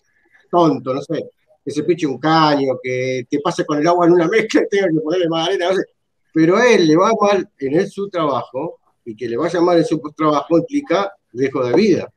[0.50, 1.30] tonto, no sé,
[1.64, 4.68] que se pinche un caño, que te pase con el agua en una mezcla y
[4.68, 5.84] tenga que ponerle más arena, no sé.
[6.32, 9.84] Pero a él le va mal en su trabajo y que le vaya mal en
[9.84, 12.12] su trabajo implica riesgo de vida.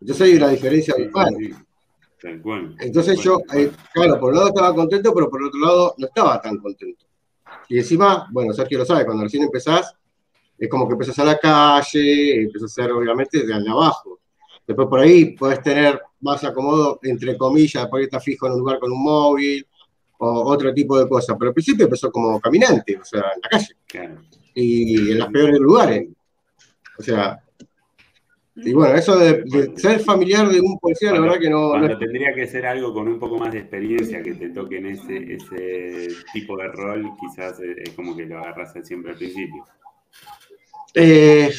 [0.00, 1.34] Entonces hay una diferencia Sí, abismal.
[1.38, 1.54] sí, sí.
[2.20, 2.74] Tal cual.
[2.80, 6.40] Entonces yo, eh, claro, por un lado estaba contento, pero por otro lado no estaba
[6.42, 7.06] tan contento.
[7.68, 9.94] Y encima, bueno, Sergio lo sabe, cuando recién empezás,
[10.58, 14.17] es como que empezás a la calle, empezás a hacer obviamente de al de abajo.
[14.68, 18.58] Después por ahí podés tener más acomodo, entre comillas, por ahí estás fijo en un
[18.58, 19.66] lugar con un móvil
[20.18, 21.36] o otro tipo de cosas.
[21.38, 23.76] Pero al principio empezó como caminante, o sea, en la calle.
[23.86, 24.20] Claro.
[24.54, 26.08] Y en los peores lugares.
[26.98, 27.42] O sea,
[28.56, 31.96] y bueno, eso de, de ser familiar de un policía, la verdad que no, Cuando
[31.96, 35.34] tendría que ser algo con un poco más de experiencia que te toque en ese,
[35.34, 39.64] ese tipo de rol, quizás es es como que lo agarras siempre al principio.
[40.92, 41.50] Eh,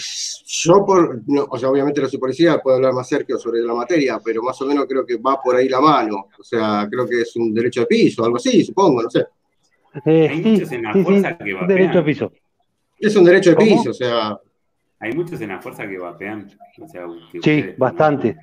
[0.51, 3.73] yo, por, no, o sea, obviamente no soy policía, puedo hablar más cerca sobre la
[3.73, 6.25] materia, pero más o menos creo que va por ahí la mano.
[6.39, 9.25] O sea, creo que es un derecho de piso, algo así, supongo, no sé.
[10.05, 11.67] Eh, Hay sí, muchos en la sí, sí, fuerza que vapean.
[11.67, 12.31] derecho a piso.
[12.97, 13.67] Es un derecho de ¿Cómo?
[13.77, 14.39] piso, o sea,
[15.01, 16.49] Hay muchos en la fuerza que vapean.
[16.81, 18.35] O sea, que Sí, ustedes- bastante.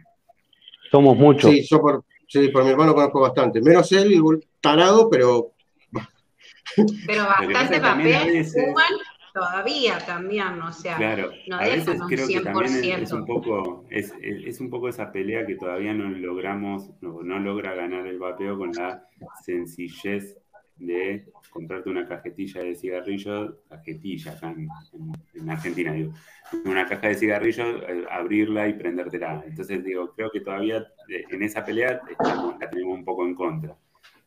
[0.90, 1.50] Somos muchos.
[1.50, 3.60] sí, yo por, sí, por mi hermano conozco bastante.
[3.60, 4.22] Menos él,
[4.60, 5.52] tarado, pero
[7.06, 8.92] Pero bastante papel veces- fuman
[9.36, 13.16] todavía también, o sea, Claro, no a veces creo que también es, 100%.
[13.18, 17.38] un poco es, es- es un poco esa pelea que todavía no logramos, no, no
[17.38, 19.04] logra ganar el vapeo con la
[19.44, 20.38] sencillez
[20.76, 26.12] de comprarte una cajetilla de cigarrillos, cajetilla acá en, en- en Argentina, digo,
[26.64, 29.42] una caja de cigarrillos, eh, abrirla y prendértela.
[29.46, 33.34] Entonces digo, creo que todavía eh, en esa pelea estamos- la tenemos un poco en
[33.34, 33.76] contra.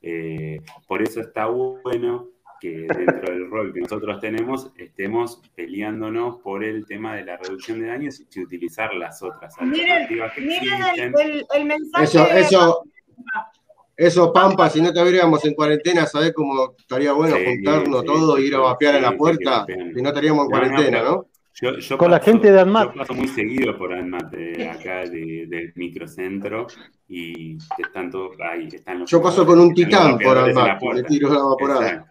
[0.02, 2.30] Eh, por eso está bueno
[2.60, 7.80] que dentro del rol que nosotros tenemos estemos peleándonos por el tema de la reducción
[7.82, 11.14] de daños y utilizar las otras Miren, alternativas que miren existen.
[11.20, 12.04] el, el- el mensaje.
[12.04, 12.84] eso, de- eso,
[13.96, 18.38] eso, Pampa, si no tuviéramos en cuarentena, ¿sabés cómo estaría bueno Sí, juntarnos sí, todos
[18.38, 19.66] sí, y ir a sí, vapear en la puerta?
[19.68, 21.26] Si no estaríamos en cuarentena, ¿no?
[21.62, 22.94] Yo, yo Con la gente de ANMAT.
[22.94, 26.68] Yo paso muy seguido por ANMAT de acá de- del microcentro
[27.10, 28.70] y están todos ahí.
[28.72, 30.80] Están los Yo paso con un titán por puerta.
[30.94, 32.09] le tiro la vaporada.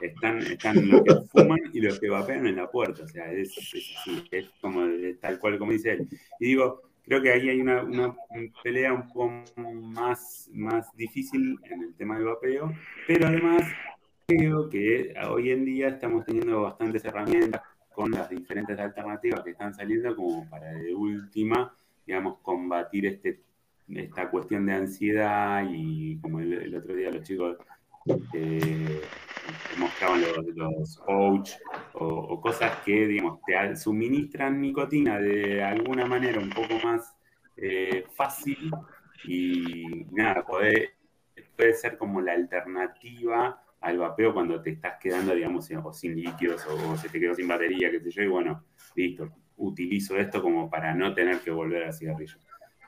[0.00, 3.02] Están, están los que fuman y los que vapean en la puerta.
[3.02, 3.98] O sea, es, es
[4.30, 4.86] es como
[5.20, 6.08] tal cual como dice él.
[6.40, 8.14] Y digo, creo que ahí hay una, una
[8.62, 9.32] pelea un poco
[9.74, 12.72] más, más difícil en el tema del vapeo,
[13.06, 13.62] pero además
[14.26, 17.62] creo que hoy en día estamos teniendo bastantes herramientas
[17.94, 21.74] con las diferentes alternativas que están saliendo como para de última,
[22.06, 23.40] digamos, combatir este,
[23.88, 27.56] esta cuestión de ansiedad y como el, el otro día los chicos
[28.34, 29.00] eh,
[29.78, 31.50] mostraban los, los pouch
[31.94, 37.16] o, o cosas que, digamos, te suministran nicotina de alguna manera un poco más
[37.56, 38.70] eh, fácil
[39.24, 40.94] y nada, puede,
[41.56, 46.66] puede ser como la alternativa al vapeo cuando te estás quedando, digamos, o sin líquidos
[46.66, 48.64] o, se te quedó sin batería, qué sé yo, y bueno,
[48.96, 52.38] listo, utilizo esto como para no tener que volver al cigarrillo.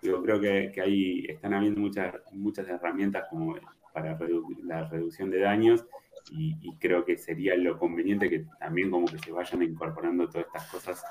[0.02, 3.54] Yo creo que, que ahí están habiendo muchas, muchas herramientas como
[3.92, 5.84] para redu- la reducción de daños
[6.30, 10.70] y, creo que sería lo conveniente que también como que se vayan incorporando todas estas
[10.70, 11.04] cosas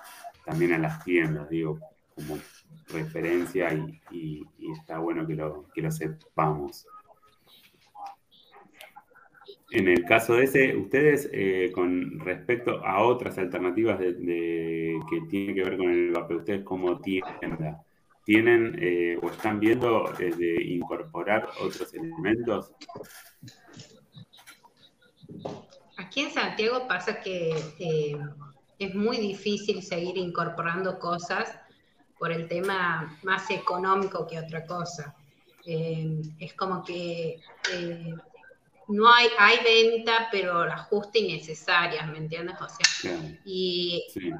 [0.45, 1.79] también a las tiendas, digo,
[2.15, 2.37] como
[2.89, 3.69] referencia
[4.11, 6.87] y, está bueno que lo, que lo sepamos.
[9.71, 15.55] En el caso de ese, ustedes eh, con respecto a otras alternativas de- que tienen
[15.55, 17.83] que ver con el vapeo, ustedes como tienda,
[18.25, 22.73] ¿tienen eh, o están viendo eh, de incorporar otros elementos?
[26.09, 28.17] Aquí en Santiago pasa que eh,
[28.79, 31.55] es muy difícil seguir incorporando cosas
[32.17, 35.15] por el tema más económico que otra cosa.
[35.67, 37.39] Eh, es como que
[37.71, 38.15] eh,
[38.87, 42.55] no hay, hay venta, pero las justas y necesarias, ¿me entiendes?
[42.59, 44.33] O sea, y sí,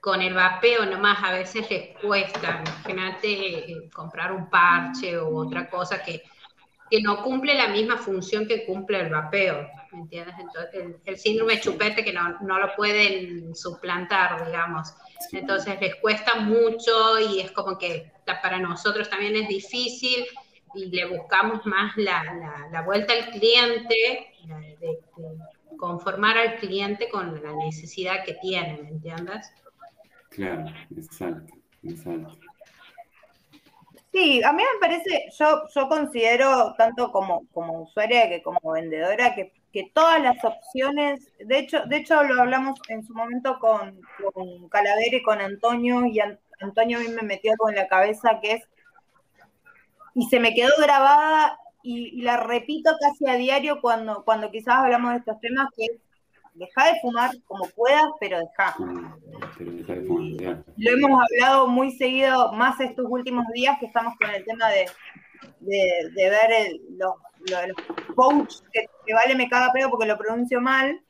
[0.00, 5.68] con el vapeo nomás a veces les cuesta, imagínate eh, comprar un parche o otra
[5.68, 6.22] cosa que,
[6.90, 10.34] que no cumple la misma función que cumple el vapeo, ¿me entiendes?
[10.38, 14.94] Entonces, el, el síndrome de chupete que no, no lo pueden suplantar, digamos.
[15.32, 18.12] Entonces les cuesta mucho y es como que
[18.42, 20.24] para nosotros también es difícil
[20.74, 23.94] y le buscamos más la, la- la vuelta al cliente,
[24.80, 24.98] de
[25.76, 29.52] conformar al cliente con la necesidad que tiene, ¿me entiendes?
[30.30, 30.64] Claro,
[30.96, 32.38] exacto, exacto.
[34.12, 39.34] Sí, a mí me parece, yo, yo considero tanto como, como usuaria que como vendedora
[39.34, 44.00] que, que todas las opciones, de hecho, de hecho lo hablamos en su momento con,
[44.34, 48.40] con Calavera y con Antonio, y An- Antonio a mí me metió con la cabeza
[48.42, 48.68] que es,
[50.14, 54.74] y se me quedó grabada y, y la repito casi a diario cuando, cuando quizás
[54.76, 55.92] hablamos de estos temas, que es
[56.52, 58.76] deja de fumar como puedas, pero deja.
[59.56, 60.64] Pero deja de fumar.
[60.76, 64.86] Lo hemos hablado muy seguido, más estos últimos días que estamos con el tema de,
[65.60, 67.14] de, de ver el- los,
[67.46, 71.00] los, los pouch, que, que vale me caga pedo porque lo pronuncio mal.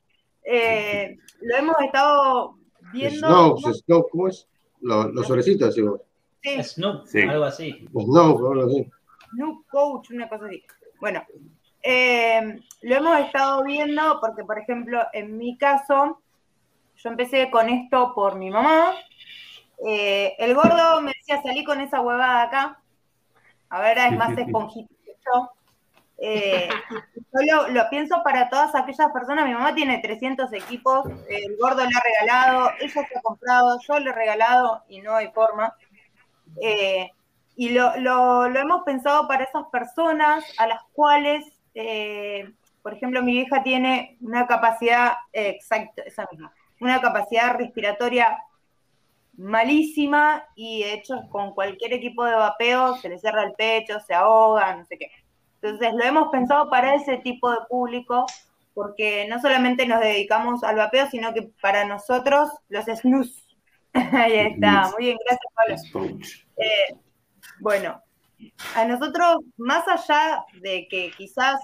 [0.44, 2.57] Eh, lo hemos estado
[2.93, 3.57] viendo.
[3.57, 4.48] Snow, Snow, ¿cómo es?
[4.81, 6.02] Los, los sobrecitos, digo.
[6.43, 7.20] Sí, Snoop, Sí.
[7.23, 7.86] algo así.
[7.93, 8.90] No, algo así.
[9.35, 10.65] Snoop Coach, una cosa así.
[11.01, 11.23] Bueno,
[11.82, 16.20] eh, lo hemos estado viendo porque, por ejemplo, en mi caso,
[16.97, 18.94] yo empecé con esto por mi mamá.
[19.86, 22.82] Eh, el gordo me decía, salí con esa huevada acá.
[23.69, 25.51] Ahora es más esponjito que yo.
[26.22, 26.68] Eh,
[27.48, 29.47] yo lo, pienso para todas aquellas personas.
[29.47, 33.98] Mi mamá tiene 300 equipos, el gordo le ha regalado, ella se ha comprado, yo
[33.98, 35.74] le he regalado y no hay forma.
[36.60, 37.10] Eh,
[37.56, 41.44] y lo hemos pensado para esas personas a las cuales,
[41.74, 42.51] eh,
[42.82, 48.38] por ejemplo, mi hija tiene una capacidad, eh, exacto, esa misma, una capacidad respiratoria
[49.36, 54.14] malísima y de hecho con cualquier equipo de vapeo se le cierra el pecho, se
[54.14, 55.10] ahoga, no sé qué.
[55.62, 58.27] Entonces lo hemos pensado para ese tipo de público
[58.74, 63.47] porque no solamente nos dedicamos al vapeo, sino que para nosotros los snus.
[63.93, 66.19] Ahí está, muy bien, gracias Pablo.
[66.57, 66.95] Eh,
[67.61, 68.01] bueno,
[68.74, 71.61] a nosotros, más allá de que quizás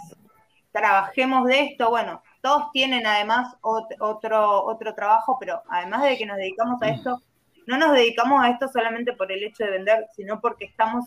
[0.73, 6.27] trabajemos de esto, bueno, todos tienen además ot- otro, otro trabajo, pero además de que
[6.27, 7.23] nos dedicamos a esto,
[7.67, 11.07] no nos dedicamos a esto solamente por el hecho de vender, sino porque estamos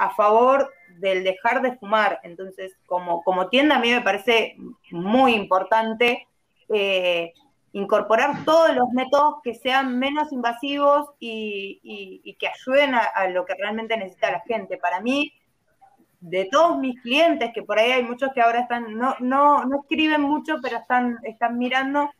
[0.00, 2.20] a favor del dejar de fumar.
[2.22, 4.56] Entonces, como, como tienda, a mí me parece
[4.90, 6.26] muy importante
[6.70, 7.34] eh,
[7.72, 13.54] incorporar todos los métodos que sean menos invasivos y, que ayuden a, a lo que
[13.54, 14.78] realmente necesita la gente.
[14.78, 15.34] Para mí,
[16.20, 19.80] de todos mis clientes, que por ahí hay muchos que ahora están, no, no, no
[19.82, 22.10] escriben mucho, pero están, están mirando,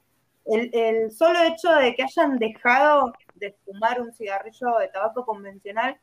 [0.44, 5.96] el, el solo hecho de que hayan dejado de fumar un cigarrillo de tabaco convencional,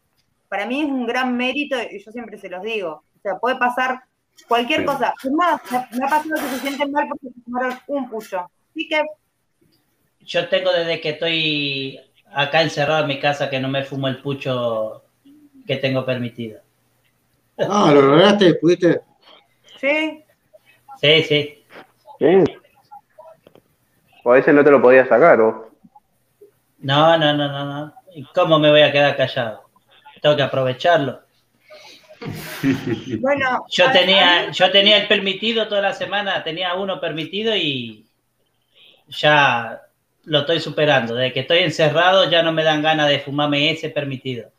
[0.49, 3.03] para mí es un gran mérito y yo siempre se los digo.
[3.17, 4.01] O sea, puede pasar
[4.47, 4.85] cualquier Sí.
[4.85, 5.13] cosa.
[5.23, 8.49] Es más, me, ha pasado que se sienten mal porque se fumaron un pucho.
[8.71, 9.01] Así que
[10.21, 11.99] Yo tengo desde que estoy
[12.33, 15.03] acá encerrado en mi casa que no me fumo el pucho
[15.65, 16.59] que tengo permitido.
[17.57, 19.01] Ah, lo lograste, pudiste.
[19.79, 20.23] sí,
[21.01, 21.63] Sí, sí.
[22.19, 22.43] Bien.
[24.23, 25.69] O a veces no te lo podías sacar, o.
[26.79, 27.93] No, no, no, no, no.
[28.13, 29.66] ¿Y cómo me voy a quedar callado?
[30.21, 31.21] Tengo que aprovecharlo.
[33.19, 33.65] bueno.
[33.69, 38.05] Yo tenía, yo tenía el permitido toda la semana, tenía uno permitido y
[39.07, 39.81] ya
[40.25, 41.15] lo estoy superando.
[41.15, 44.51] Desde que estoy encerrado ya no me dan ganas de fumarme ese permitido.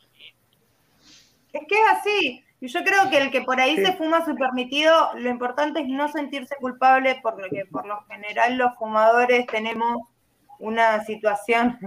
[1.52, 2.44] Es que es así.
[2.60, 5.88] Y yo creo que el que por ahí se fuma su permitido, lo importante es
[5.88, 10.08] no sentirse culpable porque por lo general los fumadores tenemos
[10.58, 11.78] una situación.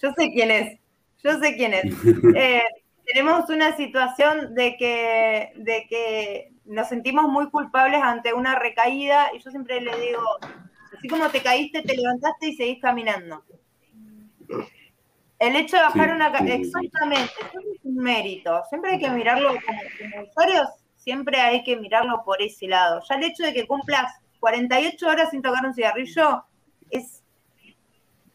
[0.00, 0.78] Yo sé quién es,
[1.22, 1.84] yo sé quién es.
[2.36, 2.62] Eh,
[3.04, 9.38] tenemos una situación de que, de que nos sentimos muy culpables ante una recaída y
[9.38, 10.22] yo siempre le digo,
[10.96, 13.42] así como te caíste, te levantaste y seguís caminando.
[15.38, 16.26] El hecho de bajar Sí, una...
[16.26, 18.62] Exactamente, eso es un mérito.
[18.68, 23.00] Siempre hay que mirarlo como, como usuarios, siempre hay que mirarlo por ese lado.
[23.08, 26.44] Ya el hecho de que cumplas 48 horas sin tocar un cigarrillo
[26.90, 27.22] es...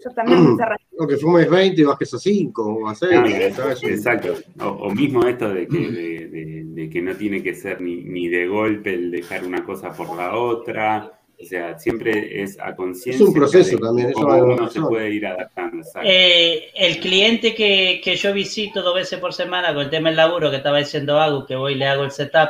[0.04, 0.76] Yo también me cerré.
[0.98, 3.10] O que fumes 20 y bajes a 5 o a 6.
[3.12, 3.84] Claro, ¿sabes?
[3.84, 4.36] exacto.
[4.62, 8.04] O, o mismo esto de que, de, de- de que no tiene que ser ni,
[8.04, 11.12] ni de golpe el dejar una cosa por la otra.
[11.42, 13.24] O sea, siempre es a conciencia.
[13.24, 14.70] Es un proceso también, eso uno razón.
[14.72, 15.84] se puede ir adaptando.
[16.04, 20.18] Eh, el cliente que, que yo visito dos veces por semana con el tema del
[20.18, 22.50] laburo que estaba diciendo algo, que voy y le hago el setup,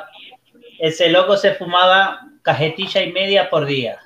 [0.80, 3.98] ese loco se fumaba cajetilla y media por día.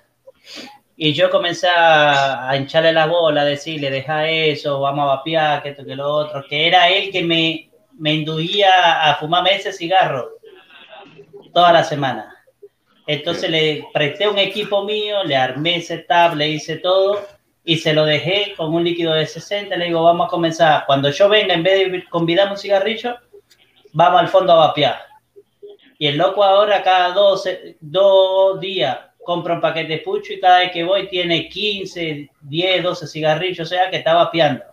[1.00, 5.62] Y yo comencé a, a hincharle la bola, a decirle, deja eso, vamos a vapear,
[5.62, 9.72] que esto, que lo otro, que era él que me, me induía a fumarme ese
[9.72, 10.32] cigarro
[11.54, 12.34] toda la semana.
[13.06, 17.26] Entonces le presté un equipo mío, le armé setup, le hice todo
[17.64, 19.76] y se lo dejé con un líquido de 60.
[19.76, 20.86] Le digo, vamos a comenzar.
[20.86, 23.18] Cuando yo venga, en vez de convidarme un cigarrillo,
[23.94, 25.00] vamos al fondo a vapear.
[25.98, 27.48] Y el loco ahora cada dos,
[27.80, 32.84] dos días compra un paquete de pucho y cada vez que voy tiene 15, 10,
[32.84, 34.64] 12 cigarrillos, o sea que está vapeando.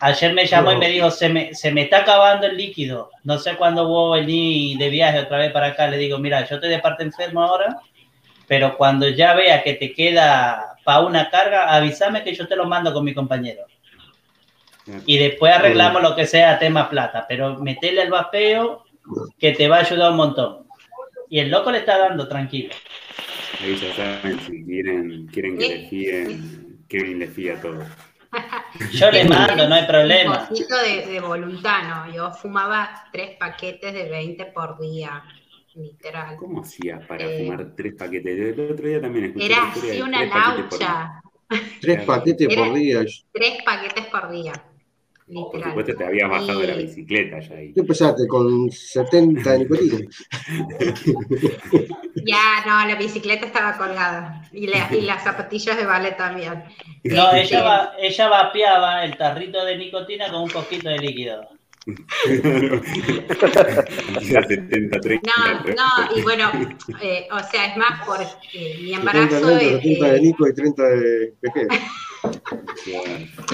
[0.00, 3.10] Ayer me llamó y me dijo, se me, se me está acabando el líquido.
[3.22, 5.88] No sé cuándo voy a venir de viaje otra vez para acá.
[5.88, 7.76] Le digo, mira, yo estoy de parte enfermo ahora,
[8.48, 12.64] pero cuando ya vea que te queda para una carga, avísame que yo te lo
[12.64, 13.66] mando con mi compañero.
[15.04, 18.84] Y después arreglamos lo que sea tema plata, pero metele al vapeo
[19.38, 20.69] que te va a ayudar un montón.
[21.30, 22.74] Y el loco le está dando tranquilo.
[23.62, 27.84] Ahí ya saben, si quieren, quieren que le fíen, Kevin le fía todo.
[28.92, 30.48] Yo le mando, no hay Un problema.
[30.48, 32.12] poquito de, de voluntad, ¿no?
[32.14, 35.24] Yo fumaba tres paquetes de 20 por día,
[35.74, 36.36] literal.
[36.36, 38.38] ¿Cómo hacías para Eh, fumar tres paquetes?
[38.58, 41.22] El otro día también escuché Era así una laucha.
[41.80, 43.04] Tres paquetes por día.
[43.32, 44.52] Tres paquetes por día.
[45.32, 45.70] Por Literal.
[45.70, 47.72] supuesto te había bajado de la Y- bicicleta ya ahí.
[47.72, 48.26] ¿Qué empezaste?
[48.26, 49.98] ¿Con 70 de nicotina?
[52.26, 54.42] Ya, no, la bicicleta estaba colgada.
[54.52, 56.64] Y, la- y las zapatillas de ballet también.
[57.04, 61.48] No, Este, ella, va, ella vapeaba el tarrito de nicotina con un poquito de líquido.
[64.22, 65.30] Ya 70, 30.
[65.38, 66.50] No, no, y bueno,
[67.02, 68.26] eh, o sea, es más, por eh,
[68.82, 71.68] mi 70 embarazo, de eh, 70 de eh, Nico y 30 de PG.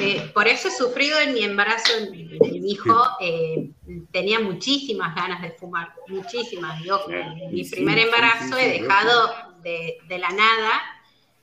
[0.00, 3.70] eh, por eso he sufrido en mi embarazo de mi hijo, eh,
[4.12, 6.82] tenía muchísimas ganas de fumar, muchísimas.
[6.82, 9.32] Yo, en mi primer embarazo he dejado
[9.62, 10.82] de, de la nada,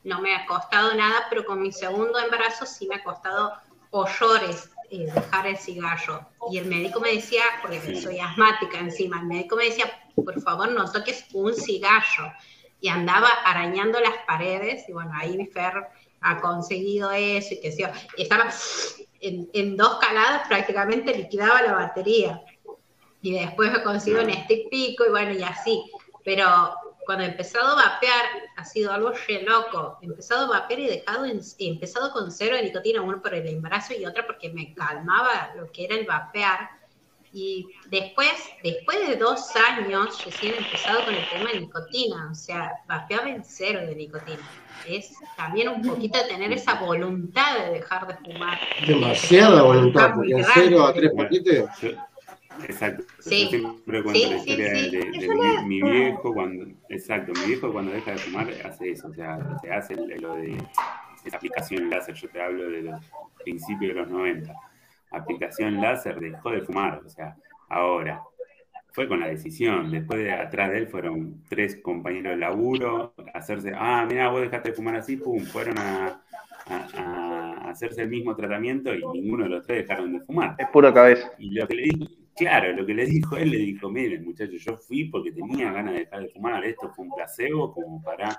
[0.03, 3.53] no me ha costado nada, pero con mi segundo embarazo sí me ha costado
[3.91, 6.29] horrores eh, dejar el cigarro.
[6.51, 9.85] Y el médico me decía, porque soy asmática encima, el médico me decía,
[10.15, 12.33] por favor no toques un cigarro.
[12.79, 15.87] Y andaba arañando las paredes, y bueno, ahí mi Fer
[16.23, 18.49] ha conseguido eso, y que sea, estaba
[19.21, 22.41] en, en dos caladas prácticamente liquidaba la batería.
[23.21, 25.83] Y después he conseguido un stick pico, y bueno, y así.
[26.25, 26.45] Pero
[27.05, 28.25] cuando he empezado a vapear,
[28.57, 29.97] ha sido algo re loco.
[30.01, 33.33] He empezado a vapear y dejado en- he empezado con cero de nicotina, uno por
[33.33, 36.69] el embarazo y otra porque me calmaba lo que era el vapear.
[37.31, 38.31] Y después,
[38.63, 42.29] después de dos años, recién he empezado con el tema de nicotina.
[42.31, 44.62] O sea, vapeaba en cero de nicotina.
[44.87, 48.59] Es también un poquito de tener esa voluntad de dejar de fumar.
[48.85, 50.51] Demasiada voluntad, porque grande.
[50.53, 51.65] 0 a 3 paquetes.
[52.67, 53.03] Exacto.
[53.19, 53.43] Sí.
[53.45, 54.89] Yo siempre cuento Sí, la historia sí.
[54.91, 59.07] de, de mi, mi viejo cuando, exacto, mi viejo cuando deja de fumar hace eso,
[59.07, 60.57] o sea, se hace lo de
[61.25, 63.01] esa aplicación láser, yo te hablo de los
[63.43, 64.53] principios de los 90.
[65.11, 67.35] Aplicación láser dejó de fumar, o sea,
[67.69, 68.21] ahora.
[68.93, 73.71] Fue con la decisión, después de atrás de él fueron tres compañeros de laburo, hacerse,
[73.75, 76.21] ah, mira, vos dejaste de fumar así, pum, fueron a,
[76.67, 76.87] a-
[77.65, 80.55] a hacerse el mismo tratamiento y ninguno de los tres dejaron de fumar.
[80.59, 81.31] Es pura cabeza.
[81.39, 82.05] Y lo que le dijo,
[82.35, 85.93] claro, lo que le dijo él, le dijo, miren muchachos, yo fui porque tenía ganas
[85.93, 88.29] de dejar de fumar, esto fue un placebo como para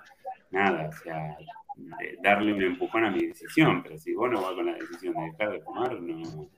[0.52, 1.36] nada, o sea,
[2.22, 5.24] darle un empujón a mi decisión, pero si vos no vas con la decisión de
[5.32, 6.48] dejar de fumar, no,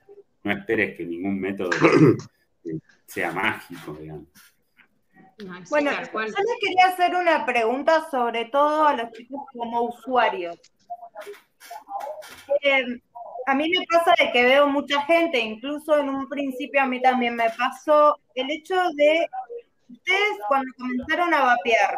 [0.43, 1.71] no esperes que ningún método
[3.07, 4.27] sea mágico, digamos.
[5.39, 10.57] No, Bueno, yo les quería hacer una pregunta sobre todo a los chicos como usuarios.
[12.63, 13.01] Eh,
[13.45, 17.01] a mí me pasa de que veo mucha gente, incluso en un principio a mí
[17.01, 19.29] también me pasó, el hecho de
[19.89, 21.97] ustedes cuando comenzaron a vapear,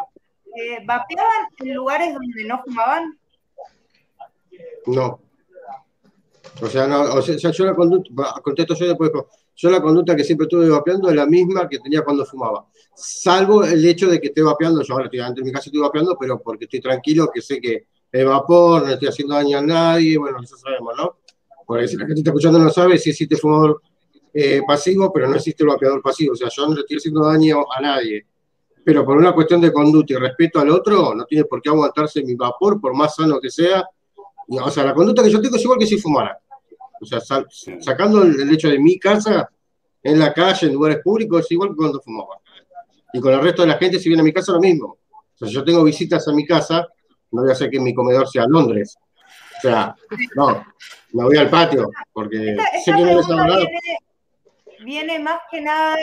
[0.56, 3.18] eh, ¿vapeaban en lugares donde no fumaban?
[4.86, 5.22] No.
[6.62, 9.12] O sea, no, o sea, yo la contesto yo después,
[9.62, 12.66] yo la conducta que siempre estuve vapeando es la misma que tenía cuando fumaba.
[12.96, 16.16] Salvo el hecho de que esté vapeando, yo ahora estoy de mi casa estoy vapeando,
[16.18, 20.18] pero porque estoy tranquilo, que sé que es vapor, no estoy haciendo daño a nadie,
[20.18, 21.18] bueno, eso sabemos, ¿no?
[21.66, 23.82] Porque si la gente está escuchando no sabe si existe fumador
[24.34, 27.26] eh, pasivo, pero no existe el vapeador pasivo, o sea, yo no le estoy haciendo
[27.26, 28.28] daño a nadie.
[28.86, 32.24] Pero por una cuestión de conducta y respeto al otro, no tiene por qué aguantarse
[32.24, 33.84] mi vapor, por más sano que sea,
[34.48, 36.40] O sea, la conducta que yo tengo es igual que si fumara.
[37.02, 37.48] O sea, sal-
[37.80, 39.50] sacando el, el hecho de mi casa,
[40.04, 42.40] en la calle, en lugares públicos, es igual que cuando fumaba.
[43.14, 44.98] Y con el resto de la gente, si viene a mi casa, lo mismo.
[45.12, 46.88] O sea, yo tengo visitas a mi casa,
[47.32, 48.98] no voy a hacer que mi comedor sea Londres.
[49.58, 49.96] O sea,
[50.36, 50.66] no,
[51.14, 53.80] me voy al patio, porque Esta, sé que no viene,
[54.84, 55.98] viene más que nada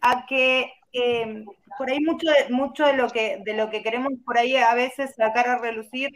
[0.00, 1.44] a que eh,
[1.76, 5.14] por ahí mucho, mucho de, lo que, de lo que queremos por ahí a veces
[5.16, 6.10] sacar a relucir,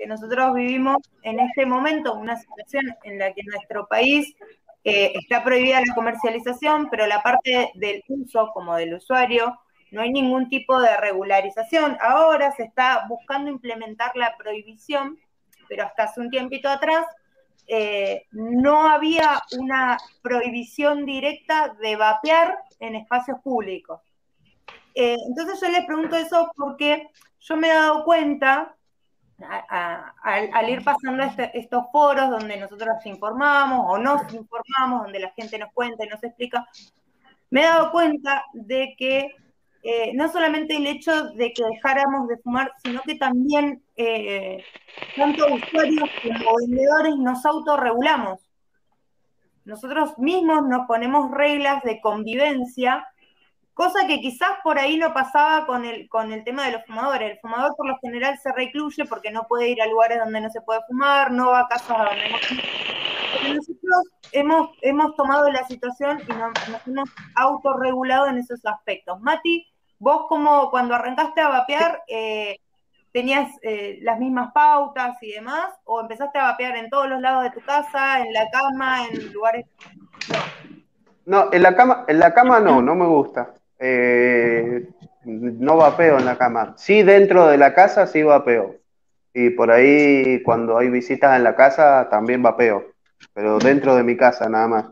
[0.00, 4.34] que nosotros vivimos en este momento una situación en la que nuestro país
[4.82, 9.60] eh, está prohibida la comercialización, pero la parte del uso como del usuario
[9.90, 11.98] no hay ningún tipo de regularización.
[12.00, 15.18] Ahora se está buscando implementar la prohibición,
[15.68, 17.04] pero hasta hace un tiempito atrás
[17.66, 24.00] eh, no había una prohibición directa de vapear en espacios públicos.
[24.94, 27.10] Eh, entonces yo les pregunto eso porque
[27.40, 28.74] yo me he dado cuenta,
[29.42, 35.58] al, ir pasando este, estos foros donde nosotros informamos o nos informamos, donde la gente
[35.58, 36.66] nos cuenta y nos explica,
[37.50, 39.34] me he dado cuenta de que
[39.82, 44.62] eh, no solamente el hecho de que dejáramos de fumar, sino que también eh,
[45.16, 48.40] tanto usuarios como vendedores nos autorregulamos.
[49.64, 53.06] Nosotros mismos nos ponemos reglas de convivencia,
[53.80, 57.30] cosa que quizás por ahí no pasaba con el, con el tema de los fumadores.
[57.30, 60.50] El fumador por lo general se recluye porque no puede ir a lugares donde no
[60.50, 62.36] se puede fumar, no va a casas donde no
[63.40, 64.02] Pero nosotros
[64.32, 69.18] hemos, hemos tomado la situación y nos, nos hemos autorregulado en esos aspectos.
[69.22, 69.66] Mati,
[69.98, 72.58] vos como cuando arrancaste a vapear, eh,
[73.12, 75.72] tenías eh, las mismas pautas y demás?
[75.84, 79.32] ¿O empezaste a vapear en todos los lados de tu casa, en la cama, en
[79.32, 79.64] lugares?
[81.24, 83.54] No, en la cama, en la cama no, no me gusta.
[83.80, 84.86] Eh,
[85.24, 86.74] no vapeo en la cama.
[86.76, 88.76] Sí, dentro de la casa sí vapeo.
[89.32, 92.84] Y por ahí, cuando hay visitas en la casa, también vapeo.
[93.32, 94.86] Pero dentro de mi casa, nada más.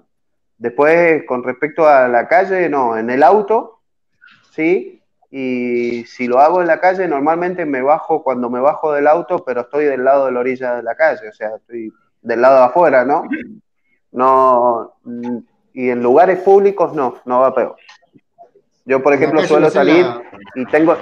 [0.57, 2.97] Después, con respecto a la calle, no.
[2.97, 3.81] En el auto,
[4.53, 5.03] sí.
[5.31, 9.45] Y si lo hago en la calle, normalmente me bajo cuando me bajo del auto,
[9.45, 11.29] pero estoy del lado de la orilla de la calle.
[11.29, 11.93] O sea, estoy
[12.23, 13.25] del lado de afuera, ¿no?
[14.13, 14.95] No.
[15.75, 17.77] Y en lugares públicos, no, no vapeo.
[18.89, 20.07] Yo, por ejemplo, suelo salir
[20.55, 20.97] y tengo.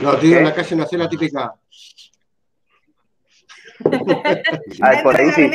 [0.00, 1.54] No, te digo, en la calle no la típica.
[4.80, 5.50] ah, por ahí sí.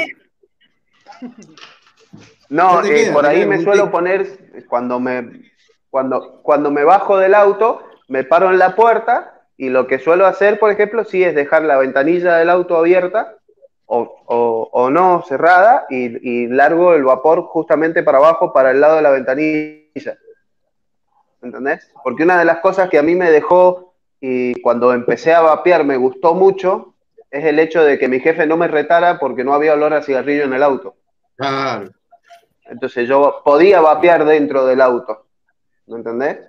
[2.49, 5.49] No, eh, por ahí me suelo poner, cuando me,
[5.89, 10.25] cuando, cuando me bajo del auto, me paro en la puerta y lo que suelo
[10.25, 13.37] hacer, por ejemplo, sí es dejar la ventanilla del auto abierta
[13.93, 19.11] o, no cerrada y, largo el vapor justamente para abajo, para el lado de la
[19.11, 20.17] ventanilla.
[21.41, 21.91] ¿Entendés?
[22.03, 25.83] Porque una de las cosas que a mí me dejó y cuando empecé a vapear
[25.83, 26.95] me gustó mucho
[27.29, 30.01] es el hecho de que mi jefe no me retara porque no había olor a
[30.01, 30.95] cigarrillo en el auto.
[31.35, 31.91] Claro.
[32.65, 35.25] Entonces yo podía vapear dentro del auto.
[35.87, 36.39] ¿Me entendés?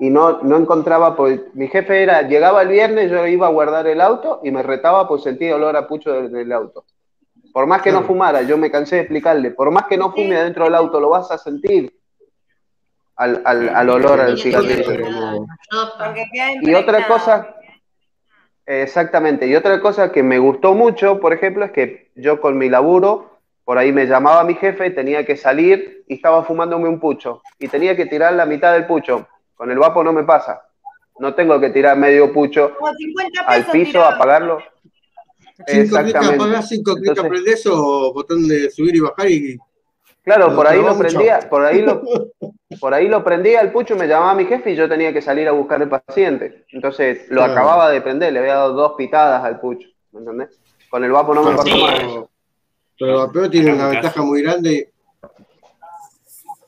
[0.00, 3.86] Y no, no encontraba, pues mi jefe era, llegaba el viernes, yo iba a guardar
[3.86, 6.86] el auto y me retaba, pues sentía olor a pucho del, auto.
[7.52, 10.36] Por más que no fumara, yo me cansé de explicarle, por más que no fume
[10.36, 11.92] adentro del auto, lo vas a sentir
[13.14, 15.44] al, al, olor al cigarrillo.
[16.62, 17.56] Y otra cosa,
[18.64, 22.70] exactamente, y otra cosa que me gustó mucho, por ejemplo, es que yo con mi
[22.70, 27.42] laburo, por ahí me llamaba mi jefe, tenía que salir y estaba fumándome un pucho,
[27.58, 29.28] y tenía que tirar la mitad del pucho
[29.60, 30.62] con el vapo no me pasa.
[31.18, 32.72] No tengo que tirar medio pucho
[33.46, 34.62] al piso, apagarlo.
[35.66, 39.58] Cinco clics apagás, cinco clics aprendés o botón de subir y bajar y.
[40.24, 42.00] Claro, por ahí lo prendía, por ahí lo,
[42.80, 45.46] por ahí lo prendía el pucho, me llamaba mi jefe y yo tenía que salir
[45.46, 46.64] a buscar el paciente.
[46.70, 50.58] Entonces lo acababa de prender, le había dado dos pitadas al pucho, ¿me entendés?
[50.88, 52.26] Con el vapo no me pasó nada.
[52.98, 54.90] Pero el vapeo tiene una ventaja muy grande.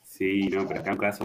[0.05, 1.25] Sí, no, pero acá en caso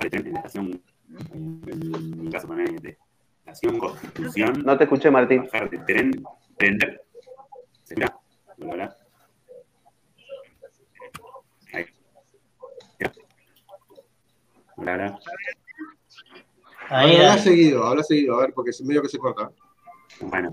[0.00, 0.82] en
[2.22, 2.98] mi caso de
[3.78, 4.62] constitución.
[4.64, 5.44] No te escuché, Martín.
[5.44, 6.22] Bajar de tren,
[6.56, 7.02] prender.
[7.84, 8.16] ¿Se mira?
[8.56, 8.96] ¿Verdad?
[11.72, 11.86] Ahí.
[14.76, 15.18] Hola,
[16.90, 19.50] Ahí, habla seguido, habla seguido, a ver, porque es medio que se corta.
[20.20, 20.50] Bueno,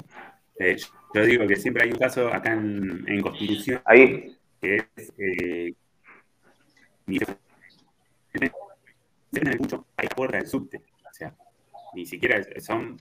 [0.59, 0.75] eh,
[1.13, 3.81] yo digo que siempre hay un caso acá en, en Constitución.
[3.85, 4.37] Ahí.
[4.59, 5.73] Que es eh,
[9.57, 10.83] mucho, hay puerta del subte.
[11.09, 11.35] O sea,
[11.93, 12.97] ni siquiera son,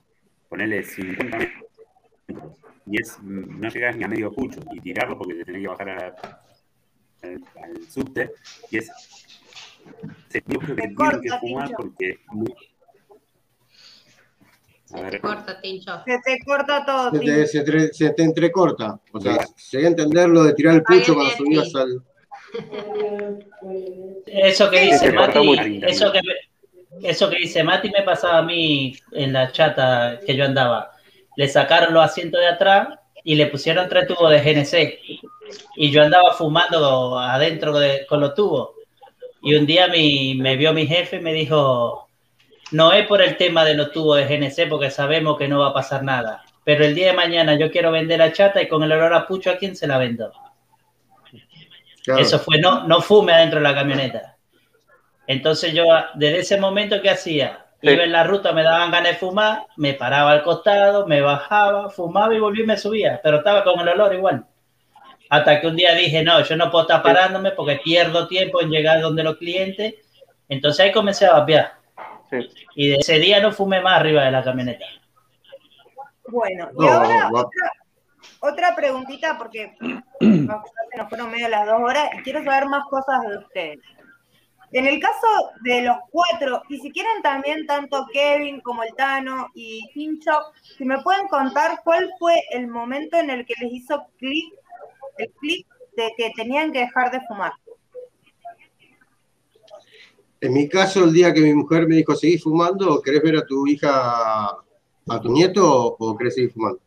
[0.49, 1.65] ponerle 50 metros.
[2.87, 5.89] Y es, no llegas ni a medio pucho y tirarlo porque te tenés que bajar
[5.89, 6.15] al,
[7.89, 8.33] subte.
[8.71, 8.91] Y es.
[10.29, 12.19] Se, yo creo que tienen que fumar porque.
[14.85, 16.03] Se te corta, Tincho.
[16.05, 17.11] Se te corta todo.
[17.11, 19.01] Se te, se, te, se te, entrecorta.
[19.13, 22.03] O sea, se a entender lo de tirar el pucho cuando subías al.
[24.27, 26.21] Eso que dice Mati, eso que,
[27.03, 30.93] eso que dice Mati me pasaba a mí en la chata que yo andaba.
[31.37, 32.89] Le sacaron los asientos de atrás
[33.25, 34.99] y le pusieron tres tubos de GNC.
[35.77, 38.71] Y yo andaba fumando adentro de, con los tubos.
[39.43, 42.09] Y un día mi, me vio mi jefe y me dijo,
[42.71, 45.69] no es por el tema de los tubos de GNC porque sabemos que no va
[45.69, 46.45] a pasar nada.
[46.65, 49.27] Pero el día de mañana yo quiero vender la chata y con el olor a
[49.27, 50.33] pucho, ¿a quién se la vendo?
[52.07, 54.37] Eso fue, no, no fume adentro de la camioneta.
[55.27, 57.67] Entonces yo, desde ese momento, ¿qué hacía?
[57.81, 61.91] Iba en la ruta, me daban ganas de fumar, me paraba al costado, me bajaba,
[61.91, 64.47] fumaba y volví y me subía, pero estaba con el olor igual.
[65.29, 68.71] Hasta que un día dije, no, yo no puedo estar parándome porque pierdo tiempo en
[68.71, 69.95] llegar donde los clientes.
[70.49, 71.73] Entonces ahí comencé a vapear.
[72.75, 74.87] Y de ese día no fumé más arriba de la camioneta.
[76.29, 77.73] Bueno, y ahora otra
[78.77, 79.75] preguntita, porque
[80.21, 83.79] nos fueron medio las dos horas y quiero saber más cosas de ustedes.
[84.73, 85.29] En el caso
[85.63, 90.33] de los cuatro, y si quieren también tanto Kevin como el Tano y Pincho,
[90.77, 94.53] si me pueden contar cuál fue el momento en el que les hizo clic,
[95.19, 95.67] el clic
[95.97, 97.53] de que tenían que dejar de fumar.
[100.41, 103.01] En mi caso, el día que mi mujer me dijo, ¿seguís fumando?
[103.01, 106.84] ¿Querés ver a tu hija, a tu nieto o querés seguir fumando?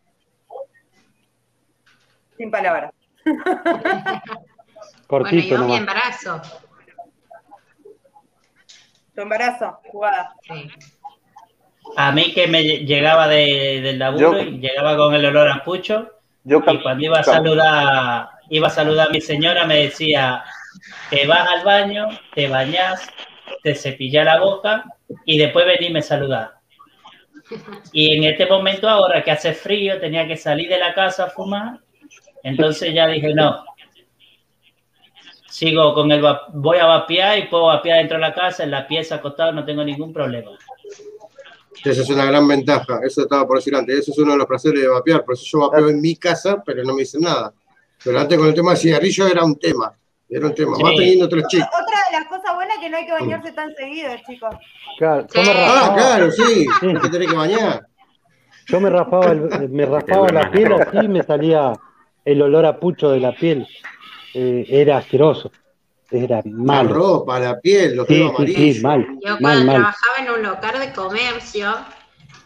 [2.37, 2.91] Sin palabras.
[5.07, 6.41] Cortito bueno, yo mi embarazo.
[9.15, 10.33] Tu embarazo, jugada.
[10.43, 10.69] Sí.
[11.95, 15.63] A mí que me llegaba de- del laburo Yo- y llegaba con el olor a
[15.63, 16.11] pucho
[16.43, 20.43] Yo y cuando iba a saludar, iba a saludar a mi señora me decía,
[21.09, 23.07] te vas al baño, te bañas,
[23.63, 24.83] te cepillas la boca
[25.25, 26.51] y después venirme a saludar.
[27.93, 31.29] Y en este momento ahora que hace frío, tenía que salir de la casa a
[31.29, 31.79] fumar,
[32.43, 33.63] entonces ya dije, no.
[35.49, 36.21] Sigo con el
[36.53, 39.65] voy a vapear y puedo vapear dentro de la casa, en la pieza acostado, no
[39.65, 40.51] tengo ningún problema.
[41.83, 44.47] Esa es una gran ventaja, eso estaba por decir antes, eso es uno de los
[44.47, 47.53] placeres de vapear, por eso yo vapeo en mi casa, pero no me dicen nada.
[48.03, 49.93] Pero antes con el tema del cigarrillo era un tema,
[50.29, 50.83] era un tema, Sí.
[50.83, 51.67] más teniendo tres chicos.
[51.67, 54.55] Otra de las cosas buenas es que no hay que bañarse tan seguido, chicos.
[54.97, 55.39] Claro, Sí.
[55.45, 56.93] Ah, claro, sí, Sí.
[57.01, 57.87] te tenés que bañar.
[58.69, 61.71] yo me raspaba, el- me raspaba la piel así y me salía
[62.27, 63.65] el olor a pucho de la piel.
[64.33, 65.51] Eh, era asqueroso,
[66.11, 66.93] era La malo.
[66.93, 69.75] ropa, la piel, los Sí, sí, sí, mal, Yo mal, cuando mal.
[69.77, 71.73] trabajaba en un local de comercio,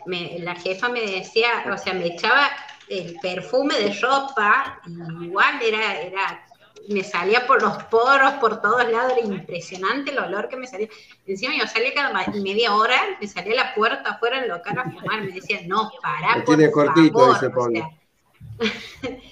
[0.05, 2.47] me- la jefa me decía, o sea, me echaba
[2.89, 6.45] el perfume de ropa, y igual era, era,
[6.89, 10.87] me salía por los poros, por todos lados, era impresionante el olor que me salía.
[11.25, 14.83] Encima yo salía cada media hora, me salía a la puerta afuera del local a
[14.91, 17.79] fumar, me decía, no, pará, por tiene cortito, favor", dice o Pablo.
[17.79, 17.89] sea,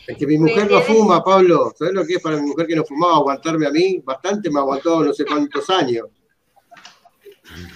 [0.08, 1.72] Es que mi mujer no fuma, Pablo.
[1.78, 4.02] ¿Sabes lo que es para mi mujer que no fumaba aguantarme a mí?
[4.04, 6.08] Bastante me aguantó no sé cuántos años.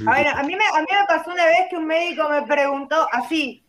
[0.06, 2.42] A ver, a mí, me, a mí me pasó una vez que un médico me
[2.44, 3.64] preguntó así.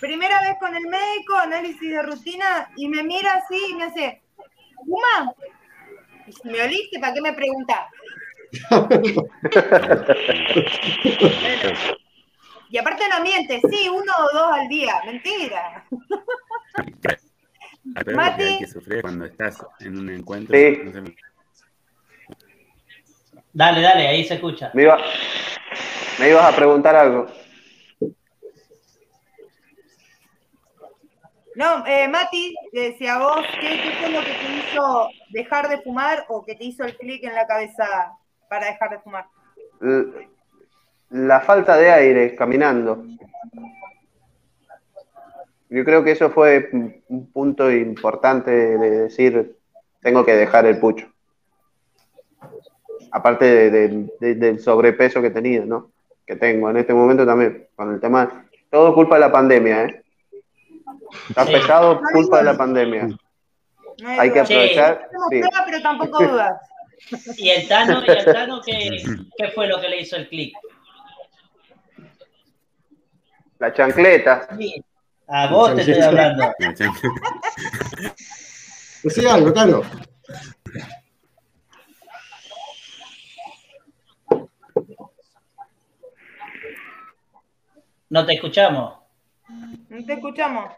[0.00, 4.22] Primera vez con el médico, análisis de rutina, y me mira así y me hace,
[4.84, 5.34] ¿fuma?
[6.26, 7.86] Y si me oliste, ¿para qué me preguntás?
[11.30, 12.05] Bueno,
[12.76, 15.86] y aparte no miente, sí, uno o dos al día, mentira.
[18.04, 18.36] Pero Mati.
[18.36, 20.54] que hay que sufrir cuando estás en un encuentro.
[20.54, 20.80] Sí.
[20.84, 21.16] no sé,
[23.54, 24.70] Dale, dale, ahí se escucha.
[24.74, 24.98] Me, iba-
[26.18, 27.26] me ibas a preguntar algo.
[31.54, 35.80] No, eh, Mati, te decía vos, ¿qué, ¿qué fue lo que te hizo dejar de
[35.80, 38.12] fumar o que te hizo el clic en la cabeza
[38.50, 39.24] para dejar de fumar?
[39.80, 40.28] L-
[41.10, 43.04] La falta de aire caminando.
[45.68, 49.56] Yo creo que eso fue un un punto importante de decir,
[50.02, 51.06] tengo que dejar el pucho.
[53.12, 55.92] Aparte de- de- de- del sobrepeso que tenía, ¿no?
[56.26, 58.44] Que tengo en este momento también, con el tema.
[58.70, 60.02] Todo culpa de la pandemia, ¿eh?
[61.28, 61.52] Está Sí.
[61.52, 63.06] pesado, culpa de la pandemia.
[63.06, 63.16] No
[64.08, 64.44] Hay que.
[64.44, 64.52] Sí.
[64.54, 65.08] aprovechar.
[65.30, 65.40] Sí.
[65.66, 66.60] pero tampoco dudas.
[67.38, 68.90] ¿Y el Tano, y el Tano qué,
[69.38, 70.52] qué fue lo que le hizo el clic?
[73.58, 74.48] La chancleta.
[75.28, 76.52] A vos te estoy hablando.
[79.02, 79.82] Decí algo, Tano.
[88.08, 88.98] No te escuchamos.
[89.88, 90.72] No te escuchamos.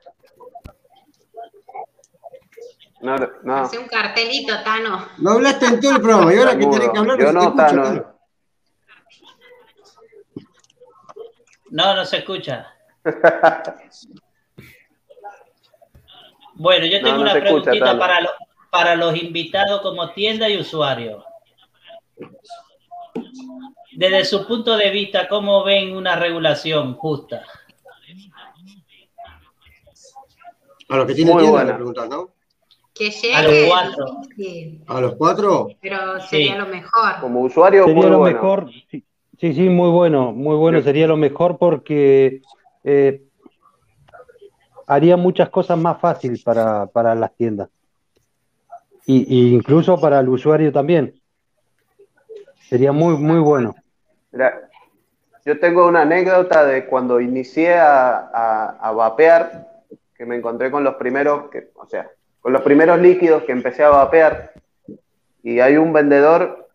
[3.00, 3.56] No, no.
[3.56, 5.08] Hace un cartelito, Tano.
[5.18, 7.46] No hablaste en todo el programa y ahora que tenés que hablar Yo no te
[7.46, 7.82] escucha, Tano.
[7.82, 8.17] Tano.
[11.70, 12.74] No, no se escucha.
[16.54, 18.30] Bueno, yo tengo no una escucha, preguntita para, lo-
[18.70, 21.24] para los invitados como tienda y usuario.
[23.92, 27.44] Desde su punto de vista, ¿cómo ven una regulación justa?
[30.88, 31.70] A los que tienen Muy tienda buena.
[31.70, 32.30] le preguntás, ¿no?
[32.94, 34.06] Que A los llegue, cuatro.
[34.36, 35.68] sí, A los cuatro.
[35.80, 36.58] pero sería Sí.
[36.58, 37.20] lo mejor.
[37.20, 38.34] Como usuario, Sería muy lo bueno.
[38.36, 39.04] mejor, sí,
[39.38, 42.42] sí, sí, muy bueno, muy bueno, sería lo mejor porque
[42.84, 43.22] eh,
[44.86, 47.68] haría muchas cosas más fácil para, para las tiendas.
[49.06, 51.14] Y, y incluso para el usuario también.
[52.68, 53.74] Sería muy, muy bueno.
[54.32, 54.68] Mira,
[55.46, 59.66] yo tengo una anécdota de cuando inicié a, a- a vapear,
[60.14, 62.10] que me encontré con los primeros, que, o sea,
[62.40, 64.52] con los primeros líquidos que empecé a vapear,
[65.42, 66.68] y hay un vendedor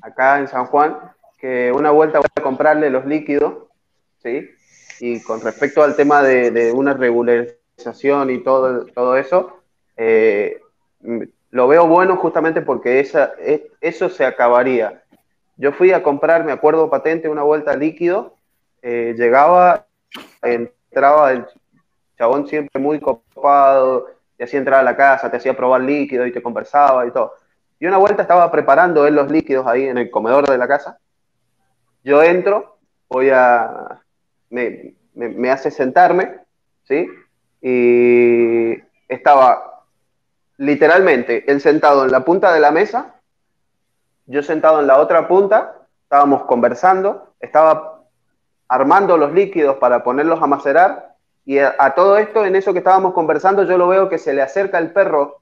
[0.00, 0.96] acá en San Juan
[1.40, 3.68] que una vuelta voy a comprarle los líquidos,
[4.18, 4.50] ¿sí?
[5.00, 9.62] Y con respecto al tema de, una regularización y todo, todo eso,
[9.96, 10.60] eh,
[11.50, 15.02] lo veo bueno justamente porque esa, e- eso se acabaría.
[15.56, 18.34] Yo fui a comprar, me acuerdo patente, una vuelta líquido,
[18.82, 19.86] eh, llegaba,
[20.42, 21.46] entraba el
[22.18, 24.06] chabón siempre muy copado,
[24.36, 27.34] te hacía entrar a la casa, te hacía probar líquido y te conversaba y todo.
[27.78, 30.98] Y una vuelta estaba preparando él los líquidos ahí en el comedor de la casa.
[32.02, 32.78] Yo entro,
[33.08, 34.00] voy a,
[34.50, 36.38] me, me- hace sentarme,
[36.84, 37.08] ¿sí?
[37.60, 38.74] Y
[39.08, 39.84] estaba
[40.58, 43.16] literalmente sentado en la punta de la mesa,
[44.26, 48.02] yo sentado en la otra punta estábamos conversando, estaba
[48.68, 52.78] armando los líquidos para ponerlos a macerar y a, a todo esto, en eso que
[52.78, 55.40] estábamos conversando, yo lo veo que se le acerca el perro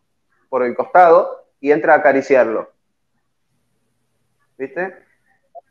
[0.48, 2.70] por el costado y entra a acariciarlo.
[4.58, 5.07] ¿Viste?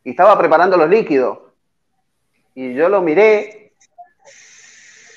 [0.08, 1.38] Y estaba preparando los líquidos.
[2.56, 3.74] Y yo lo miré,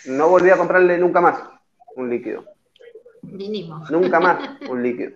[0.06, 1.40] no volví a comprarle nunca más
[1.94, 2.44] un líquido.
[3.22, 3.84] Mínimo.
[3.88, 5.12] Nunca más un líquido.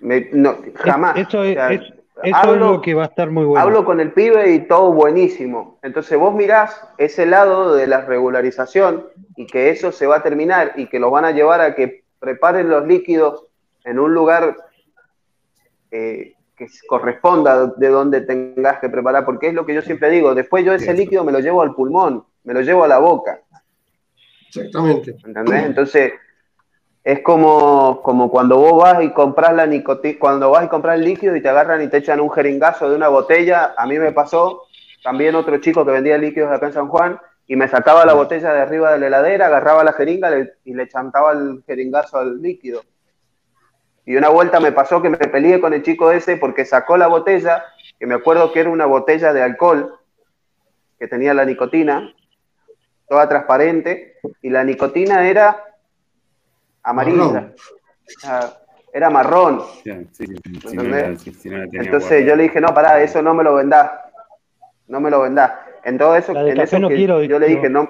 [0.00, 1.16] Me- no, jamás.
[1.16, 1.80] Eso, O es, sea, es-
[2.24, 3.64] eso hablo- es lo que va a estar muy bueno.
[3.64, 5.78] Hablo con el pibe y todo buenísimo.
[5.82, 10.74] Entonces vos mirás ese lado de la regularización y que eso se va a terminar
[10.76, 13.46] y que los van a llevar a que preparen los líquidos
[13.84, 14.58] en un lugar
[15.90, 20.34] eh, que corresponda de donde tengas que preparar, porque es lo que yo siempre digo,
[20.34, 23.40] después yo ese líquido me lo llevo al pulmón, me lo llevo a la boca.
[24.48, 25.16] Exactamente.
[25.24, 25.64] ¿Entendés?
[25.64, 26.12] Entonces,
[27.02, 31.04] es como, como cuando vos vas y compras la nicotina, cuando vas y compras el
[31.04, 34.12] líquido y te agarran y te echan un jeringazo de una botella, a mí me
[34.12, 34.62] pasó,
[35.02, 38.54] también otro chico que vendía líquidos acá en San Juan, y me sacaba la botella
[38.54, 40.30] de arriba de la heladera, agarraba la jeringa
[40.64, 42.82] y le chantaba el jeringazo al líquido.
[44.06, 47.06] Y una vuelta me pasó que me peleé con el chico ese porque sacó la
[47.06, 47.64] botella,
[47.98, 49.98] que me acuerdo que era una botella de alcohol,
[50.98, 52.14] que tenía la nicotina,
[53.08, 55.64] toda transparente, y la nicotina era
[56.82, 57.24] amarilla.
[57.24, 57.54] Marrón.
[58.24, 58.52] Ah,
[58.92, 59.62] Era marrón.
[61.72, 63.90] Entonces yo le dije, no, pará, eso no me lo vendás.
[64.86, 65.52] No me lo vendás.
[65.84, 67.88] En todo eso, en eso no que quiero, yo le dije, no.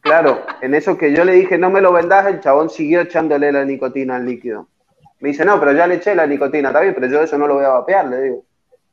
[0.00, 3.50] Claro, en eso que yo le dije, no me lo vendás, el chabón siguió echándole
[3.52, 4.68] la nicotina al líquido.
[5.20, 7.46] Me dice, no, pero ya le eché la nicotina, está bien, pero yo eso no
[7.46, 8.44] lo voy a vapear, le digo.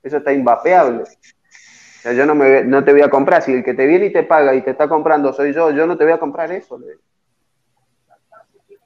[0.04, 1.04] Eso está invapeable.
[1.04, 3.42] O sea, yo no, me, no te voy a comprar.
[3.42, 5.86] Si el que te viene y te paga y te está comprando soy yo, yo
[5.86, 6.80] no te voy a comprar eso.
[6.80, 7.02] le digo.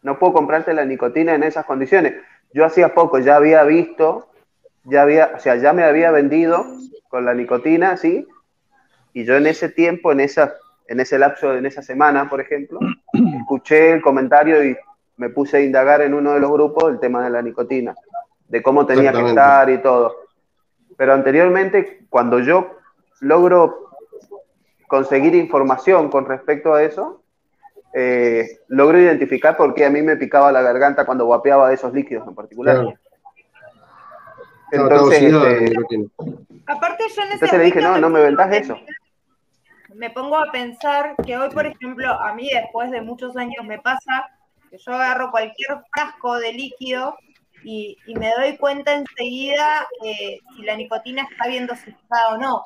[0.01, 2.13] No puedo comprarte la nicotina en esas condiciones.
[2.53, 4.29] Yo hacía poco ya había visto,
[4.83, 6.65] ya había, o sea, ya me había vendido
[7.07, 8.27] con la nicotina, ¿sí?
[9.13, 10.53] Y yo en ese tiempo, en esa,
[10.87, 12.79] en ese lapso, en esa semana, por ejemplo,
[13.39, 14.77] escuché el comentario y
[15.17, 17.95] me puse a indagar en uno de los grupos el tema de la nicotina,
[18.47, 20.15] de cómo tenía que estar y todo.
[20.97, 22.77] Pero anteriormente, cuando yo
[23.21, 23.91] logro
[24.87, 27.21] conseguir información con respecto a eso,
[27.93, 32.27] eh, logro identificar por qué a mí me picaba la garganta cuando vapeaba esos líquidos
[32.27, 32.75] en particular.
[32.75, 32.93] Claro.
[34.71, 36.09] Entonces, este.
[36.67, 38.27] Aparte yo en ese entonces le dije, no, no me
[38.57, 38.75] eso.
[39.93, 43.79] me pongo a pensar que hoy, por ejemplo, a mí después de muchos años me
[43.79, 44.29] pasa
[44.77, 47.17] yo agarro cualquier frasco de líquido
[47.63, 52.63] y, y me doy cuenta enseguida eh, si la nicotina está bien dosizada o no.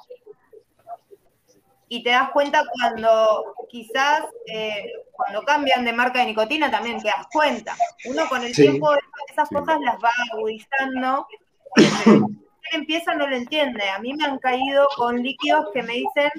[1.88, 7.08] Y te das cuenta cuando quizás, eh, cuando cambian de marca de nicotina, también te
[7.08, 7.76] das cuenta.
[8.06, 8.62] Uno con el Sí.
[8.64, 8.90] tiempo
[9.32, 9.56] esas Sí.
[9.56, 11.28] cosas las va agudizando.
[12.72, 13.90] empieza no lo entiende.
[13.90, 16.30] A mí me han caído con líquidos que me dicen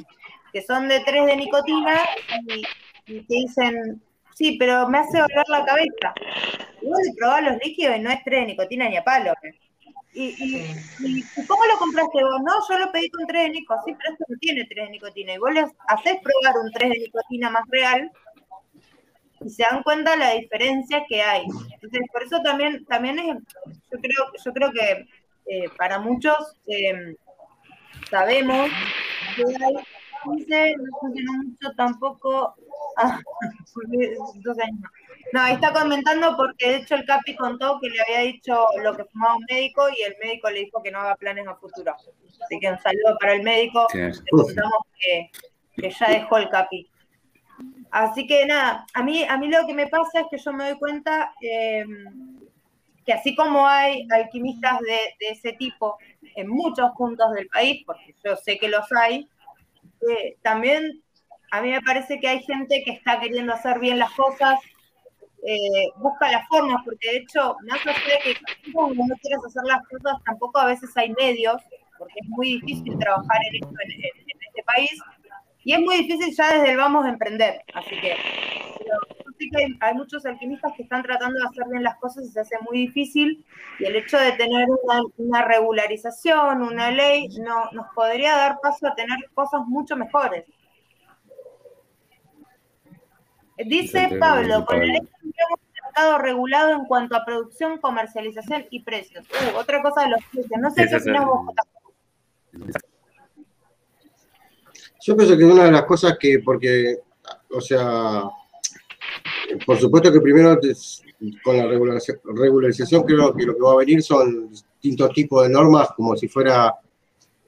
[0.52, 2.00] que son de 3 de nicotina
[2.46, 2.62] y,
[3.06, 4.00] y te dicen,
[4.40, 6.14] sí, pero me hace doler la cabeza.
[6.82, 9.34] Igual de probar los líquidos y no es 3 de nicotina ni a palo.
[10.14, 10.66] Y, y-
[11.06, 12.40] y- ¿y cómo lo compraste vos?
[12.44, 14.92] No, yo lo pedí con 3 de nicotina, sí, pero esto no tiene 3 de
[14.92, 15.34] nicotina.
[15.34, 18.10] Y vos les haces probar un 3 de nicotina más real
[19.42, 21.44] y se dan cuenta la diferencia que hay.
[21.74, 23.36] Entonces, por eso también, también es,
[23.92, 25.06] yo creo, yo creo que
[25.46, 26.36] eh, para muchos
[26.66, 27.16] eh,
[28.10, 28.68] sabemos
[29.36, 29.74] que hay,
[30.36, 32.54] dice, no funcionó mucho tampoco,
[32.96, 33.20] ah.
[35.32, 38.96] No, ahí está comentando porque de hecho el Capi contó que le había dicho lo
[38.96, 41.94] que fumaba un médico y el médico le dijo que no haga planes a futuro.
[42.42, 43.86] Así que un saludo para el médico.
[45.76, 46.88] Que ya dejó el Capi.
[47.92, 50.70] Así que nada, a mí, a mí lo que me pasa es que yo me
[50.70, 51.84] doy cuenta eh,
[53.04, 55.98] que así como hay alquimistas de, de ese tipo
[56.34, 59.28] en muchos puntos del país, porque yo sé que los hay,
[60.42, 61.02] también
[61.50, 64.58] a mí me parece que hay gente que está queriendo hacer bien las cosas,
[65.46, 67.94] eh, busca las formas, porque de hecho, más allá
[68.24, 71.60] de que como no quieras hacer las cosas, tampoco a veces hay medios,
[71.98, 73.90] porque es muy difícil trabajar en esto en,
[74.46, 75.02] este país,
[75.64, 78.16] y es muy difícil ya desde el vamos a emprender, así que
[79.48, 82.40] que hay, hay muchos alquimistas que están tratando de hacer bien las cosas y se
[82.40, 83.44] hace muy difícil,
[83.78, 88.88] y el hecho de tener una, una regularización, una ley, no, nos podría dar paso
[88.88, 90.44] a tener cosas mucho mejores.
[93.56, 98.82] Dice Pablo, con la ley tendríamos un mercado regulado en cuanto a producción, comercialización y
[98.82, 99.26] precios.
[99.28, 100.60] Uh, otra cosa de los precios.
[100.60, 101.62] No sé qué es el- opinas vos, Jota.
[105.02, 106.98] Yo pienso que una de las cosas que, porque,
[107.50, 108.22] o sea,
[109.66, 110.58] por supuesto que primero
[111.42, 115.88] con la regularización, creo que lo que va a venir son distintos tipos de normas,
[115.96, 116.74] como si fuera,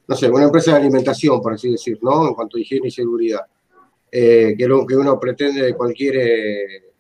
[0.07, 2.29] no sé, una empresa de alimentación, por así decir, ¿no?
[2.29, 3.41] En cuanto a higiene y seguridad,
[4.11, 6.93] eh, que lo que uno pretende de cualquier eh,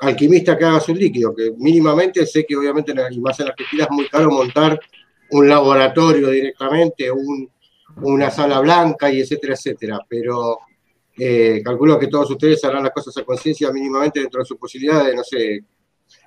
[0.00, 3.90] alquimista que haga su líquido, que mínimamente sé que obviamente, y más en Argentina, es
[3.90, 4.78] muy caro montar
[5.30, 7.50] un laboratorio directamente, un,
[8.02, 10.58] una sala blanca y etcétera, etcétera, pero
[11.22, 15.04] eh, calculo que todos ustedes harán las cosas a conciencia mínimamente dentro de su posibilidad
[15.04, 15.62] de, no sé,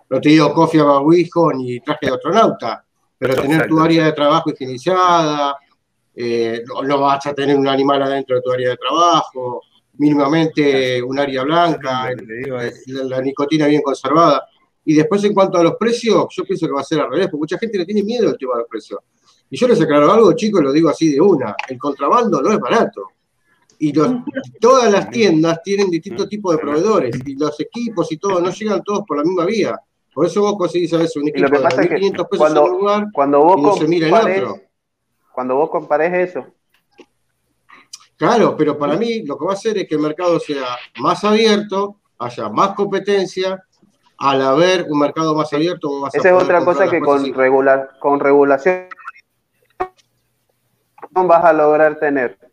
[0.08, 2.86] no te digo cofia babuijo ni traje de astronauta,
[3.18, 5.58] pero tener tu área de trabajo higienizada,
[6.14, 9.64] eh, no, vas a tener un animal adentro de tu área de trabajo,
[9.94, 12.10] mínimamente un área blanca,
[12.86, 14.46] la, nicotina bien conservada.
[14.86, 17.30] Y después en cuanto a los precios, yo pienso que va a ser al revés,
[17.30, 19.00] porque mucha gente le tiene miedo al tema de los precios.
[19.50, 22.60] Y yo les aclaro algo, chicos, lo digo así de una, el contrabando no es
[22.60, 23.08] barato.
[23.86, 23.92] Y
[24.62, 28.82] todas las tiendas tienen distintos tipos de proveedores, y los equipos y todo, no llegan
[28.82, 29.78] todos por la misma vía.
[30.14, 33.08] Por eso vos conseguís a veces un equipo de 1.500 pesos cuando, en un lugar
[33.12, 34.62] cuando vos y no se mira en otro.
[35.34, 36.46] Cuando vos compares eso.
[38.16, 40.64] Claro, pero para mí lo que va a hacer es que el mercado sea
[41.02, 43.66] más abierto, haya más competencia,
[44.18, 48.22] al haber un mercado más abierto, más Esa es otra cosa que con, regular, con
[48.22, 48.88] regulación
[51.12, 52.53] vas a lograr tener.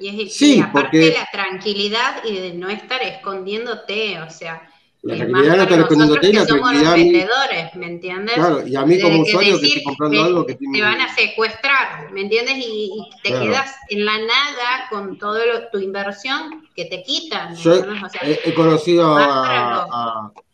[0.00, 4.68] Y, es, Sí, y aparte porque- la tranquilidad y de no estar escondiéndote, o sea,
[5.02, 8.34] La tranquilidad no estar escondiéndote y la los tranquilidad mí- vendedores, ¿me entiendes?
[8.34, 10.78] Claro, y a mí como usuario que decir, estoy comprando me- algo que tiene...
[10.78, 12.56] te van a secuestrar, ¿me entiendes?
[12.58, 13.44] Y, y te Claro.
[13.46, 18.02] quedas en la nada con toda tu inversión que te quitan, ¿me Yo entiendes?
[18.04, 20.44] O sea, he, he conocido a, los-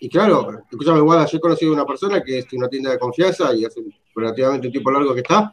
[0.00, 2.98] Y claro, escúchame, igual, yo he conocido a una persona que es una tienda de
[2.98, 3.80] confianza y hace
[4.14, 5.52] relativamente un tiempo largo que está,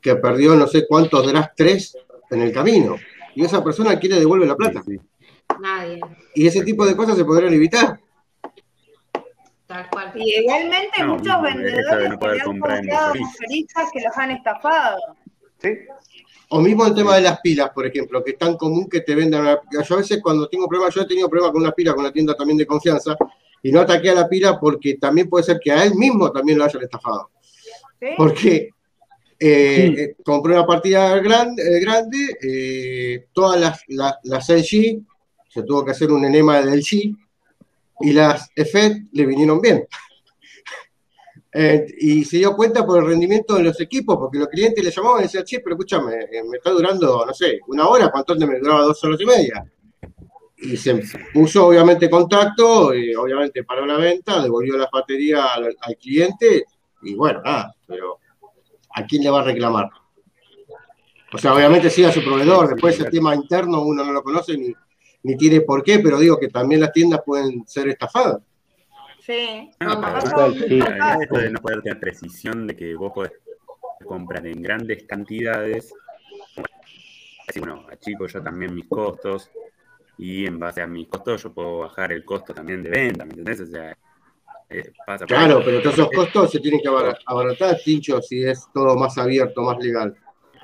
[0.00, 1.96] que perdió no sé cuántos de las tres
[2.30, 2.96] en el camino.
[3.34, 4.82] Y esa persona quiere devolver la plata.
[4.84, 5.00] Sí, sí.
[5.60, 6.00] nadie,
[6.34, 8.00] Y ese tipo de cosas se podrían evitar.
[9.66, 10.12] tal cual.
[10.14, 14.98] Y igualmente No, muchos no, vendedores no que le han mayoristas que los han estafado.
[15.58, 15.68] ¿sí?
[16.48, 19.14] O mismo el tema de las pilas, por ejemplo, que es tan común que te
[19.14, 19.60] vendan una...
[19.70, 22.12] Yo a veces cuando tengo problemas, yo he tenido problemas con una pila, con una
[22.12, 23.16] tienda también de confianza,
[23.62, 26.58] y no ataqué a la pila porque también puede ser que a él mismo también
[26.58, 27.30] lo hayan estafado.
[28.00, 28.08] ¿sí?
[28.16, 28.70] Porque
[29.40, 30.00] eh, Sí.
[30.02, 35.00] eh, compré una partida grande, eh, grande eh, todas las, las, las LG,
[35.48, 37.16] se tuvo que hacer un enema del G,
[38.02, 39.86] y las EFET le vinieron bien.
[41.98, 45.18] Y se dio cuenta por el rendimiento de los equipos, porque los clientes le llamaban
[45.20, 46.12] y decían, che, pero escúchame,
[46.48, 49.64] me está durando, no sé, una hora, ¿cuánto antes me duraba dos horas y media?
[50.58, 51.02] Y se
[51.34, 56.66] puso obviamente contacto, y obviamente paró la venta, devolvió la batería al, al cliente,
[57.02, 58.18] y bueno, nada, pero
[58.94, 59.88] ¿a quién le va a reclamar?
[61.32, 64.56] O sea, obviamente sí a su proveedor, después el tema interno uno no lo conoce
[64.56, 64.74] ni,
[65.22, 68.40] ni tiene por qué, pero digo que también las tiendas pueden ser estafadas.
[69.20, 69.70] Sí.
[69.80, 70.80] No, muchos sí.
[70.80, 73.32] De esto de no poder tener precisión de que vos podés
[74.04, 75.92] comprar en grandes cantidades.
[77.46, 79.50] Así, bueno, achico yo también mis costos
[80.18, 83.30] y en base a mis costos yo puedo bajar el costo también de venta, ¿me
[83.30, 83.60] entendés?
[83.60, 83.96] O sea,
[84.70, 88.66] eh, pasa Claro, pero todos esos costos se tienen que abara- abaratar, Tincho, si es
[88.72, 90.14] todo más abierto, más legal.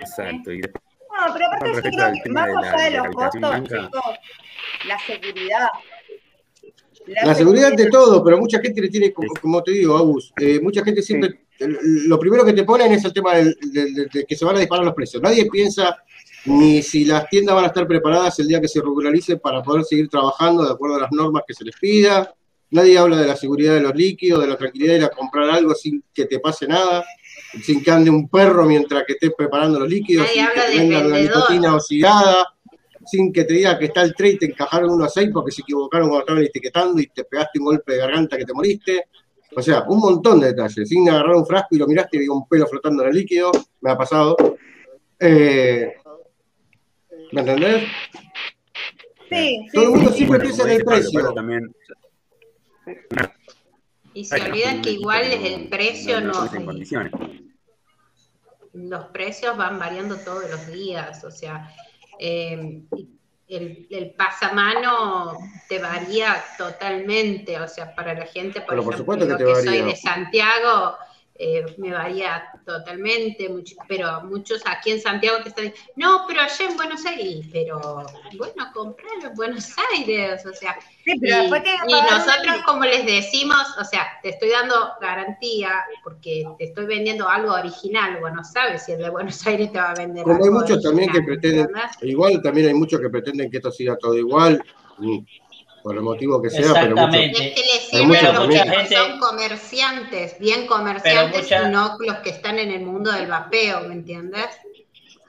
[0.00, 0.52] Exacto.
[0.52, 0.82] Y después,
[1.26, 4.00] No, pero aparte yo creo que más de la allá de los costos, chicos,
[4.86, 5.68] la seguridad.
[7.24, 10.58] La seguridad de todo, pero mucha gente le tiene, como, como te digo, Agus, eh,
[10.60, 14.24] mucha gente siempre, lo primero que te ponen es el tema del- del- del- de,
[14.24, 15.22] que se van a disparar los precios.
[15.22, 15.96] Nadie piensa
[16.46, 19.84] ni si las tiendas van a estar preparadas el día que se regularice para poder
[19.84, 22.34] seguir trabajando de acuerdo a las normas que se les pida.
[22.70, 25.48] Nadie habla de la seguridad de los líquidos, de la tranquilidad de ir a comprar
[25.50, 27.04] algo sin que te pase nada,
[27.62, 30.86] sin que ande un perro mientras que estés preparando los líquidos, Nadie sin que te
[30.86, 31.36] una vendedor.
[31.38, 32.46] nicotina oxidada,
[33.06, 35.62] sin que te diga que está el tray y te encajaron unos seis porque se
[35.62, 39.04] equivocaron cuando estaban etiquetando y te pegaste un golpe de garganta que te moriste.
[39.54, 40.88] O sea, un montón de detalles.
[40.88, 43.52] Sin agarrar un frasco y lo miraste y había un pelo flotando en el líquido,
[43.80, 44.36] me ha pasado.
[45.20, 45.92] Eh,
[47.32, 47.84] ¿Me entendés?
[49.30, 50.44] Sí, sí, Todo el mundo sí, siempre sí.
[50.44, 51.32] piensa en el precio.
[51.32, 51.74] También,
[54.14, 56.48] Y se olvidan que igual el precio, no,
[58.72, 61.70] los precios van variando todos los días, o sea,
[62.18, 62.82] eh,
[63.48, 65.38] el, el pasamano
[65.68, 69.54] te varía totalmente, o sea, para la gente, por Pero por ejemplo, supuesto que yo
[69.54, 70.96] te que soy de Santiago,
[71.38, 76.40] eh, me varía totalmente, mucho, pero muchos aquí en Santiago te están diciendo, no, pero
[76.40, 78.06] allá en Buenos Aires, pero
[78.36, 80.76] bueno, compralo en Buenos Aires, o sea,
[81.06, 86.44] Sí, y, pero que nosotros, como les decimos, o sea, te estoy dando garantía porque
[86.58, 88.18] te estoy vendiendo algo original.
[88.18, 90.82] Bueno, sabes si el de Buenos Aires te va a vender Como hay algo muchos
[90.82, 91.68] también que pretenden,
[92.02, 94.60] igual también hay muchos que pretenden que esto siga todo igual.
[94.98, 95.18] Mm.
[95.86, 97.48] Por el motivo que sea, pero mucho- Exactamente.
[97.48, 101.68] Es que Pero sirve mucha a los mucha que gente- son comerciantes, bien comerciantes, mucha-
[101.68, 104.46] y no los que están en el mundo del vapeo, ¿me entiendes?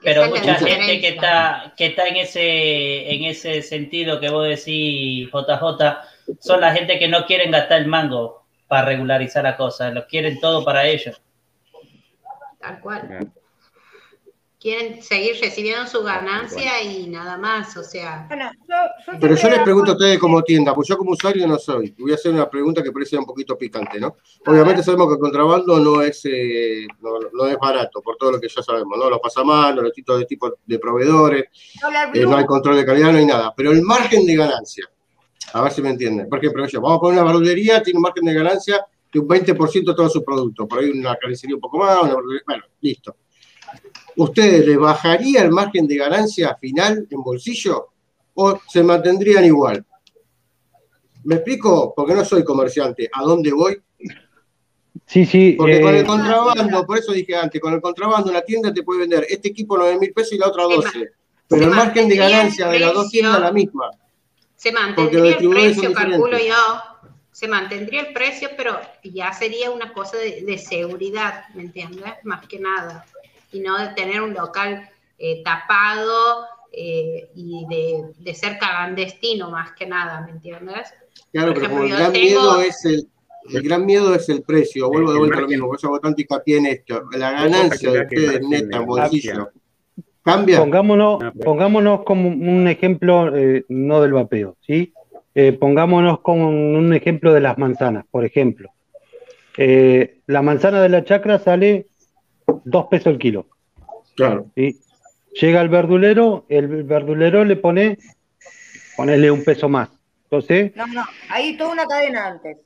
[0.02, 4.48] Pero Esa mucha gente que está, que está en ese, en ese sentido que vos
[4.48, 6.00] decís, JJ,
[6.40, 10.40] son la gente que no quieren gastar el mango para regularizar la cosa, lo quieren
[10.40, 11.22] todo para ellos.
[12.58, 13.30] Tal cual.
[14.68, 18.74] Quieren seguir recibiendo su ganancia y nada más, o sea, Bueno, yo,
[19.14, 21.94] yo Pero yo les pregunto a ustedes como tienda, pues yo como usuario no soy.
[21.98, 24.16] Voy a hacer una pregunta que parece un poquito picante, ¿no?
[24.44, 28.40] Obviamente sabemos que el contrabando no es, eh, no, no es barato, por todo lo
[28.40, 29.08] que ya sabemos, ¿no?
[29.08, 31.44] Los pasamanos, los distintos de tipo de proveedores,
[32.12, 33.54] eh, no hay control de calidad, no hay nada.
[33.56, 34.84] Pero el margen de ganancia,
[35.54, 36.28] a ver si me entienden.
[36.28, 39.26] Por ejemplo, yo, vamos a poner una verdulería, tiene un margen de ganancia de un
[39.26, 40.68] 20% de todos sus productos.
[40.68, 42.16] Por ahí una carnicería un poco más, una
[42.46, 43.16] bueno, listo.
[44.18, 47.88] ¿Ustedes les bajaría el margen de ganancia final en bolsillo
[48.34, 49.84] o se mantendrían igual?
[51.24, 51.92] ¿Me explico?
[51.94, 53.08] Porque no soy comerciante.
[53.12, 53.80] ¿A dónde voy?
[55.06, 55.54] Sí, sí.
[55.56, 58.82] Porque con eh, el contrabando, por eso dije antes, con el contrabando una tienda te
[58.82, 60.98] puede vender este equipo 9 mil pesos y la otra Se 12.
[60.98, 61.04] ma-
[61.48, 63.90] Pero el margen de ganancia de las dos tiendas es la misma.
[64.56, 70.16] se mantendría el precio, calculo yo, se mantendría el precio, pero ya sería una cosa
[70.16, 72.12] de, de seguridad, ¿me entiendes?
[72.24, 73.06] Más que nada.
[73.52, 74.88] Y no de tener un local
[75.18, 80.92] eh, tapado eh, y de, de ser clandestino, más que nada, ¿me entiendes?
[81.32, 83.08] Claro, Por pero como ejemplo, el gran tengo- miedo es el,
[83.50, 84.88] el gran miedo es el precio.
[84.88, 87.02] Vuelvo de El vuelta a lo mismo, por eso hago tanto hincapié en esto.
[87.16, 89.48] La ganancia de ustedes neta bolsillo
[90.22, 90.58] cambia.
[90.58, 94.92] Pongámonos, Ah, pero- pongámonos como un ejemplo, eh, no del vapeo, ¿sí?
[95.34, 98.70] Eh, pongámonos como un ejemplo de las manzanas, por ejemplo.
[99.56, 101.86] Eh, la manzana de la chacra sale
[102.64, 103.46] dos pesos el kilo,
[104.16, 104.46] Claro.
[104.54, 104.78] ¿sí?
[105.40, 107.98] Llega al verdulero, el verdulero le pone,
[108.96, 109.88] ponele un peso más.
[110.24, 112.56] Entonces, No, no, hay toda una cadena antes.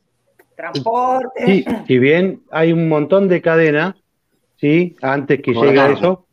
[0.57, 1.45] Transporte.
[1.47, 3.95] sí, si bien hay un montón de cadenas,
[4.57, 4.97] ¿sí?
[5.03, 6.27] Antes que Como llegue eso,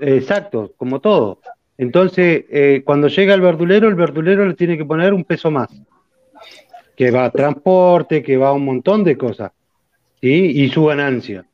[0.00, 1.40] exacto, como todo.
[1.78, 5.68] Entonces, eh, cuando llega el verdulero, el verdulero le tiene que poner un peso más,
[6.96, 9.52] que va a transporte, que va a un montón de cosas,
[10.20, 10.28] ¿sí?
[10.62, 11.44] Y su ganancia.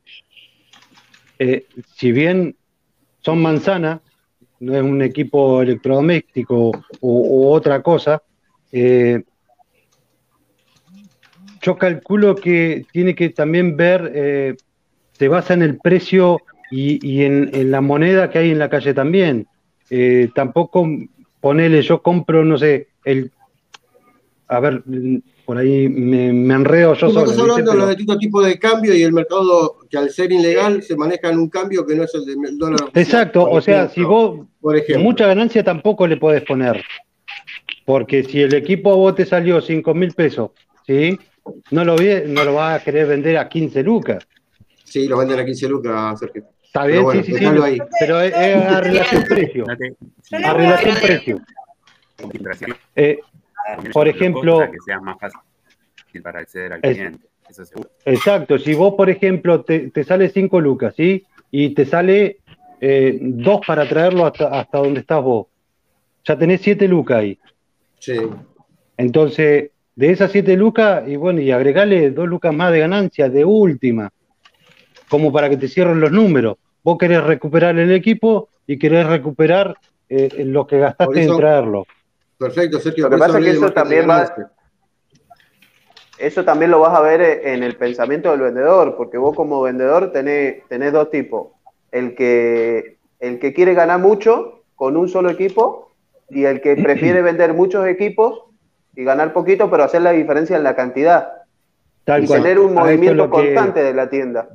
[1.39, 2.57] Eh, si bien
[3.21, 4.01] son manzanas,
[4.61, 8.23] no es un equipo electrodoméstico o, o otra cosa,
[8.73, 9.23] eh,
[11.61, 14.57] yo calculo que tiene que también ver, eh,
[15.13, 16.41] se basa en el precio
[16.71, 19.47] y, y en, en la moneda que hay en la calle también.
[20.35, 20.89] Tampoco
[21.41, 23.31] ponele, yo compro, no sé, el...
[24.49, 24.83] A ver,
[25.45, 27.31] por ahí me, me enredo yo solo.
[27.31, 30.83] estás hablando de los distintos tipos de cambio y el mercado que al ser ilegal
[30.83, 32.83] se maneja en un cambio que no es el del dólar.
[32.83, 33.03] oficial.
[33.05, 35.05] Exacto, o sea, ejemplo, si vos Por ejemplo.
[35.05, 36.83] mucha ganancia tampoco le podés poner.
[37.85, 40.51] Porque si el equipo a vos te salió 5 mil pesos,
[40.87, 41.19] ¿sí?
[41.71, 44.27] No lo, vi- no lo vas a querer vender a 15 lucas.
[44.85, 46.45] Sí, lo venden a 15 lucas, Sergio.
[46.65, 47.45] Está bien, bueno, sí, sí, sí.
[47.45, 47.79] ahí.
[48.01, 49.65] Pero es, es a relación precio.
[50.45, 51.41] A relación precio.
[52.97, 53.19] Eh,
[53.93, 55.41] por ejemplo- que sea más fácil
[56.23, 57.27] para acceder al cliente.
[57.49, 57.91] Eso seguro.
[58.05, 61.25] Exacto, si vos, por ejemplo, te, te sale 5 lucas, ¿sí?
[61.51, 62.39] Y te sale
[62.81, 65.47] 2 para traerlo hasta, hasta donde estás vos.
[66.25, 67.39] Ya tenés 7 lucas ahí.
[68.01, 68.17] Sí.
[68.97, 73.45] Entonces, de esas 7 lucas, y bueno, y agregale 2 lucas más de ganancia de
[73.45, 74.11] última,
[75.09, 76.57] como para que te cierren los números.
[76.83, 79.77] Vos querés recuperar el equipo y querés recuperar
[80.09, 81.87] eh, lo que gastaste eso- en traerlo.
[82.39, 83.05] Perfecto, Sergio.
[83.05, 84.51] Lo que pasa es que eso también va- ganancia.
[86.19, 89.61] Eso también lo vas a ver eh, en el pensamiento del vendedor, porque vos como
[89.63, 91.49] vendedor tenés, tenés dos tipos.
[91.93, 95.93] El que, el que quiere ganar mucho con un solo equipo
[96.31, 98.45] y el que prefiere vender muchos equipos
[98.95, 101.33] y ganar poquito, pero hacer la diferencia en la cantidad.
[102.05, 102.43] Tal y cual.
[102.43, 104.49] tener un A movimiento que- constante de la tienda.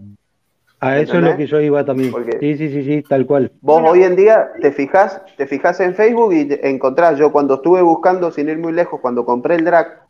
[0.83, 2.11] A eso es lo que yo iba también.
[2.11, 3.51] Porque- Sí, sí, sí, sí, tal cual.
[3.61, 7.83] Vos hoy en día te fijas, te fijas en Facebook y encontrás, yo cuando estuve
[7.83, 10.00] buscando, sin ir muy lejos, cuando compré el drag,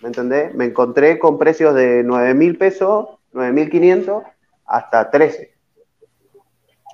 [0.00, 0.54] ¿me entendés?
[0.54, 4.22] Me encontré con precios de 9 mil pesos, 9 mil 500,
[4.66, 5.54] hasta 13.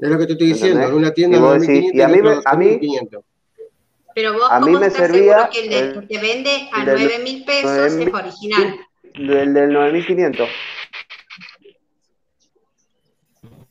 [0.01, 0.81] Es lo que te estoy diciendo.
[0.81, 0.91] ¿Entendés?
[0.91, 3.25] En una tienda Y vos 9.500 decís, y a mí me- a mí- 2.500.
[4.15, 6.21] Pero vos, A mí ¿cómo me estás servía seguro que el, de- el- que te
[6.21, 8.77] vende a el del- 9 mil pesos 9.000 es original?
[9.15, 10.49] El del 9500.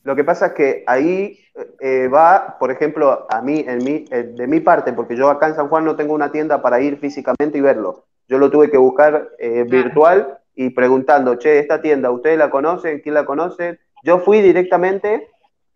[0.02, 1.40] Lo que pasa es que ahí
[1.80, 5.48] eh, va, por ejemplo, a mí, en mi, eh, de mi parte, porque yo acá
[5.48, 8.04] en San Juan no tengo una tienda para ir físicamente y verlo.
[8.28, 13.00] Yo lo tuve que buscar eh, virtual y preguntando, che, esta tienda, ¿ustedes la conocen?
[13.00, 13.80] ¿Quién la conoce?
[14.02, 15.28] Yo fui directamente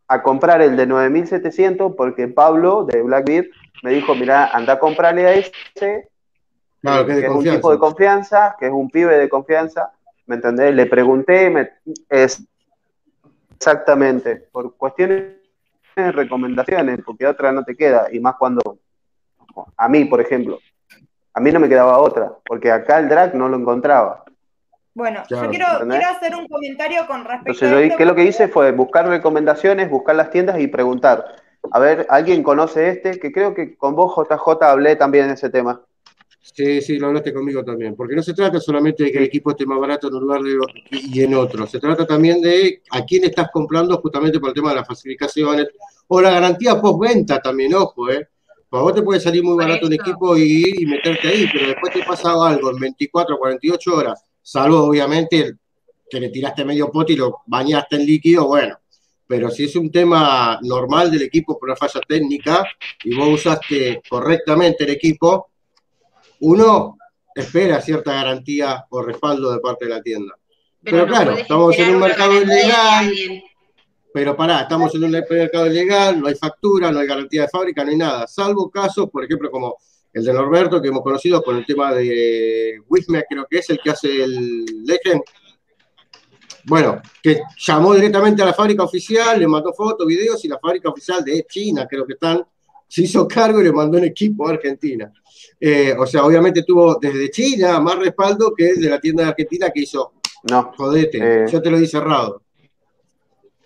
[0.06, 3.46] a comprar el de 9700 porque Pablo de Blackbeard
[3.82, 6.08] me dijo, mira, anda a comprarle a ese
[6.80, 9.28] Claro, que es de que es un tipo de confianza, que es un pibe de
[9.28, 9.90] confianza,
[10.26, 10.74] ¿me entendés?
[10.74, 11.70] Le pregunté, me-
[12.08, 12.42] es
[13.56, 15.34] exactamente, por cuestiones
[15.96, 18.78] de recomendaciones, porque otra no te queda, y más cuando,
[19.76, 20.60] a mí, por ejemplo,
[21.34, 24.24] a mí no me quedaba otra, porque acá el drag no lo encontraba.
[24.94, 25.66] Bueno, Claro, yo quiero,
[26.08, 27.96] hacer un comentario con respecto Entonces, a yo, esto.
[27.96, 28.48] ¿qué es lo que hice?
[28.48, 31.24] Fue buscar recomendaciones, buscar las tiendas y preguntar.
[31.70, 33.20] A ver, ¿alguien conoce este?
[33.20, 35.80] Que creo que con vos, JJ, hablé también de ese tema.
[36.40, 39.50] Sí, sí, lo hablaste conmigo también, porque no se trata solamente de que el equipo
[39.50, 40.58] esté más barato en un lugar de-
[40.90, 44.70] y en otro, se trata también de a quién estás comprando justamente por el tema
[44.70, 45.68] de las facilitaciones
[46.06, 48.28] o la garantía postventa también, ojo, ¿eh?
[48.68, 51.92] Para vos te puede salir muy barato un equipo y, y meterte ahí, pero después
[51.92, 55.54] te pasa algo en 24 o 48 horas, salvo obviamente
[56.08, 58.78] que le tiraste medio pote y lo bañaste en líquido, bueno.
[59.26, 62.64] Pero si es un tema normal del equipo por una falla técnica
[63.04, 65.50] y vos usaste correctamente el equipo,
[66.40, 66.96] uno
[67.34, 70.34] espera cierta garantía o respaldo de parte de la tienda.
[70.82, 73.12] Pero no claro, estamos en un mercado ilegal.
[74.12, 77.84] Pero pará, estamos en un mercado ilegal, no hay factura, no hay garantía de fábrica,
[77.84, 78.26] no hay nada.
[78.26, 79.76] Salvo casos, por ejemplo, como
[80.12, 83.78] el de Norberto, que hemos conocido con el tema de Wisme, creo que es el
[83.82, 85.22] que hace el Legend.
[86.64, 90.88] Bueno, que llamó directamente a la fábrica oficial, le mandó fotos, videos, y la fábrica
[90.90, 92.44] oficial de China, creo que están,
[92.86, 95.12] se hizo cargo y le mandó un equipo a Argentina.
[95.60, 99.28] Eh, o sea, obviamente tuvo desde China más respaldo que el de la tienda de
[99.30, 100.12] Argentina que hizo,
[100.50, 101.46] No, jodete, Eh.
[101.50, 102.42] yo te lo di cerrado.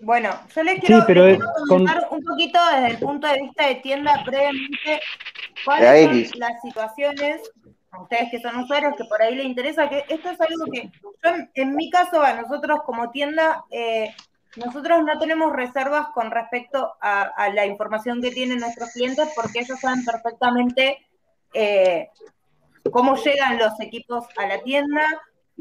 [0.03, 3.67] Bueno, yo les quiero, pero les con- comentar un poquito desde el punto de vista
[3.69, 5.01] de tienda previamente
[5.65, 5.89] cuáles
[6.31, 7.41] son las situaciones,
[7.93, 10.91] a ustedes que son usuarios, que por ahí les interesa, que esto es algo que
[11.03, 14.15] yo en, en mi caso, a nosotros como tienda, eh,
[14.57, 19.61] nosotros no tenemos reservas con respecto a, a la información que tienen nuestros clientes porque
[19.61, 21.07] ellos saben perfectamente
[21.55, 22.09] eh,
[22.91, 25.07] cómo llegan los equipos a la tienda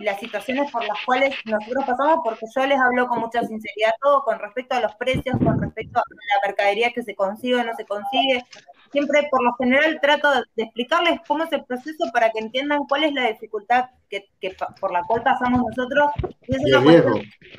[0.02, 3.92] y las situaciones por las cuales nosotros pasamos, porque yo les hablo con mucha sinceridad
[4.02, 7.64] todo con respecto a los precios, con respecto a la mercadería que se consigue o
[7.64, 8.44] no se consigue.
[8.92, 13.04] Siempre, por lo general, trato de, explicarles cómo es el proceso para que entiendan cuál
[13.04, 16.12] es la dificultad que, que por la cual pasamos nosotros.
[16.48, 17.04] Y es una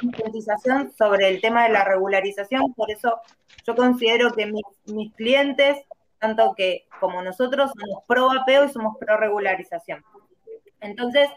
[0.00, 2.74] concientización sobre el tema de la regularización.
[2.74, 3.20] Por eso
[3.64, 5.78] yo considero que mis, mis clientes,
[6.18, 10.04] tanto que como nosotros, somos pro vapeo y somos pro regularización.
[10.82, 11.30] Entonces,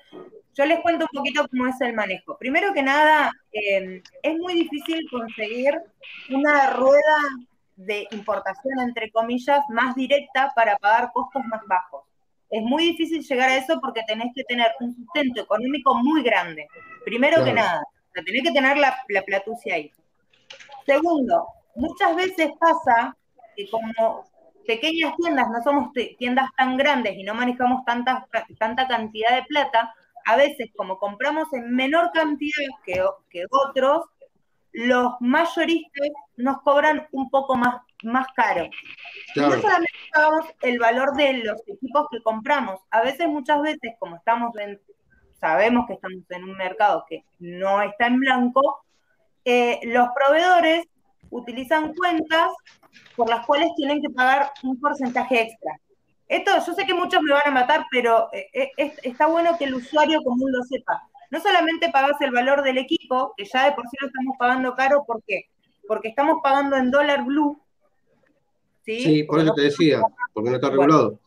[0.57, 2.38] yo les cuento un poquito cómo es el manejo.
[2.38, 5.73] Primero que nada, eh, es muy difícil conseguir
[6.30, 7.18] una rueda
[7.76, 12.03] de importación, entre comillas, más directa para pagar costos más bajos.
[12.49, 16.68] Es muy difícil llegar a eso porque tenés que tener un sustento económico muy grande.
[17.03, 17.56] Primero que Claro.
[17.68, 19.91] nada, o sea, tenés que tener la, la platucia ahí.
[20.86, 23.18] Segundo, muchas veces pasa
[23.57, 24.26] que como
[24.65, 28.26] pequeñas tiendas, no somos tiendas tan grandes y no manejamos tanta,
[28.57, 29.94] tanta cantidad de plata,
[30.26, 32.54] a veces como compramos en menor cantidad
[32.84, 34.06] que, otros,
[34.72, 38.68] los mayoristas nos cobran un poco más, más caro.
[39.34, 39.56] Claro.
[39.56, 44.18] no solamente pagamos el valor de los equipos que compramos, a veces, muchas veces, como
[44.18, 44.82] estamos en,
[45.40, 48.86] sabemos que estamos en un mercado que no está en blanco,
[49.46, 50.88] eh, los proveedores
[51.30, 52.52] utilizan cuentas
[53.16, 55.80] por las cuales tienen que pagar un porcentaje extra.
[56.28, 59.58] Esto, yo sé que muchos me van a matar, pero eh, eh, es- está bueno
[59.58, 61.04] que el usuario común lo sepa.
[61.32, 64.76] No solamente pagas el valor del equipo, que ya de por sí lo estamos pagando
[64.76, 65.46] caro, ¿por qué?
[65.88, 67.60] Porque estamos pagando en dólar blue.
[68.86, 70.02] Sí, Sí, por eso te decía,
[70.34, 71.20] porque no está regulado.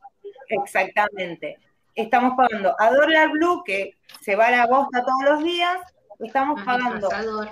[0.49, 1.59] Exactamente.
[1.95, 5.79] Estamos pagando a dólar blue, que se va a la bosta todos los días,
[6.21, 7.51] estamos pagando pasador.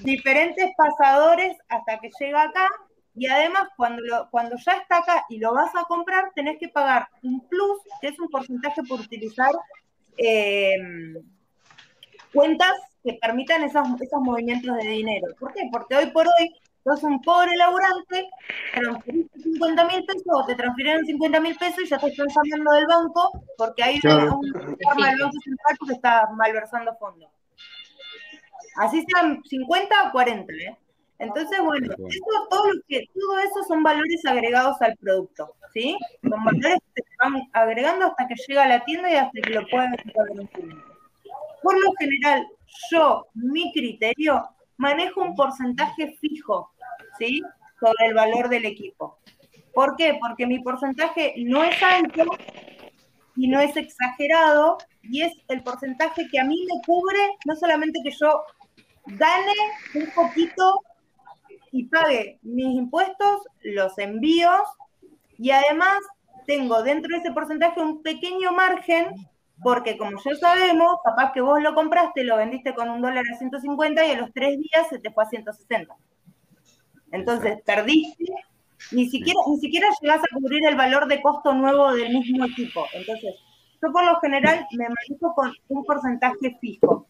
[0.00, 2.66] diferentes pasadores hasta que llega acá
[3.14, 6.68] y además cuando, lo- cuando ya está acá y lo vas a comprar tenés que
[6.68, 9.50] pagar un plus, que es un porcentaje por utilizar
[10.16, 10.76] eh,
[12.32, 12.72] cuentas
[13.02, 15.26] que permitan esos, esos movimientos de dinero.
[15.38, 15.68] ¿Por qué?
[15.72, 16.54] Porque hoy por hoy
[16.84, 18.28] sos un pobre laburante,
[18.74, 22.72] transferiste 50 mil pesos o te transfirieron 50 mil pesos y ya te están llamando
[22.72, 24.38] del banco porque hay Claro.
[24.38, 27.30] una forma del Banco Central que está malversando fondos.
[28.76, 30.76] Así sean 50 o 40, ¿eh?
[31.20, 35.96] Entonces, bueno, eso, todo, lo que, todo eso son valores agregados al producto, ¿sí?
[36.22, 39.50] Son valores que se van agregando hasta que llega a la tienda y hasta que
[39.50, 40.82] lo pueden sacar un cliente.
[41.62, 42.46] Por lo general,
[42.90, 44.48] yo, mi criterio,
[44.78, 46.72] manejo un porcentaje fijo,
[47.18, 47.42] ¿sí?
[47.78, 49.18] Sobre el valor del equipo.
[49.74, 50.16] ¿Por qué?
[50.18, 52.24] Porque mi porcentaje no es alto
[53.36, 58.00] y no es exagerado y es el porcentaje que a mí me cubre, no solamente
[58.02, 58.42] que yo
[59.06, 59.54] gane
[59.94, 60.80] un poquito
[61.72, 64.62] y pague mis impuestos, los envíos
[65.38, 65.98] y además
[66.46, 69.06] tengo dentro de ese porcentaje un pequeño margen,
[69.62, 73.38] porque como ya sabemos, capaz que vos lo compraste, lo vendiste con un dólar a
[73.38, 75.94] 150 y a los tres días se te fue a 160.
[77.12, 78.24] Entonces, perdiste,
[78.92, 82.86] ni siquiera, ni siquiera llegás a cubrir el valor de costo nuevo del mismo equipo.
[82.94, 83.34] Entonces,
[83.82, 87.06] yo por lo general me manejo con un porcentaje fijo.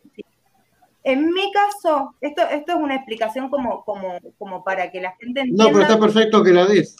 [1.02, 5.40] En mi caso, esto, esto es una explicación como, como, como para que la gente
[5.40, 5.64] entienda.
[5.64, 6.96] No, pero está perfecto que la des.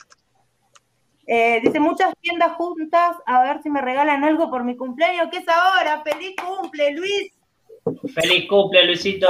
[1.26, 5.38] Eh, dice, muchas tiendas juntas, a ver si me regalan algo por mi cumpleaños, ¿qué
[5.38, 6.02] es ahora?
[6.02, 7.32] ¡Feliz cumple, Luis!
[8.14, 9.28] ¡Feliz cumple, Luisito!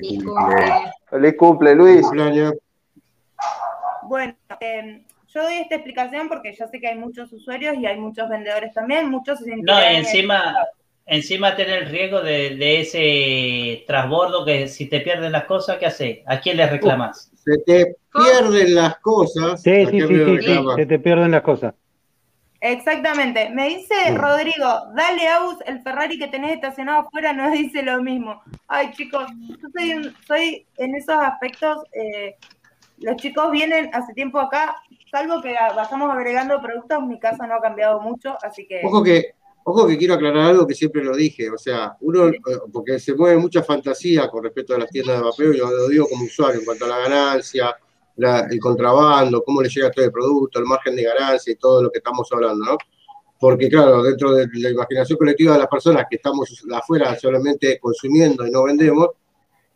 [0.00, 0.92] Feliz cumple.
[1.08, 2.02] Feliz cumple, Luis.
[2.02, 2.54] Cumpleaños.
[4.02, 7.98] Bueno, eh, yo doy esta explicación porque yo sé que hay muchos usuarios y hay
[7.98, 10.56] muchos vendedores también, muchos se No, y encima,
[11.06, 15.86] encima tener el riesgo de, de ese transbordo que si te pierden las cosas, ¿qué
[15.86, 16.18] haces?
[16.26, 17.30] ¿A quién le reclamas?
[17.36, 19.62] Se te pierden las cosas.
[19.62, 21.74] Sí, ¿a sí, sí, sí, se te pierden las cosas.
[22.60, 23.50] Exactamente.
[23.50, 23.94] Me dice.
[24.14, 28.42] Rodrigo, dale Aus, el Ferrari que tenés estacionado afuera nos dice lo mismo.
[28.66, 32.34] Ay, chicos, yo soy, un- soy en esos aspectos, eh,
[32.98, 34.74] los chicos vienen hace tiempo acá,
[35.10, 38.80] salvo que vayamos agregando productos, mi casa no ha cambiado mucho, así que...
[38.82, 39.34] Ojo que,
[39.68, 42.38] ojo que quiero aclarar algo que siempre lo dije, o sea, uno, eh,
[42.72, 45.88] porque se mueve mucha fantasía con respecto a las tiendas de vapeo, y lo, lo
[45.88, 47.74] digo como usuario, en cuanto a la ganancia,
[48.16, 51.82] la- el contrabando, cómo le llega todo el producto, el margen de ganancia y todo
[51.82, 52.78] lo que estamos hablando, ¿no?
[53.40, 58.46] Porque claro, dentro de la imaginación colectiva de las personas que estamos afuera solamente consumiendo
[58.46, 59.08] y no vendemos,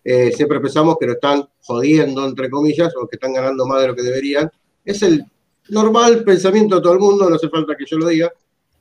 [0.04, 3.88] eh, siempre pensamos que lo están jodiendo, entre comillas, o que están ganando más de
[3.88, 4.48] lo que deberían.
[4.84, 5.24] Es el
[5.68, 8.32] normal pensamiento de todo el mundo, no hace falta que yo lo diga,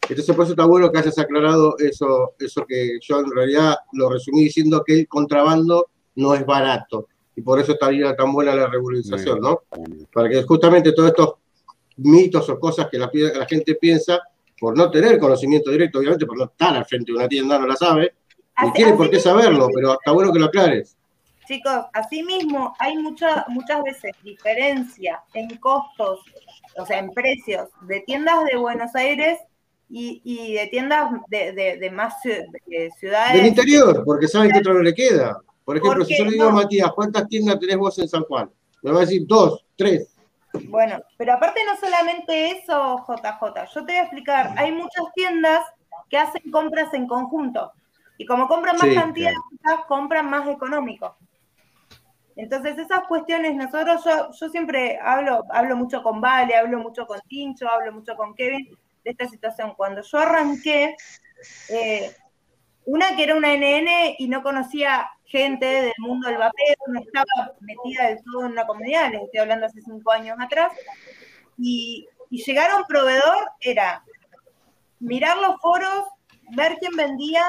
[0.09, 4.09] entonces, por eso está bueno que hayas aclarado eso, eso que yo en realidad lo
[4.09, 7.07] resumí diciendo que el contrabando no es barato.
[7.35, 9.61] Y por eso estaría tan buena la regularización, ¿no?
[10.11, 11.33] Para que justamente todos estos
[11.97, 13.09] mitos o cosas que la,
[13.47, 14.19] gente piensa,
[14.59, 17.67] por no tener conocimiento directo, obviamente, por no estar al frente de una tienda, no
[17.67, 18.13] la sabe,
[18.61, 20.97] ni Así- tiene por qué así- saberlo, pero está bueno que lo aclares.
[21.47, 26.19] Chicos, asimismo, hay mucha, muchas veces diferencia en costos,
[26.77, 29.39] o sea, en precios de tiendas de Buenos Aires
[29.89, 33.33] y, y de tiendas de, de- de más ciu- de ciudades.
[33.37, 35.37] Del interior, porque saben que otro no le queda.
[35.65, 36.51] Por ejemplo, si yo le digo a.
[36.51, 38.49] Matías, ¿cuántas tiendas tenés vos en San Juan?
[38.81, 40.15] Me va a decir dos, tres.
[40.67, 45.63] Bueno, pero aparte no solamente eso, JJ, yo te voy a explicar, hay muchas tiendas
[46.09, 47.71] que hacen compras en conjunto
[48.17, 51.15] y como compran más Sí, cantidad, quizás compran más económico.
[52.35, 57.19] Entonces esas cuestiones, nosotros, yo, yo siempre hablo, hablo mucho con Vale, hablo mucho con
[57.27, 59.73] Tincho, hablo mucho con Kevin de esta situación.
[59.75, 60.95] Cuando yo arranqué,
[61.69, 62.11] eh,
[62.85, 67.53] una que era una NN y no conocía gente del mundo del vapeo, no estaba
[67.59, 70.71] metida del todo en una comunidad, les estoy hablando hace cinco años atrás,
[71.57, 74.03] y, y llegar a un proveedor era
[74.99, 76.05] mirar los foros,
[76.55, 77.43] ver quién vendía,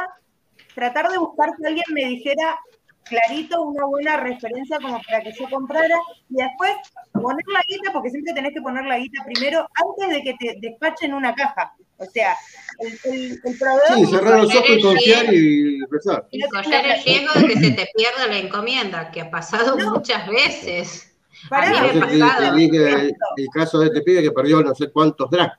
[0.74, 2.60] tratar de buscar que alguien me dijera
[3.04, 5.96] clarito una buena referencia como para que yo comprara
[6.28, 6.72] y después
[7.12, 10.58] poner la guita, porque siempre tenés que poner la guita primero antes de que te
[10.60, 11.74] despachen una caja.
[11.98, 12.34] O sea,
[12.78, 13.96] el, el- el proveedor...
[13.98, 16.26] Sí, cerrar los ojos y confiar y empezar.
[16.30, 19.90] Y correr el riesgo de que se te pierda la encomienda, que ha pasado No.
[19.92, 21.06] muchas veces.
[21.48, 24.90] Pará, A mí me ha el, el caso de este pibe que perdió no sé
[24.90, 25.52] cuántos drag.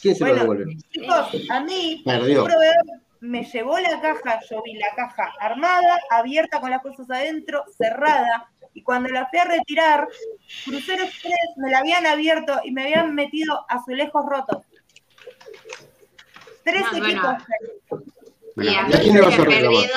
[0.00, 0.76] ¿Quién se lo Bueno, devuelve?
[0.90, 2.42] chicos, a mí, Perdió.
[2.42, 7.08] un proveedor me llevó la caja, yo vi la caja armada, abierta con las cosas
[7.08, 10.08] adentro, cerrada, y cuando la fui a retirar,
[10.64, 14.64] Crucero Express me la habían abierto y me habían metido azulejos rotos.
[16.64, 17.34] Tres No, equipos.
[18.56, 18.58] bueno.
[18.64, 19.62] Y a ¿y mí a quién se le me vas a reclamar?
[19.62, 19.94] perdido.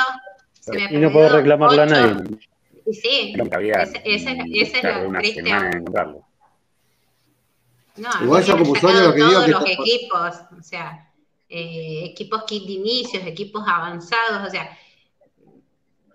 [0.60, 2.38] Se me ha Y no puedo perdido reclamarle a nadie.
[2.86, 5.42] Y sí, había ese, ese, ese es lo triste.
[5.42, 6.24] No,
[8.22, 11.05] Igual yo como usuario lo que digo todos que los equipos, o sea,
[11.50, 14.70] eh, equipos kit de inicios, equipos avanzados, o sea,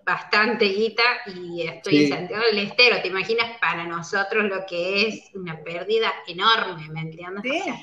[0.05, 2.03] bastante guita y estoy Sí.
[2.05, 7.01] en Santiago del Estero, ¿te imaginas para nosotros lo que es una pérdida enorme, ¿me
[7.01, 7.43] entiendes?
[7.43, 7.59] Sí.
[7.59, 7.75] O sea,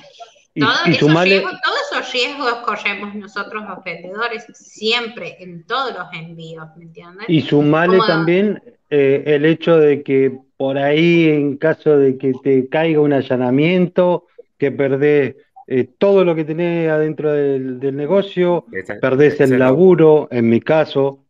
[0.55, 5.65] Y, todo y esos sumale, riesgos, todos esos riesgos corremos nosotros los vendedores siempre en
[5.65, 7.29] todos los envíos, ¿me entiendes?
[7.29, 8.61] y sumale también
[8.91, 14.27] eh, el hecho de que por ahí, en caso de que te caiga un allanamiento,
[14.59, 15.37] que perdés
[15.71, 19.67] eh, todo lo que tenés adentro del, del negocio, Esa- perdés esa es el la-
[19.67, 21.25] laburo, en mi caso,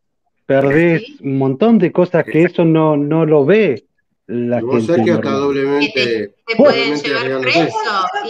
[0.46, 1.18] perdés Sí.
[1.24, 3.84] un montón de cosas que eso no, no lo ve
[4.28, 7.78] la Y vos gente sabés que hasta doblemente, te pueden doblemente llevar preso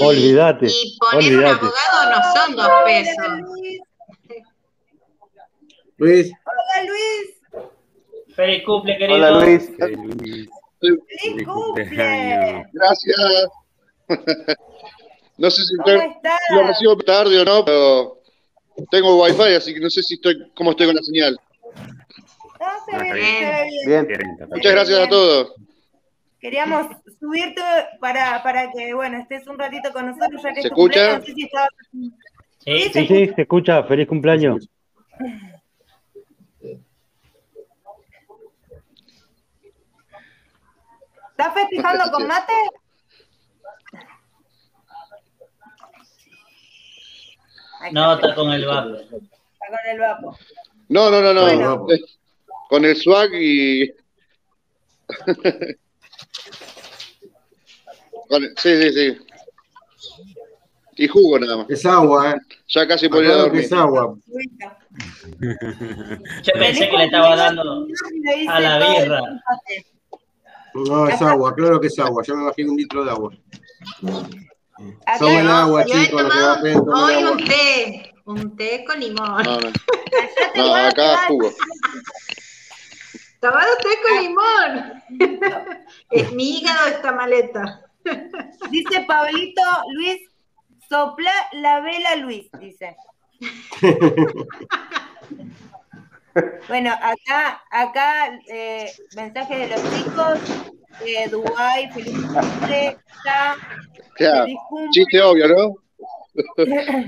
[0.01, 1.67] y, Olvídate, y poner un olvídate.
[1.67, 3.27] abogado no son dos pesos.
[5.99, 7.65] Luis, Hola Luis,
[8.37, 9.17] Feliz cumple, querido.
[9.19, 9.71] Hola Luis.
[9.77, 10.49] Feliz
[10.81, 11.85] feliz cumple.
[12.73, 13.49] Gracias.
[15.39, 18.19] No sé si ¿Cómo estoy- lo recibo tarde o no, pero
[18.91, 21.39] tengo wifi, así que no sé si estoy, cómo estoy con la señal.
[22.61, 24.07] No, se ve bien, bien.
[24.07, 24.49] se ve bien.
[24.51, 25.55] Muchas gracias a todos.
[26.41, 26.87] Queríamos
[27.19, 27.61] subirte
[28.01, 31.19] para, para que, bueno, estés un ratito con nosotros, ya que ¿Se escucha?
[31.19, 31.51] No sé si Sí,
[32.61, 33.83] Sí, Sí, sí, se escucha.
[33.85, 34.69] Feliz cumpleaños.
[41.31, 42.53] ¿Estás festejando con mate?
[47.93, 48.97] No, está con el vapo.
[48.97, 50.39] Está con el vapo.
[50.89, 51.43] No, no, no, no.
[51.43, 51.87] Bueno.
[52.69, 53.93] Con el swag y.
[58.57, 59.19] Sí, sí, sí.
[60.97, 61.71] Y jugo nada más.
[61.71, 62.37] Es agua, ¿eh?
[62.69, 63.65] Ya casi podría Aclaro que dormir.
[63.65, 64.19] es agua.
[66.43, 67.87] Yo pensé que le estaba dando
[68.49, 69.21] a la birra.
[70.75, 72.23] No, es agua, claro que es agua.
[72.27, 73.33] Yo me imagino un litro de agua.
[75.07, 77.31] Acá Tomen no, agua, chicos, lo que hoy agua.
[77.33, 79.43] un té, un té con limón.
[80.55, 81.51] No, acá jugo.
[83.41, 85.03] Tomado té con limón.
[86.11, 87.85] Es mi hígado esta maleta.
[88.71, 89.63] Dice Pablito,
[89.95, 90.23] Luis,
[90.89, 92.97] sopla la vela, Luis, dice.
[96.69, 100.39] Bueno, acá, acá, eh, mensajes de los chicos.
[101.05, 103.57] Eh, Dubái, feliz cumple, ya,
[104.19, 104.91] Ya, feliz cumple.
[104.91, 105.75] chiste obvio, ¿no?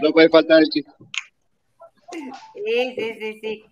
[0.02, 0.90] No puede faltar el chiste.
[2.12, 3.64] Sí, sí, sí, sí.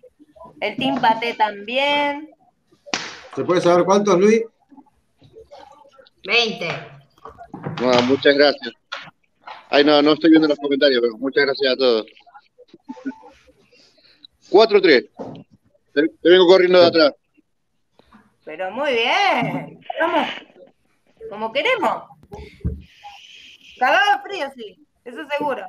[0.61, 2.29] El Team Paté también.
[3.35, 4.41] ¿Se puede saber cuántos, Luis?
[6.25, 6.67] 20.
[7.81, 8.73] No, muchas gracias.
[9.69, 12.05] Ay, no, no estoy viendo los comentarios, pero muchas gracias a todos.
[14.49, 15.09] 4-3.
[15.93, 17.13] Te, te vengo corriendo de atrás.
[18.49, 19.79] Pero muy bien.
[20.01, 20.27] Vamos.
[21.29, 22.01] Como queremos.
[23.77, 24.87] Cagado frío, sí.
[25.05, 25.63] Eso seguro.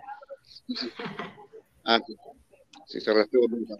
[1.84, 2.16] Ah, sí.
[2.86, 3.74] Sí, se rastreó nunca.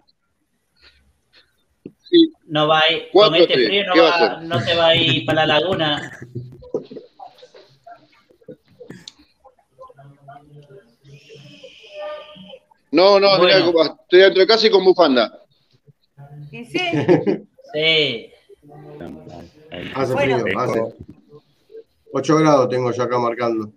[2.11, 3.69] Sí, No va a ir, con este tres.
[3.69, 6.19] frío no, ¿Qué va no se va a ir para la laguna.
[12.93, 13.73] no, no, mirá, Bueno.
[13.73, 15.39] como- estoy dentro de casa y con bufanda.
[16.51, 16.79] Y sí.
[17.73, 18.33] Sí.
[19.95, 20.39] Hace Bueno.
[20.41, 20.81] frío, hace.
[22.13, 23.71] 8 grados tengo yo acá marcando.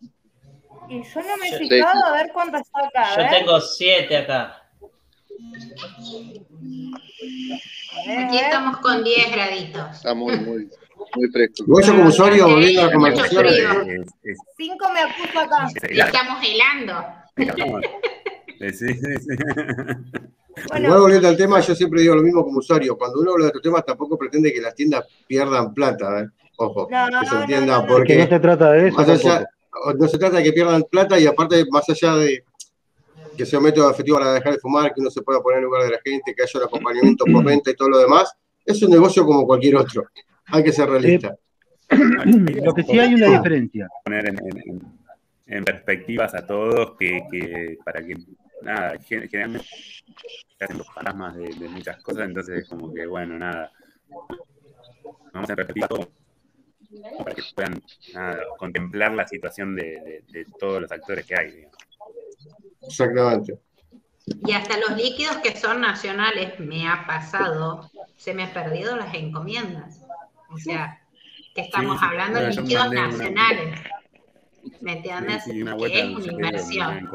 [0.90, 3.09] Y yo no me he fijado a ver cuánto está acá.
[3.15, 3.30] Yo ver.
[3.32, 4.59] tengo siete acá.
[8.17, 9.91] Aquí estamos con 10 graditos.
[9.95, 10.69] Está muy, muy,
[11.15, 11.64] muy fresco.
[11.67, 13.82] Yo como usuario, volviendo a la mucho conversación, frío.
[14.03, 15.67] Es- es- Cinco me acuso acá.
[15.90, 17.06] estamos helando.
[18.59, 19.35] Sí, sí, sí.
[20.69, 22.95] Bueno, igual volviendo al tema, yo siempre digo lo mismo como usuario.
[22.95, 26.27] Cuando uno habla de estos temas, tampoco pretende que las tiendas pierdan plata, ¿eh?
[26.57, 27.88] Ojo, No, no, que se no, entienda, no, no.
[27.88, 29.93] Porque no se trata de eso más allá, tampoco.
[29.98, 32.43] no se trata de que pierdan plata y aparte, más allá de
[33.35, 35.65] que sea un método efectivo para dejar de fumar, que uno se pueda poner en
[35.65, 38.32] lugar de la gente, que haya un acompañamiento por venta y todo lo demás,
[38.64, 40.06] es un negocio como cualquier otro.
[40.45, 41.35] Hay que ser realista.
[41.90, 43.90] Lo que sí hay una diferencia.
[44.06, 44.93] poner en, en- en-
[45.48, 48.15] en perspectivas a todos que, que para que
[48.64, 49.67] nada, gen- generalmente
[50.59, 53.72] hacen los fantasmas de, de muchas cosas, entonces como que bueno, nada,
[55.33, 56.08] vamos a perspectiva a todos
[57.17, 57.82] para que puedan
[58.14, 61.51] nada, contemplar la situación de, de- de todos los actores que hay.
[61.51, 61.77] digamos.
[62.82, 63.59] Exactamente.
[64.45, 69.14] Y hasta los líquidos que son nacionales, me ha pasado, se me han perdido las
[69.16, 70.01] encomiendas.
[70.50, 71.01] O sea,
[71.53, 72.06] que estamos Sí, sí.
[72.09, 73.80] hablando de líquidos mandé una- nacionales.
[74.80, 75.43] ¿Me entiendes?
[75.43, 77.09] Sí, sí, una que es una inversión.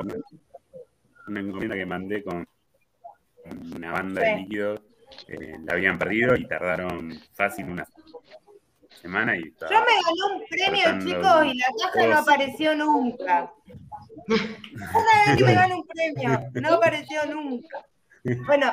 [1.29, 2.47] Una encomienda que mandé con
[3.75, 4.81] una banda de líquidos,
[5.29, 7.87] eh, la habían perdido y tardaron fácil una
[9.01, 13.53] semana y estaba- yo me gané un premio, chicos, y la caja no apareció nunca.
[14.29, 17.87] Una vez que me gano un premio, no apareció nunca.
[18.47, 18.73] Bueno,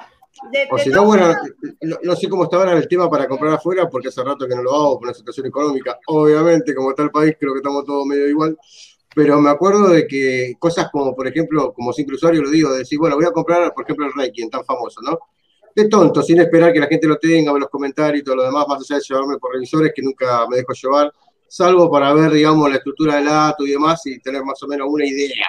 [0.52, 1.34] de, O si no, bueno,
[1.82, 4.56] no, no sé cómo está ahora el tema para comprar afuera, porque hace rato que
[4.56, 5.98] no lo hago por una situación económica.
[6.08, 8.58] Obviamente, como está el país, creo que estamos todos medio igual.
[9.16, 12.80] Pero me acuerdo de que cosas como, por ejemplo, como simple usuario lo digo, de
[12.80, 15.18] decir, bueno, voy a comprar, por ejemplo, el Reiki, tan famoso, ¿no?
[15.74, 18.66] De tonto, sin esperar que la gente lo tenga, los comentarios y todo lo demás,
[18.68, 21.14] más allá de llevarme por revisores, que nunca me dejo llevar,
[21.48, 24.88] salvo para ver, digamos, la estructura del dato y demás y tener más o menos
[24.92, 25.48] una idea.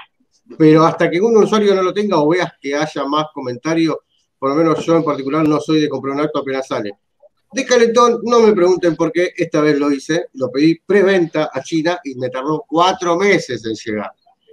[0.56, 3.96] Pero hasta que un usuario no lo tenga o veas que haya más comentarios,
[4.38, 6.92] por lo menos yo en particular no soy de comprar un acto apenas sale.
[7.52, 11.62] De calentón, no me pregunten por qué, esta vez lo hice, lo pedí preventa a
[11.62, 14.12] China y me tardó cuatro meses en llegar.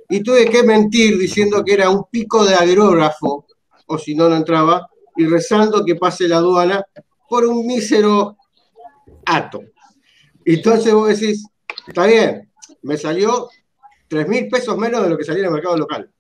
[0.10, 3.48] Y tuve que mentir diciendo que era un pico de aerógrafo,
[3.88, 6.86] o si no, no entraba, y rezando que pase la aduana
[7.28, 8.38] por un mísero
[9.26, 9.62] ato.
[10.46, 11.48] Entonces vos decís,
[11.88, 12.52] está bien,
[12.84, 13.50] me salió
[14.08, 16.12] 3 mil pesos menos de lo que salía en el mercado local.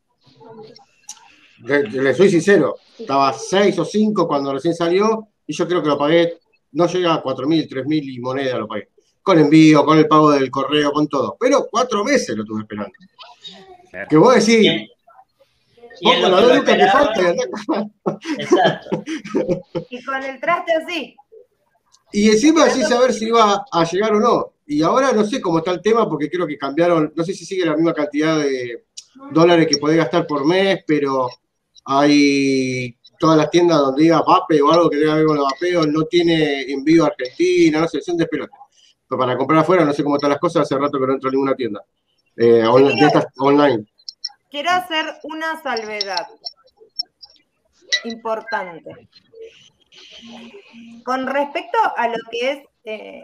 [1.60, 5.98] Le, soy sincero, estaba 6 o 5 cuando recién salió y yo creo que lo
[5.98, 6.40] pagué,
[6.74, 8.90] no llega a 4 mil, 3 mil y moneda lo pagué.
[9.22, 11.38] Con envío, con el pago del correo, con todo.
[11.40, 12.92] Pero cuatro meses lo tuve esperando.
[14.10, 14.90] Que vos decís,
[16.02, 17.36] Y vos con la que falta
[18.38, 19.04] Exacto.
[19.90, 21.16] Y el traste así.
[22.12, 24.54] Y encima sin saber si iba a llegar o no.
[24.66, 27.46] Y ahora no sé cómo está el tema porque creo que cambiaron, no sé si
[27.46, 28.86] sigue la misma cantidad de
[29.32, 31.30] dólares que podés gastar por mes, pero
[31.86, 35.46] hay todas las tiendas donde diga vape o algo que tenga que ver con los
[35.50, 38.60] vapeos, no tiene envío a Argentina, no sé, son despelotes.
[39.08, 41.30] Pero para comprar afuera no sé cómo están las cosas, hace rato que no entro
[41.30, 41.82] a ninguna tienda.
[42.36, 43.86] Eh, on- de estas online.
[44.52, 46.28] Quiero hacer una salvedad
[48.04, 49.08] importante.
[51.06, 53.24] Con respecto a lo que es eh,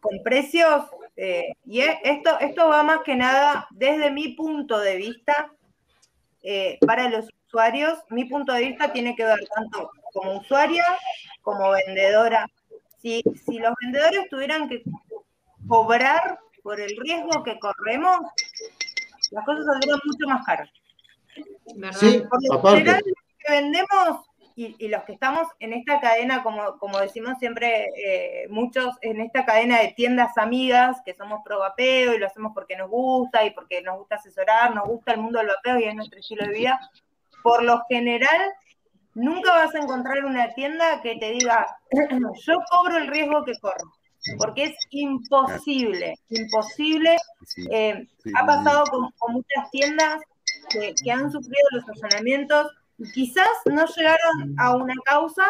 [0.00, 0.84] con precios,
[1.16, 5.52] eh, y e- esto, esto va más que nada desde mi punto de vista
[6.42, 7.98] eh, para los usuarios.
[8.10, 10.84] Mi punto de vista tiene que ver tanto como usuaria
[11.42, 12.46] como vendedora.
[12.98, 14.82] Si, si los vendedores tuvieran que
[15.68, 18.18] cobrar por el riesgo que corremos,
[19.30, 20.70] las cosas saldrían mucho más caras.
[21.76, 21.98] ¿verdad?
[21.98, 22.78] Sí, Por lo aparte.
[22.78, 24.26] general, los que vendemos
[24.56, 29.20] y, y los que estamos en esta cadena, como, como decimos siempre eh, muchos, en
[29.20, 33.44] esta cadena de tiendas amigas, que somos pro vapeo y lo hacemos porque nos gusta
[33.44, 36.46] y porque nos gusta asesorar, nos gusta el mundo del vapeo y es nuestro estilo
[36.46, 36.80] de vida,
[37.46, 38.52] por lo general
[39.14, 41.64] nunca vas a encontrar una tienda que te diga,
[42.44, 43.92] yo cobro el riesgo que corro,
[44.36, 47.16] porque es imposible, imposible.
[47.70, 50.20] Eh, ha pasado con, con muchas tiendas
[50.70, 55.44] que, que han sufrido los allanamientos y quizás no llegaron a una causa,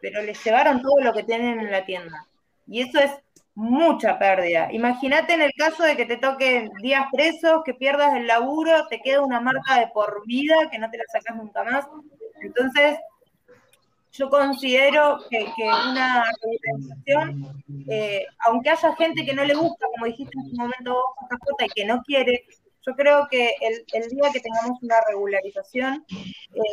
[0.00, 2.28] pero les llevaron todo lo que tienen en la tienda.
[2.68, 3.10] Y eso es
[3.54, 4.68] mucha pérdida.
[4.72, 9.00] Imagínate en el caso de que te toquen días presos, que pierdas el laburo, te
[9.00, 11.86] queda una marca de por vida que no te la sacas nunca más.
[12.42, 12.98] Entonces,
[14.12, 20.06] yo considero que, que una regularización, eh, aunque haya gente que no le gusta, como
[20.06, 22.44] dijiste en su momento vos, JJ, y que no quiere,
[22.86, 26.04] yo creo que el, el día que tengamos una regularización,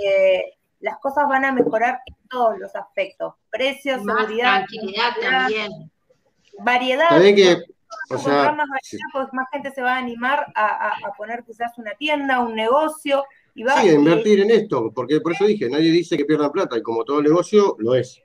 [0.06, 3.36] eh, las cosas van a mejorar en todos los aspectos.
[3.50, 5.92] Precios, seguridad, tranquilidad también.
[6.64, 7.10] Variedad.
[7.10, 7.58] Que,
[8.10, 8.98] o sea, más sí.
[8.98, 12.40] variedad, pues más gente se va a animar a, a- a poner quizás una tienda,
[12.40, 13.24] un negocio,
[13.54, 16.52] y va Sí, a invertir en esto, porque por eso dije, nadie dice que pierdan
[16.52, 18.22] plata, y como todo negocio, lo es.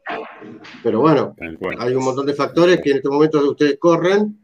[0.82, 1.76] Pero bueno, tal cual.
[1.80, 4.38] hay un montón de factores que en este momento ustedes corren,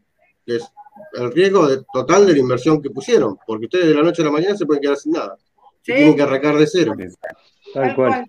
[0.45, 0.71] que es
[1.13, 4.25] el riesgo de- total de la inversión que pusieron, porque ustedes de la noche a
[4.25, 5.37] la mañana se pueden quedar sin nada.
[5.81, 5.91] Sí.
[5.91, 6.93] Y tienen que arrancar de cero.
[6.97, 7.37] Exacto,
[7.73, 8.25] Tal cual.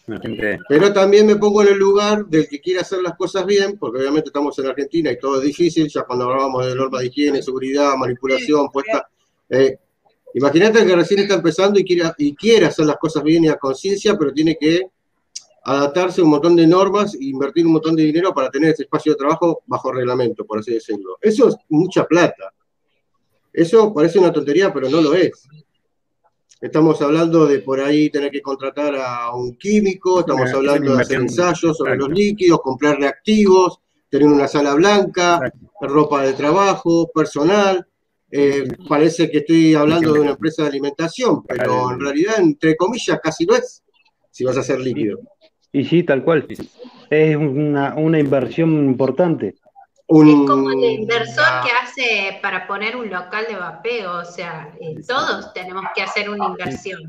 [0.00, 0.12] Exacto.
[0.12, 3.46] La gente, Pero también me pongo en el lugar del que quiere hacer las cosas
[3.46, 7.00] bien, porque obviamente estamos en Argentina y todo es difícil, ya cuando hablábamos de normas
[7.00, 9.08] de higiene, seguridad, manipulación, puesta.
[9.48, 9.78] eh,
[10.34, 13.56] Imagínate que recién está empezando y quiere, y quiere hacer las cosas bien y a
[13.56, 14.82] conciencia, pero tiene que
[15.64, 18.84] adaptarse a un montón de normas e invertir un montón de dinero para tener ese
[18.84, 21.18] espacio de trabajo bajo reglamento, por así decirlo.
[21.20, 22.52] Eso es mucha plata.
[23.52, 25.48] Eso parece una tontería, pero no lo es.
[26.60, 31.20] Estamos hablando de por ahí tener que contratar a un químico, estamos hablando de hacer
[31.20, 33.80] ensayos sobre los líquidos, comprar reactivos,
[34.10, 35.70] tener una sala blanca, Exacto.
[35.80, 37.86] ropa de trabajo, personal.
[38.30, 43.18] Eh, parece que estoy hablando de una empresa de alimentación, pero en realidad, entre comillas,
[43.22, 43.82] casi lo es,
[44.30, 45.18] si vas a hacer líquido.
[45.72, 46.46] Y sí, tal cual.
[47.08, 49.54] Es una, una inversión importante.
[50.12, 54.74] Un, Es como el inversor que hace para poner un local de vapeo, o sea,
[54.80, 57.00] eh, todos tenemos que hacer una inversión.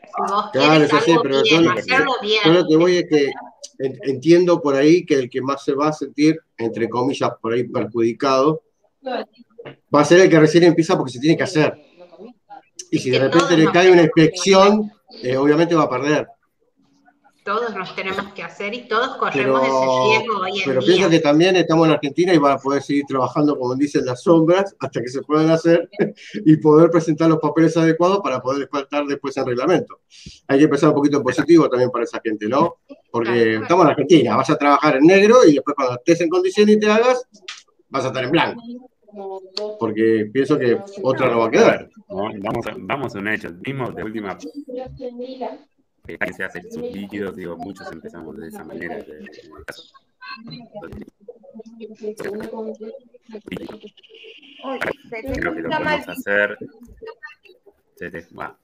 [0.00, 2.40] Si vos Claro, eso sí, pero bien, yo lo- hacerlo bien.
[2.46, 3.32] Yo lo que voy es que
[3.80, 7.52] en- entiendo por ahí que el que más se va a sentir, entre comillas, por
[7.52, 8.62] ahí perjudicado,
[9.94, 11.74] va a ser el que recién empieza porque se tiene que hacer.
[12.90, 14.90] Y si de repente le cae una inspección,
[15.22, 16.26] eh, obviamente va a perder.
[17.48, 20.86] Todos nos tenemos que hacer y todos Pero, corremos ese riesgo hoy en pero día.
[20.86, 24.22] pienso que también estamos en Argentina y van a poder seguir trabajando, como dicen, las
[24.22, 25.88] sombras hasta que se puedan hacer
[26.44, 30.00] y poder presentar los papeles adecuados para poder faltar después en reglamento.
[30.46, 32.80] Hay que pensar un poquito en positivo también para esa gente, ¿no?
[33.10, 36.76] Porque estamos en Argentina, vas a trabajar en negro y después cuando estés en condiciones
[36.76, 37.26] y te hagas,
[37.88, 38.62] vas a estar en blanco.
[39.80, 41.88] Porque pienso que otra no va a quedar.
[42.10, 42.24] ¿no?
[42.42, 43.48] vamos, a, vamos a un hecho.
[43.64, 44.36] Mismo de última
[46.32, 48.96] se hacen sus líquidos, digo, muchos empezamos de esa manera.
[48.96, 49.28] de- de-
[55.34, 56.58] Creo que lo podemos hacer.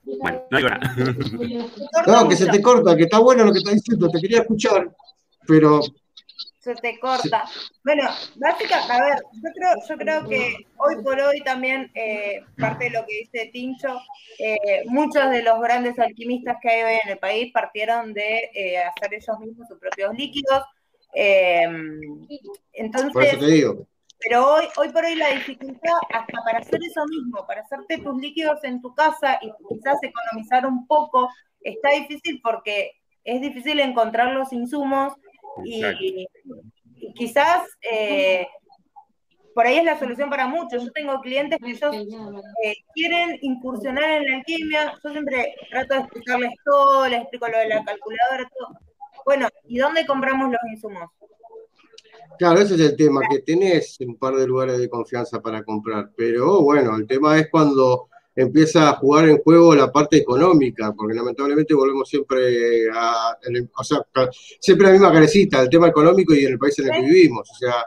[0.05, 0.95] Bueno, no nada.
[2.05, 4.41] corta No, que se te corta, que está bueno lo que estás diciendo, te quería
[4.41, 4.93] escuchar,
[5.47, 5.81] pero
[6.65, 7.45] se te corta.
[7.83, 12.85] Bueno, básicamente, a ver, yo creo, yo creo que hoy por hoy también, eh, parte
[12.85, 13.99] de lo que dice Tincho,
[14.39, 18.79] eh, muchos de los grandes alquimistas que hay hoy en el país partieron de eh,
[18.79, 20.63] hacer ellos mismos sus propios líquidos.
[22.73, 23.87] entonces, por eso te digo.
[24.17, 28.19] Pero hoy, hoy por hoy la dificultad, hasta para hacer eso mismo, para hacerte tus
[28.19, 31.29] líquidos en tu casa y quizás economizar un poco,
[31.61, 35.13] está difícil porque es difícil encontrar los insumos
[35.63, 36.27] y,
[37.15, 38.47] quizás eh,
[39.53, 40.83] por ahí es la solución para muchos.
[40.83, 41.95] Yo tengo clientes que ellos
[42.63, 44.93] eh, quieren incursionar en la alquimia.
[45.03, 48.79] Yo siempre trato de explicarles todo, les explico lo de la calculadora, todo.
[49.25, 51.09] Bueno, ¿y dónde compramos los insumos?
[52.37, 56.11] Claro, ese es el tema, que tenés un par de lugares de confianza para comprar,
[56.17, 61.15] pero bueno, el tema es cuando empieza a jugar en juego la parte económica, porque
[61.15, 63.37] lamentablemente volvemos siempre a,
[63.77, 64.05] o sea,
[64.59, 67.49] siempre la misma carecita, el tema económico y en el país en el que vivimos.
[67.49, 67.85] O sea,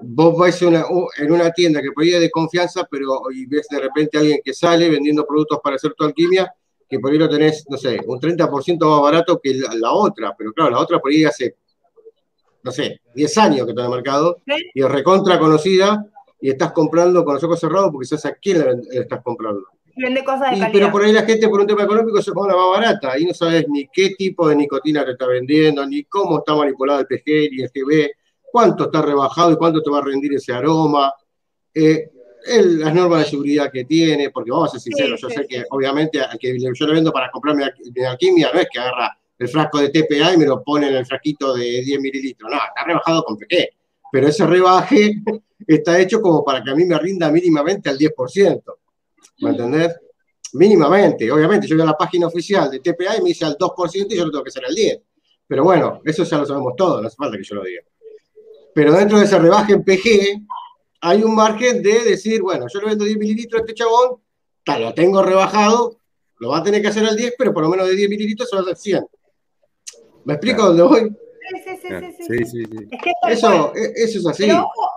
[0.00, 3.78] vos vais en una tienda que por ahí es de confianza, pero y ves de
[3.78, 6.52] repente a alguien que sale vendiendo productos para hacer tu alquimia,
[6.88, 10.52] que por ahí lo tenés, no sé, un 30% más barato que la, otra, pero
[10.52, 11.54] claro, la otra por ahí hace,
[12.64, 14.38] no sé, 10 años que está en el mercado
[14.74, 16.04] y es recontra conocida
[16.40, 19.64] y estás comprando con los ojos cerrados porque sabes a quién le, estás comprando.
[19.96, 20.70] Vende cosas de calidad.
[20.72, 23.26] Pero por ahí la gente por un tema económico se pone la más barata y
[23.26, 27.06] no sabes ni qué tipo de nicotina te está vendiendo, ni cómo está manipulado el
[27.06, 28.10] PG ni el GB,
[28.50, 31.12] cuánto está rebajado y cuánto te va a rendir ese aroma.
[31.74, 32.10] Eh,
[32.46, 36.20] las normas de seguridad que tiene, porque vamos a ser sinceros, yo sé que obviamente
[36.20, 39.78] al que yo lo vendo para comprarme mi alquimia no es que agarra el frasco
[39.78, 43.24] de TPA y me lo pone en el frasquito de 10 mililitros, no, está rebajado
[43.24, 43.68] con PG,
[44.12, 45.14] pero ese rebaje
[45.66, 48.62] está hecho como para que a mí me rinda mínimamente al 10%.
[49.40, 49.96] ¿Me entendés?
[50.54, 51.30] Mínimamente.
[51.30, 54.24] Obviamente, yo a la página oficial de TPA y me dice al 2% y yo
[54.24, 55.02] lo tengo que hacer al 10%.
[55.46, 57.82] Pero bueno, eso ya lo sabemos todos, no hace falta que yo lo diga.
[58.72, 60.46] Pero dentro de ese rebaje en PG,
[61.00, 64.20] hay un margen de decir, bueno, yo le vendo 10 mililitros a este chabón,
[64.64, 65.98] tal, lo tengo rebajado,
[66.38, 68.48] lo va a tener que hacer al 10, pero por lo menos de 10 mililitros
[68.48, 69.06] se va a hacer 100.
[70.24, 71.16] ¿Me explico dónde voy?
[71.48, 72.88] Sí, sí, sí, sí.
[73.28, 74.46] eso, e, eso es así.
[74.46, 74.90] Pero ojo,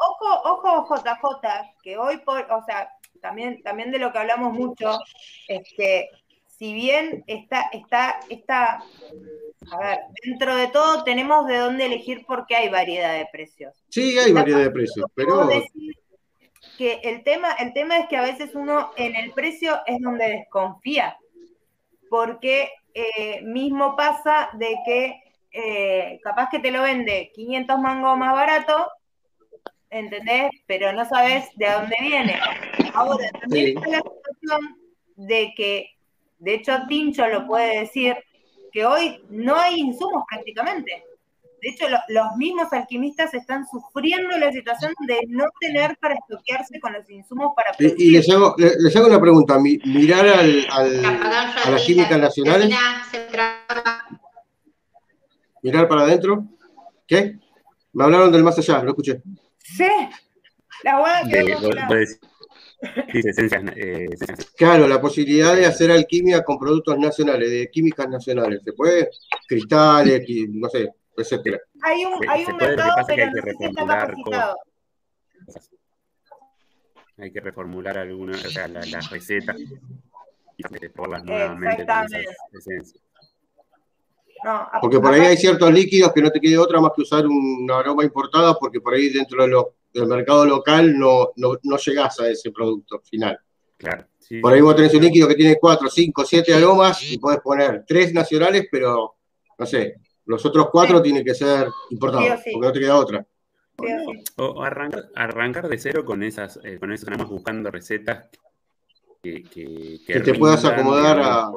[0.43, 2.89] ojo, ojo, JJ, que hoy por, o sea,
[3.21, 4.99] también, también de lo que hablamos mucho,
[5.47, 6.09] es que
[6.57, 8.83] si bien está, está, está,
[9.71, 13.73] a ver, dentro de todo tenemos de dónde elegir porque hay variedad de precios.
[13.89, 15.49] Sí, hay variedad de precios, pero
[16.77, 20.29] que el tema, el tema es que a veces uno en el precio es donde
[20.29, 21.17] desconfía,
[22.09, 25.22] porque eh, mismo pasa de que
[25.53, 28.87] eh, capaz que te lo vende 500 mangos más barato,
[29.91, 30.49] ¿entendés?
[30.65, 32.39] Pero no sabes de dónde viene.
[32.93, 34.77] Ahora, también está la situación
[35.15, 35.91] de que,
[36.39, 38.15] de hecho, Tincho lo puede decir,
[38.71, 41.03] que hoy no hay insumos prácticamente.
[41.61, 46.93] De hecho, los mismos alquimistas están sufriendo la situación de no tener para estoquearse con
[46.93, 48.01] los insumos para producir.
[48.05, 49.59] Y, les, hago, les, hago, una pregunta.
[49.59, 52.75] Mirar al, a las químicas nacionales
[55.63, 56.45] mirar para adentro.
[57.07, 57.39] ¿Qué?
[57.93, 59.21] Me hablaron del más allá, lo escuché.
[59.57, 59.87] Sí,
[60.83, 61.55] la que
[63.75, 64.07] eh,
[64.57, 68.61] Claro, la posibilidad de hacer alquimia con productos nacionales, de químicas nacionales.
[68.63, 69.09] ¿Se puede?
[69.47, 71.59] Cristales, no sé, etcétera.
[71.81, 74.57] Hay un, hay un mercado, pero no sé si está capacitado.
[77.17, 79.55] Hay que reformular algunas, o sea, las la recetas
[80.57, 83.03] y probarlas nuevamente con esas esencias.
[84.81, 87.79] Porque por ahí hay ciertos líquidos que no te quede otra más que usar una
[87.79, 89.45] aroma importada, porque por ahí dentro
[89.93, 93.39] del mercado local no, no, no llegás a ese producto final.
[93.77, 94.05] Claro.
[94.41, 97.83] por ahí vos tenés un líquido que tiene 4, 5, 7 aromas y podés poner
[97.85, 99.15] 3 nacionales, pero
[99.57, 103.25] no sé, los otros 4 tienen que ser importados, porque no te queda otra.
[104.37, 108.29] O arrancar, arrancar de cero con esas, eh, con eso, nada más buscando recetas
[109.21, 111.51] que, que, que, te puedas acomodar a.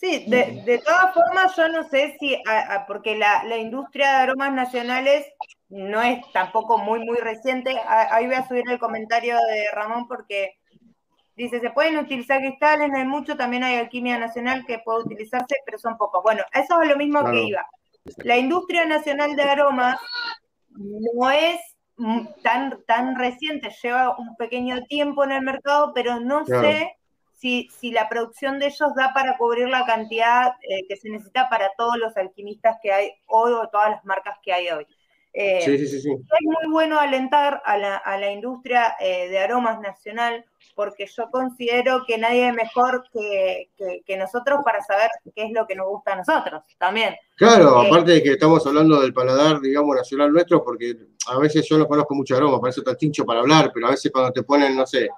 [0.00, 2.40] Sí, de, de, todas formas, yo no sé si,
[2.86, 5.26] porque la, la, industria de aromas nacionales
[5.68, 7.76] no es tampoco muy, muy reciente.
[7.86, 10.56] ahí voy a subir el comentario de Ramón porque
[11.34, 15.56] dice, se pueden utilizar cristales, no hay mucho, también hay alquimia nacional que puede utilizarse,
[15.64, 16.22] pero son pocos.
[16.22, 17.66] Bueno, eso es lo mismo que iba.
[18.18, 19.98] La industria nacional de aromas
[20.70, 21.60] no es
[22.44, 26.97] tan, tan reciente, lleva un pequeño tiempo en el mercado, pero no sé
[27.38, 31.48] si, si la producción de ellos da para cubrir la cantidad eh, que se necesita
[31.48, 34.86] para todos los alquimistas que hay hoy o todas las marcas que hay hoy.
[35.32, 39.38] Eh, Sí, sí, sí, es muy bueno alentar a la, a la industria eh, de
[39.38, 40.44] aromas nacional
[40.74, 45.50] porque yo considero que nadie es mejor que, que- que nosotros para saber qué es
[45.52, 47.14] lo que nos gusta a nosotros también.
[47.36, 50.96] Claro, Eh, aparte de que estamos hablando del paladar, digamos, nacional nuestro, porque
[51.28, 54.10] a veces yo no conozco mucho aroma, eso está tincho para hablar, pero a veces
[54.10, 55.08] cuando te ponen, no sé,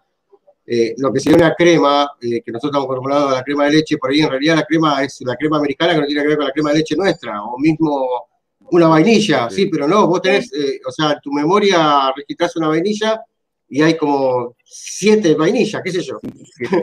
[0.72, 3.72] eh, lo que sería una crema, eh, que nosotros estamos acostumbrados a la crema de
[3.72, 6.28] leche, por ahí en realidad la crema es la crema americana que no tiene que
[6.28, 8.28] ver con la crema de leche nuestra, o mismo
[8.70, 12.68] una vainilla, sí, pero no, vos tenés, eh, o sea, en tu memoria registrás una
[12.68, 13.20] vainilla
[13.68, 16.20] y hay como siete vainillas, qué sé yo.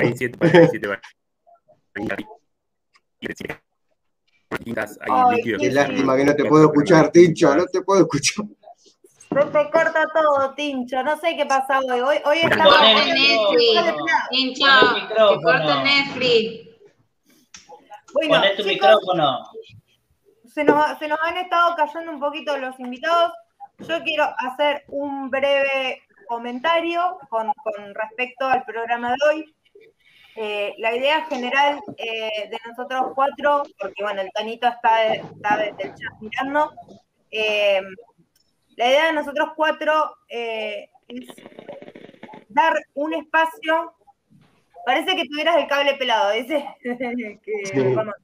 [0.01, 1.16] Hay siete, hay siete variantes,
[4.99, 5.43] hay Ay.
[5.43, 8.43] Qué lástima que no te puedo escuchar, Tincho, no te puedo escuchar.
[9.30, 11.03] Se te corta todo, Tincho.
[11.03, 11.99] No sé qué pasa hoy.
[11.99, 12.73] Hoy, hoy estamos.
[12.75, 14.06] Corta Netflix.
[14.30, 14.65] Tincho,
[15.07, 16.67] que corta el Netflix.
[18.14, 19.39] Bueno, Poné tu chicos, micrófono.
[20.47, 23.33] se nos, se nos han estado cayendo un poquito los invitados.
[23.80, 29.56] Yo quiero hacer un breve comentario con, con respecto al programa de hoy.
[30.35, 35.57] Eh, la idea general eh, de nosotros cuatro, porque bueno, el Tanito está, de- está
[35.57, 36.72] desde el chat mirando,
[37.31, 37.81] eh,
[38.77, 41.27] la idea de nosotros cuatro eh, es
[42.49, 43.93] dar un espacio,
[44.85, 46.65] parece que tuvieras el cable pelado, dice.
[46.81, 47.93] que, Sí.
[47.93, 48.15] vamos.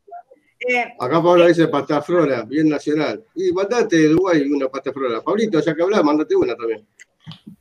[0.66, 3.22] Eh, Acá Pablo dice pasta flora, bien nacional.
[3.36, 5.22] Y mandate de Uruguay una pasta flora.
[5.22, 6.88] Pablito, ya que hablás, mandate una también.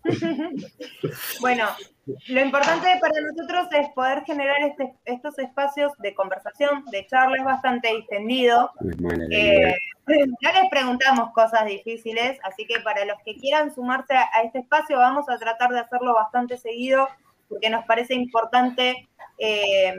[1.40, 1.66] Bueno,
[2.28, 7.44] lo importante para nosotros es poder generar este- estos espacios de conversación, de charla, es
[7.44, 8.70] bastante distendido.
[9.30, 9.74] Eh,
[10.42, 14.58] ya les preguntamos cosas difíciles, así que para los que quieran sumarse a, a este
[14.60, 17.08] espacio, vamos a tratar de hacerlo bastante seguido,
[17.48, 19.08] porque nos parece importante
[19.38, 19.94] eh,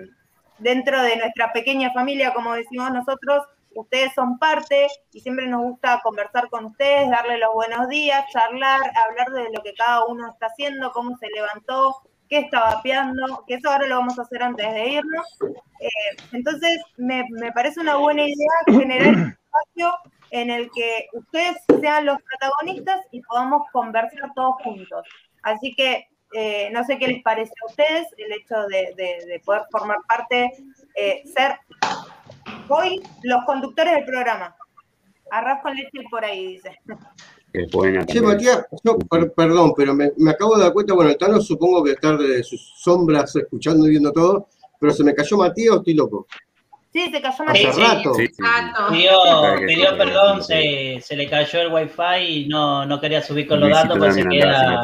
[0.58, 3.46] dentro de nuestra pequeña familia, como decimos nosotros,
[3.76, 8.80] ustedes son parte y siempre nos gusta conversar con ustedes, darle los buenos días, charlar,
[9.08, 11.96] hablar de lo que cada uno está haciendo, cómo se levantó,
[12.30, 15.38] qué está vapeando, que eso ahora lo vamos a hacer antes de irnos.
[15.80, 15.90] Eh,
[16.32, 19.96] entonces, me, me parece una buena idea generar un espacio
[20.32, 25.06] en el que ustedes sean los protagonistas y podamos conversar todos juntos.
[25.44, 29.40] Así que eh, no sé qué les parece a ustedes el hecho de, de- de
[29.46, 30.52] poder formar parte,
[30.96, 31.60] eh, ser
[32.70, 34.56] hoy los conductores del programa.
[35.32, 36.80] Arroz con leche por ahí, dice.
[36.88, 38.24] También.
[38.26, 41.84] Matías, yo, per- perdón, pero me, me acabo de dar cuenta, bueno, el Tano supongo
[41.84, 44.48] que estar de sus sombras escuchando y viendo todo,
[44.80, 46.28] pero se me cayó Matías o estoy loco.
[46.92, 47.78] Sí, se cayó Hace Matías.
[47.80, 48.14] rato.
[48.16, 48.44] Sí, sí, sí.
[48.44, 48.92] Gato.
[49.66, 53.60] Pidió, perdón, sí, se, se le cayó el wifi y no, no quería subir con
[53.60, 54.84] los datos, pues se queda,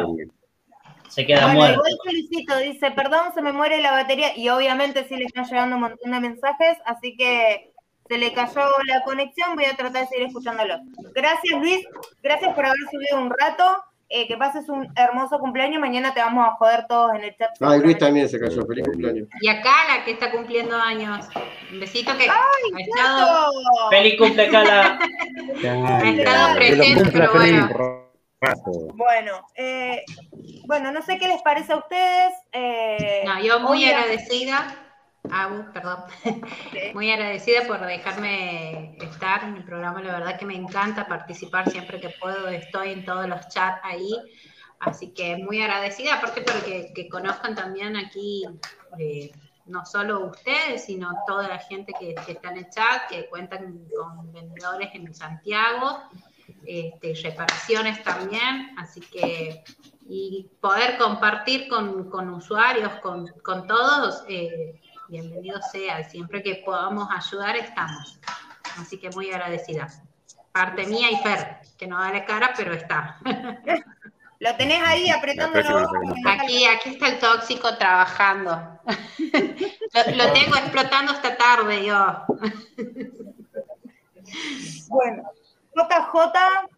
[1.07, 1.73] se queda Bueno, muerto.
[1.87, 5.75] igual felicito, dice, perdón, se me muere la batería y obviamente sí le están llegando
[5.75, 7.68] un montón de mensajes, así que
[8.09, 10.79] se le cayó la conexión, voy a tratar de seguir escuchándolo.
[11.13, 11.85] Gracias Luis,
[12.23, 13.63] gracias por haber subido un rato,
[14.09, 17.51] eh, que pases un hermoso cumpleaños, mañana te vamos a joder todos en el chat.
[17.61, 19.27] Ay, Luis también se cayó, feliz cumpleaños.
[19.39, 21.27] Y acá la que está cumpliendo años.
[21.71, 22.33] Un besito que ha
[22.79, 23.89] estado, ¡Cierto!
[23.91, 24.99] Feliz cumple, Cala.
[25.63, 27.69] ha estado presente, pero bueno.
[29.55, 30.03] eh,
[30.65, 32.33] bueno, no sé qué les parece a ustedes.
[32.53, 34.75] eh, No, yo muy agradecida,
[35.31, 36.03] Agu, perdón,
[36.93, 40.01] muy agradecida por dejarme estar en el programa.
[40.01, 42.47] La verdad que me encanta participar siempre que puedo.
[42.47, 44.15] Estoy en todos los chats ahí.
[44.79, 48.45] Así que muy agradecida, aparte porque que conozcan también aquí,
[48.97, 49.29] eh,
[49.65, 53.85] no solo ustedes, sino toda la gente que, que está en el chat, que cuentan
[53.95, 56.01] con vendedores en Santiago,
[56.65, 58.73] este, reparaciones también.
[58.77, 59.63] Así que
[60.09, 66.03] y poder compartir con, con usuarios, con, con todos, eh, bienvenido sea.
[66.09, 68.19] Siempre que podamos ayudar, estamos.
[68.77, 69.87] Así que muy agradecida.
[70.51, 73.17] Parte mía y Fer, que no da la cara, pero está.
[74.41, 75.89] Lo tenés ahí apretándolo.
[76.25, 78.51] Aquí, aquí está el tóxico trabajando.
[78.85, 82.23] lo, lo tengo explotando esta tarde yo.
[84.89, 85.23] Bueno,
[85.75, 86.69] JJ,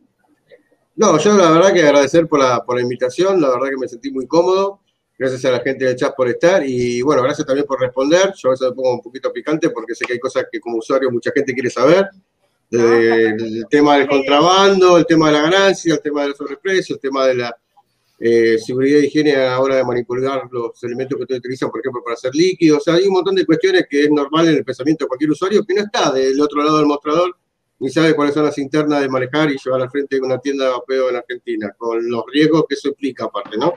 [0.96, 3.88] No, yo la verdad que agradecer por la, por la invitación, la verdad que me
[3.88, 4.82] sentí muy cómodo.
[5.22, 8.34] Gracias a la gente del chat por estar y bueno, gracias también por responder.
[8.36, 10.78] Yo a veces me pongo un poquito picante porque sé que hay cosas que como
[10.78, 12.10] usuario mucha gente quiere saber.
[12.68, 17.00] Desde el tema del contrabando, el tema de la ganancia, el tema del sobreprecio, el
[17.00, 17.56] tema de la
[18.20, 21.82] eh, seguridad y higiene a la hora de manipular los elementos que ustedes utilizan, por
[21.82, 22.80] ejemplo, para hacer líquidos.
[22.80, 25.30] O sea, hay un montón de cuestiones que es normal en el pensamiento de cualquier
[25.30, 27.38] usuario que no está del otro lado del mostrador
[27.78, 30.66] ni sabe cuáles son las internas de manejar y llevar al frente de una tienda
[30.66, 33.74] de vapeo en Argentina, con los riesgos que eso implica aparte, ¿no?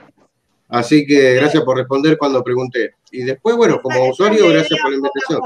[0.77, 2.95] Así que gracias por responder cuando pregunté.
[3.11, 5.41] Y después, bueno, como usuario, gracias por la invitación.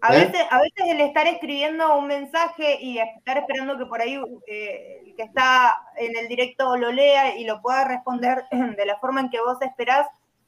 [0.00, 0.26] A, ¿Eh?
[0.26, 5.02] veces, a veces el estar escribiendo un mensaje y estar esperando que por ahí eh,
[5.06, 8.44] el que está en el directo lo lea y lo pueda responder
[8.76, 10.06] de la forma en que vos esperás,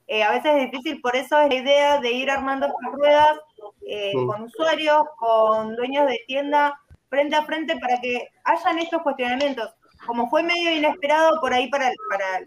[0.08, 3.38] eh, a veces es difícil, por eso es la idea de ir armando estas ruedas
[3.86, 4.26] Mm.
[4.26, 9.70] con usuarios, con dueños de tienda, frente a frente, para que hayan estos cuestionamientos.
[10.06, 12.40] Como fue medio inesperado por ahí para, para,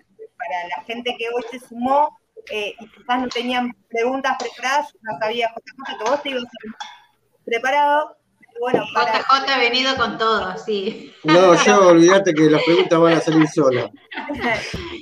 [0.48, 2.18] para la gente que hoy se sumó
[2.52, 6.44] eh, y quizás no tenían preguntas preparadas, yo no sabía, JJ, que vos te ibas
[7.46, 8.16] preparado.
[8.60, 11.14] Bueno, para, JJ ha venido con todo, sí.
[11.24, 13.90] No, yo olvídate que las preguntas van a salir solas.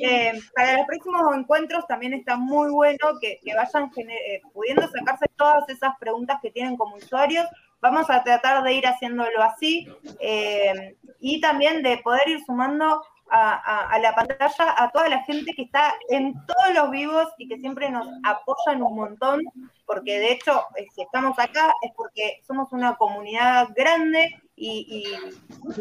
[0.07, 4.87] Eh, para los próximos encuentros también está muy bueno que, que vayan gener- eh, pudiendo
[4.89, 7.45] sacarse todas esas preguntas que tienen como usuarios.
[7.81, 9.87] Vamos a tratar de ir haciéndolo así
[10.19, 15.63] eh, y también de poder ir sumando a, la pantalla a toda la gente que
[15.63, 19.41] está en todos los vivos y que siempre nos apoyan un montón,
[19.85, 25.05] porque de hecho, eh, si estamos acá es porque somos una comunidad grande y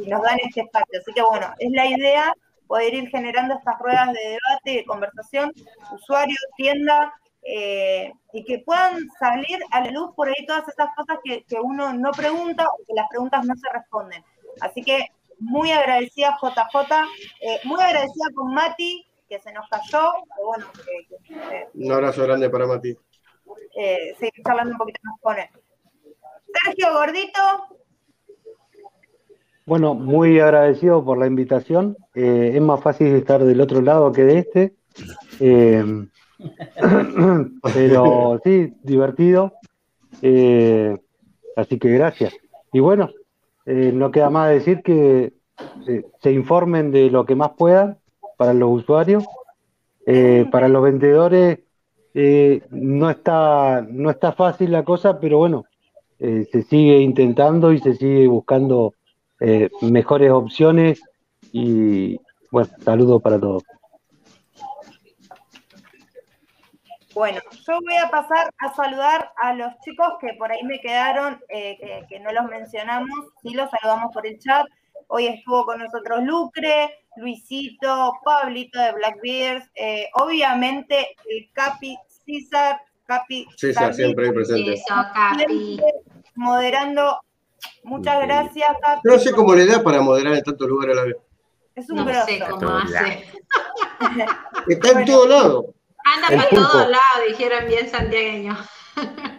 [0.06, 1.00] nos dan este espacio.
[1.00, 2.34] Así que bueno, es la idea
[2.66, 5.52] poder ir generando estas ruedas de debate, de conversación,
[5.92, 7.12] usuario, tienda,
[7.46, 11.60] eh, y que puedan salir a la luz por ahí todas esas cosas que, que
[11.60, 14.24] uno no pregunta o que las preguntas no se responden.
[14.60, 15.10] Así que
[15.44, 16.94] muy agradecida JJ,
[17.40, 20.66] eh, muy agradecida con Mati, que se nos cayó, pero bueno,
[21.52, 22.96] eh, Un abrazo grande para Mati.
[23.76, 25.48] eh, seguir charlando un poquito más con él.
[26.64, 27.40] Sergio Gordito,
[29.66, 31.96] Bueno, muy agradecido por la invitación.
[32.14, 34.74] Eh, es más fácil estar del otro lado que de este.
[35.40, 36.06] Eh,
[37.74, 39.54] pero sí, divertido.
[40.22, 40.96] Eh,
[41.56, 42.34] así que gracias.
[42.72, 43.08] Y bueno,
[43.66, 45.32] eh, no queda más decir que
[45.88, 47.98] eh, se informen de lo que más puedan
[48.36, 49.24] para los usuarios.
[50.06, 51.60] Eh, para los vendedores
[52.70, 55.64] no está, no está fácil la cosa, pero bueno,
[56.18, 58.94] se sigue intentando y se sigue buscando
[59.82, 61.02] mejores opciones
[61.50, 62.20] y
[62.52, 63.64] bueno, saludos para todos.
[67.14, 71.40] Bueno, yo voy a pasar a saludar a los chicos que por ahí me quedaron,
[71.48, 74.66] eh, que, que no los mencionamos, sí los saludamos por el chat.
[75.08, 83.46] Hoy estuvo con nosotros Lucre, Luisito, Pablito de Blackbeards, eh, obviamente el Capi César, Capi
[83.56, 84.72] César también siempre ahí presente.
[84.74, 85.80] Eso, Capi.
[86.34, 87.20] moderando.
[87.84, 89.00] Muchas gracias, Capi.
[89.04, 91.16] No sé cómo le da para moderar en tantos lugares a la vez.
[91.76, 92.26] Es un No grosso.
[92.26, 93.24] sé cómo hace.
[94.68, 95.64] Está en todos lados.
[96.04, 98.58] Anda para todos lados, dijeron bien santiagueños.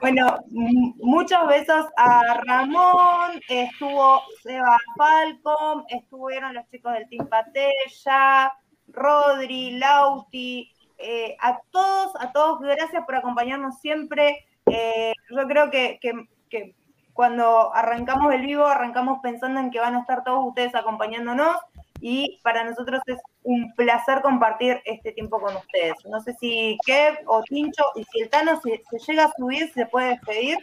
[0.00, 8.50] Bueno, muchos besos a Ramón, estuvo Seba Falcom, estuvieron los chicos del Team Patella,
[8.88, 14.46] Rodri, Lauti, eh, a todos, a todos, gracias por acompañarnos siempre.
[14.64, 16.74] Eh, yo creo que, que- que
[17.12, 21.58] cuando arrancamos el vivo, arrancamos pensando en que van a estar todos ustedes acompañándonos
[22.00, 25.94] y para nosotros es un placer compartir este tiempo con ustedes.
[26.08, 29.70] No sé si Kev o Tincho y si el Tano se, se llega a subir,
[29.72, 30.58] se puede despedir.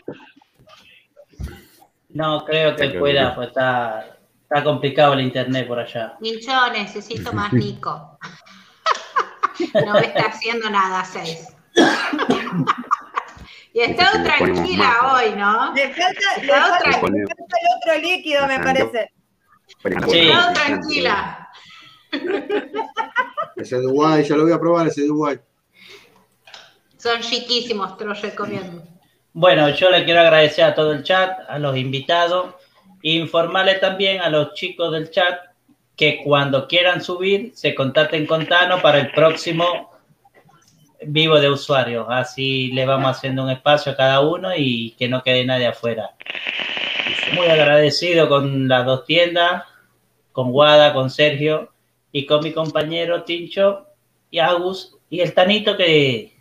[2.10, 6.16] No creo que Creo pueda, pues está, está complicado el internet por allá.
[6.20, 8.18] Nincho, necesito más Nico.
[9.86, 11.48] No me está haciendo nada, seis.
[13.74, 15.72] Y he estado tranquila hoy, ¿no?
[15.76, 19.12] Le falta, le falta- otra- le falta el otro líquido, me parece.
[20.10, 20.20] Sí.
[20.20, 21.50] Estado tranquila.
[23.56, 25.40] Ese Dubái, ya lo voy a probar, ese Dubái.
[26.98, 28.84] Son chiquísimos, te los recomiendo.
[29.34, 32.54] Bueno, yo le quiero agradecer a todo el chat, a los invitados,
[33.02, 35.40] e informarle también a los chicos del chat
[35.96, 39.92] que cuando quieran subir se contacten con Tano para el próximo
[41.06, 42.06] vivo de usuarios.
[42.10, 46.12] Así le vamos haciendo un espacio a cada uno y que no quede nadie afuera.
[47.36, 49.64] Muy agradecido con las dos tiendas,
[50.32, 51.72] con Guada, con Sergio
[52.12, 53.88] y con mi compañero Tincho
[54.32, 56.34] y Agus y el Tanito que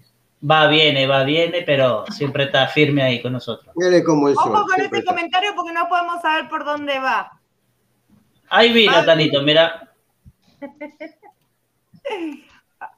[0.48, 3.74] va, viene, va, viene, pero siempre está firme ahí con nosotros.
[3.76, 4.36] Mire cómo es.
[4.36, 5.10] Ojo con siempre este está.
[5.12, 7.32] comentario porque no podemos saber por dónde va.
[8.48, 9.04] Ahí vino Ah.
[9.04, 9.90] Tanito, mira.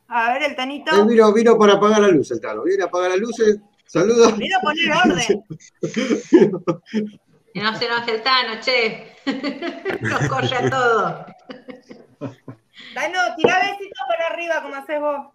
[0.09, 0.91] A ver, el Tanito.
[0.95, 2.63] Él vino, vino para apagar la luz, el Tano.
[2.63, 3.59] Viene a apagar las luces.
[3.87, 4.37] Saludos.
[4.39, 5.45] Vino a poner orden.
[7.53, 9.13] Que no se enoje el Tano, che.
[10.01, 11.27] Nos corre a todo.
[12.95, 15.27] Tano, tirá besitos para arriba como haces vos.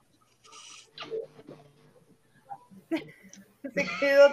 [3.74, 4.30] Se quedó.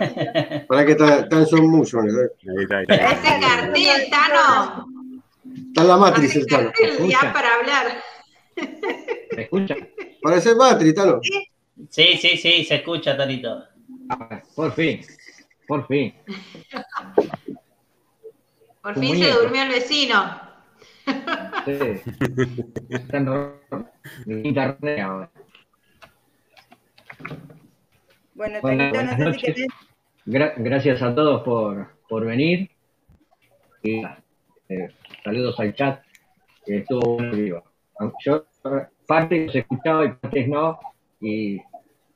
[0.67, 2.05] Para que están, están son muchos.
[2.05, 2.31] ¿eh?
[2.71, 2.85] Ahí.
[2.89, 4.87] Ese cartel, Tano.
[5.69, 6.73] Está en la matriz el Tano.
[6.73, 8.03] cartel ya para hablar.
[9.37, 9.77] ¿Me escucha?
[10.23, 11.21] Parece matriz, Tano.
[11.89, 13.65] Sí, sí, sí, se escucha, Tanito.
[14.11, 15.01] Ah, por fin.
[15.67, 16.15] Por fin.
[18.83, 20.41] Por fin se durmió el vecino.
[21.67, 22.01] Sí.
[22.89, 25.31] Está en internet ahora.
[28.35, 29.67] Bueno, Bueno, Tanito, no buenas sé si noches.
[30.27, 32.71] Gra- gracias a todos por, por venir.
[33.83, 34.03] Y
[34.69, 34.89] eh,
[35.25, 36.03] saludos al chat,
[36.65, 37.65] que estuvo muy vivo.
[38.25, 38.47] Yo
[39.07, 40.79] parte los escuchaba y partes no,
[41.21, 41.61] y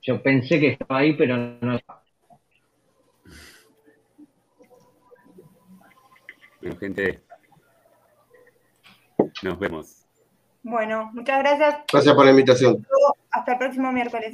[0.03, 2.04] yo pensé que estaba ahí, pero no estaba.
[6.65, 7.23] Bueno, gente,
[9.43, 10.07] nos vemos.
[10.63, 11.77] Bueno, muchas gracias.
[11.93, 12.87] Gracias por la invitación.
[13.31, 14.33] Hasta el próximo miércoles.